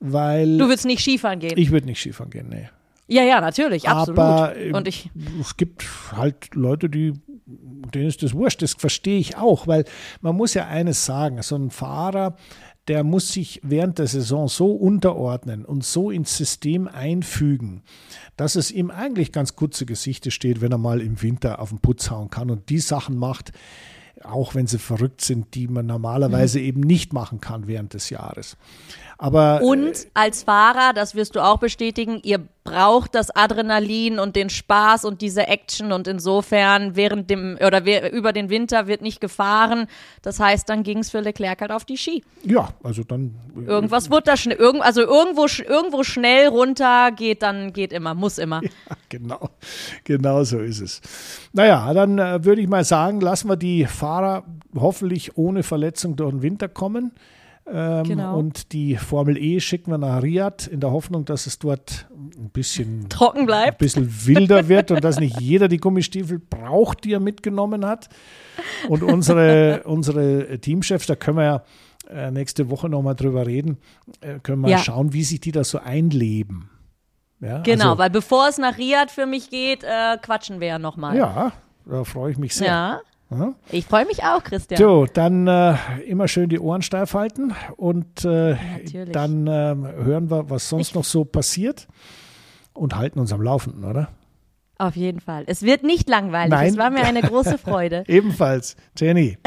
weil. 0.00 0.58
Du 0.58 0.68
würdest 0.68 0.84
nicht 0.84 1.00
Skifahren 1.00 1.38
gehen? 1.38 1.56
Ich 1.56 1.70
würde 1.70 1.86
nicht 1.86 2.00
Skifahren 2.00 2.30
gehen, 2.30 2.50
nee. 2.50 2.68
Ja, 3.08 3.22
ja, 3.22 3.40
natürlich, 3.40 3.88
absolut. 3.88 4.18
Aber 4.18 4.54
und 4.72 4.88
ich, 4.88 5.10
es 5.40 5.56
gibt 5.56 5.84
halt 6.12 6.54
Leute, 6.54 6.90
die, 6.90 7.14
denen 7.46 8.08
ist 8.08 8.22
das 8.22 8.34
wurscht. 8.34 8.62
Das 8.62 8.74
verstehe 8.74 9.18
ich 9.18 9.36
auch, 9.36 9.66
weil 9.66 9.84
man 10.20 10.34
muss 10.36 10.54
ja 10.54 10.66
eines 10.66 11.06
sagen: 11.06 11.40
So 11.42 11.56
ein 11.56 11.70
Fahrer, 11.70 12.36
der 12.88 13.02
muss 13.02 13.32
sich 13.32 13.60
während 13.62 13.98
der 13.98 14.06
Saison 14.06 14.48
so 14.48 14.72
unterordnen 14.72 15.64
und 15.64 15.84
so 15.84 16.10
ins 16.10 16.36
System 16.36 16.86
einfügen, 16.86 17.82
dass 18.36 18.54
es 18.54 18.70
ihm 18.70 18.90
eigentlich 18.90 19.32
ganz 19.32 19.56
gut 19.56 19.74
zu 19.74 19.86
Gesichte 19.86 20.30
steht, 20.30 20.60
wenn 20.60 20.72
er 20.72 20.78
mal 20.78 21.00
im 21.00 21.20
Winter 21.22 21.58
auf 21.58 21.70
den 21.70 21.80
Putz 21.80 22.10
hauen 22.10 22.30
kann 22.30 22.50
und 22.50 22.68
die 22.68 22.78
Sachen 22.78 23.16
macht, 23.16 23.52
auch 24.24 24.54
wenn 24.54 24.66
sie 24.66 24.78
verrückt 24.78 25.20
sind, 25.20 25.54
die 25.54 25.68
man 25.68 25.86
normalerweise 25.86 26.58
mhm. 26.58 26.64
eben 26.64 26.80
nicht 26.80 27.12
machen 27.12 27.40
kann 27.40 27.66
während 27.66 27.94
des 27.94 28.10
Jahres. 28.10 28.56
Aber 29.18 29.62
und 29.62 29.86
äh, 29.88 30.08
als 30.12 30.42
Fahrer, 30.42 30.92
das 30.92 31.14
wirst 31.14 31.36
du 31.36 31.40
auch 31.40 31.58
bestätigen, 31.58 32.20
ihr 32.22 32.38
braucht 32.64 33.14
das 33.14 33.34
Adrenalin 33.34 34.18
und 34.18 34.36
den 34.36 34.50
Spaß 34.50 35.04
und 35.06 35.22
diese 35.22 35.46
Action 35.46 35.92
und 35.92 36.06
insofern 36.06 36.96
während 36.96 37.30
dem 37.30 37.56
oder 37.64 37.82
über 38.12 38.32
den 38.32 38.50
Winter 38.50 38.88
wird 38.88 39.00
nicht 39.00 39.20
gefahren. 39.20 39.86
Das 40.20 40.40
heißt, 40.40 40.68
dann 40.68 40.82
ging 40.82 40.98
es 40.98 41.10
für 41.10 41.20
Leclerc 41.20 41.60
halt 41.60 41.70
auf 41.70 41.84
die 41.84 41.96
Ski. 41.96 42.24
Ja, 42.44 42.70
also 42.82 43.04
dann 43.04 43.36
äh, 43.56 43.70
irgendwas 43.70 44.10
wird 44.10 44.28
da 44.28 44.36
schnell, 44.36 44.58
irgend, 44.58 44.82
also 44.82 45.00
irgendwo 45.00 45.46
irgendwo 45.46 46.02
schnell 46.02 46.48
runter 46.48 47.10
geht, 47.12 47.42
dann 47.42 47.72
geht 47.72 47.92
immer, 47.92 48.14
muss 48.14 48.38
immer. 48.38 48.60
Ja, 48.88 48.96
genau, 49.08 49.50
genau 50.04 50.44
so 50.44 50.58
ist 50.58 50.80
es. 50.80 51.00
Naja, 51.52 51.92
dann 51.94 52.18
äh, 52.18 52.44
würde 52.44 52.60
ich 52.60 52.68
mal 52.68 52.84
sagen, 52.84 53.20
lassen 53.20 53.48
wir 53.48 53.56
die 53.56 53.86
Fahrer 53.86 54.05
hoffentlich 54.74 55.36
ohne 55.36 55.62
Verletzung 55.62 56.16
durch 56.16 56.30
den 56.30 56.42
Winter 56.42 56.68
kommen. 56.68 57.12
Ähm, 57.68 58.04
genau. 58.04 58.38
Und 58.38 58.72
die 58.72 58.96
Formel 58.96 59.36
E 59.36 59.58
schicken 59.58 59.90
wir 59.90 59.98
nach 59.98 60.22
Riyadh 60.22 60.68
in 60.70 60.78
der 60.78 60.92
Hoffnung, 60.92 61.24
dass 61.24 61.46
es 61.46 61.58
dort 61.58 62.06
ein 62.14 62.50
bisschen 62.50 63.08
trocken 63.08 63.44
bleibt, 63.44 63.80
ein 63.80 63.84
bisschen 63.84 64.26
wilder 64.26 64.68
wird 64.68 64.92
und 64.92 65.02
dass 65.02 65.18
nicht 65.18 65.40
jeder 65.40 65.66
die 65.66 65.78
Gummistiefel 65.78 66.38
braucht, 66.38 67.02
die 67.04 67.12
er 67.12 67.20
mitgenommen 67.20 67.84
hat. 67.84 68.08
Und 68.88 69.02
unsere, 69.02 69.82
unsere 69.84 70.60
Teamchefs, 70.60 71.06
da 71.06 71.16
können 71.16 71.38
wir 71.38 71.44
ja 71.44 71.62
äh, 72.08 72.30
nächste 72.30 72.70
Woche 72.70 72.88
nochmal 72.88 73.16
drüber 73.16 73.46
reden, 73.46 73.78
äh, 74.20 74.38
können 74.38 74.62
wir 74.62 74.70
ja. 74.70 74.78
schauen, 74.78 75.12
wie 75.12 75.24
sich 75.24 75.40
die 75.40 75.50
da 75.50 75.64
so 75.64 75.78
einleben. 75.78 76.70
Ja, 77.40 77.62
genau, 77.62 77.90
also, 77.90 77.98
weil 77.98 78.10
bevor 78.10 78.48
es 78.48 78.58
nach 78.58 78.78
Riyadh 78.78 79.10
für 79.10 79.26
mich 79.26 79.50
geht, 79.50 79.82
äh, 79.82 80.16
quatschen 80.22 80.60
wir 80.60 80.68
ja 80.68 80.78
nochmal. 80.78 81.16
Ja, 81.16 81.52
da 81.84 82.04
freue 82.04 82.30
ich 82.30 82.38
mich 82.38 82.54
sehr. 82.54 83.02
Ja. 83.30 83.54
Ich 83.70 83.86
freue 83.86 84.06
mich 84.06 84.22
auch, 84.22 84.42
Christian. 84.44 84.78
So, 84.78 85.06
dann 85.06 85.46
äh, 85.48 85.74
immer 86.06 86.28
schön 86.28 86.48
die 86.48 86.60
Ohren 86.60 86.82
steif 86.82 87.14
halten 87.14 87.54
und 87.76 88.24
äh, 88.24 88.56
dann 89.10 89.46
äh, 89.46 89.50
hören 89.50 90.30
wir, 90.30 90.48
was 90.48 90.68
sonst 90.68 90.88
ich 90.88 90.94
noch 90.94 91.04
so 91.04 91.24
passiert 91.24 91.88
und 92.72 92.94
halten 92.96 93.18
uns 93.18 93.32
am 93.32 93.42
Laufenden, 93.42 93.84
oder? 93.84 94.08
Auf 94.78 94.94
jeden 94.94 95.20
Fall. 95.20 95.44
Es 95.46 95.62
wird 95.62 95.82
nicht 95.82 96.08
langweilig. 96.08 96.50
Nein. 96.50 96.70
Es 96.70 96.76
war 96.76 96.90
mir 96.90 97.04
eine 97.04 97.22
große 97.22 97.58
Freude. 97.58 98.04
Ebenfalls. 98.06 98.76
Jenny, 98.96 99.38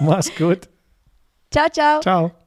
mach's 0.00 0.34
gut. 0.34 0.68
ciao, 1.50 1.66
ciao. 1.70 2.00
Ciao. 2.00 2.45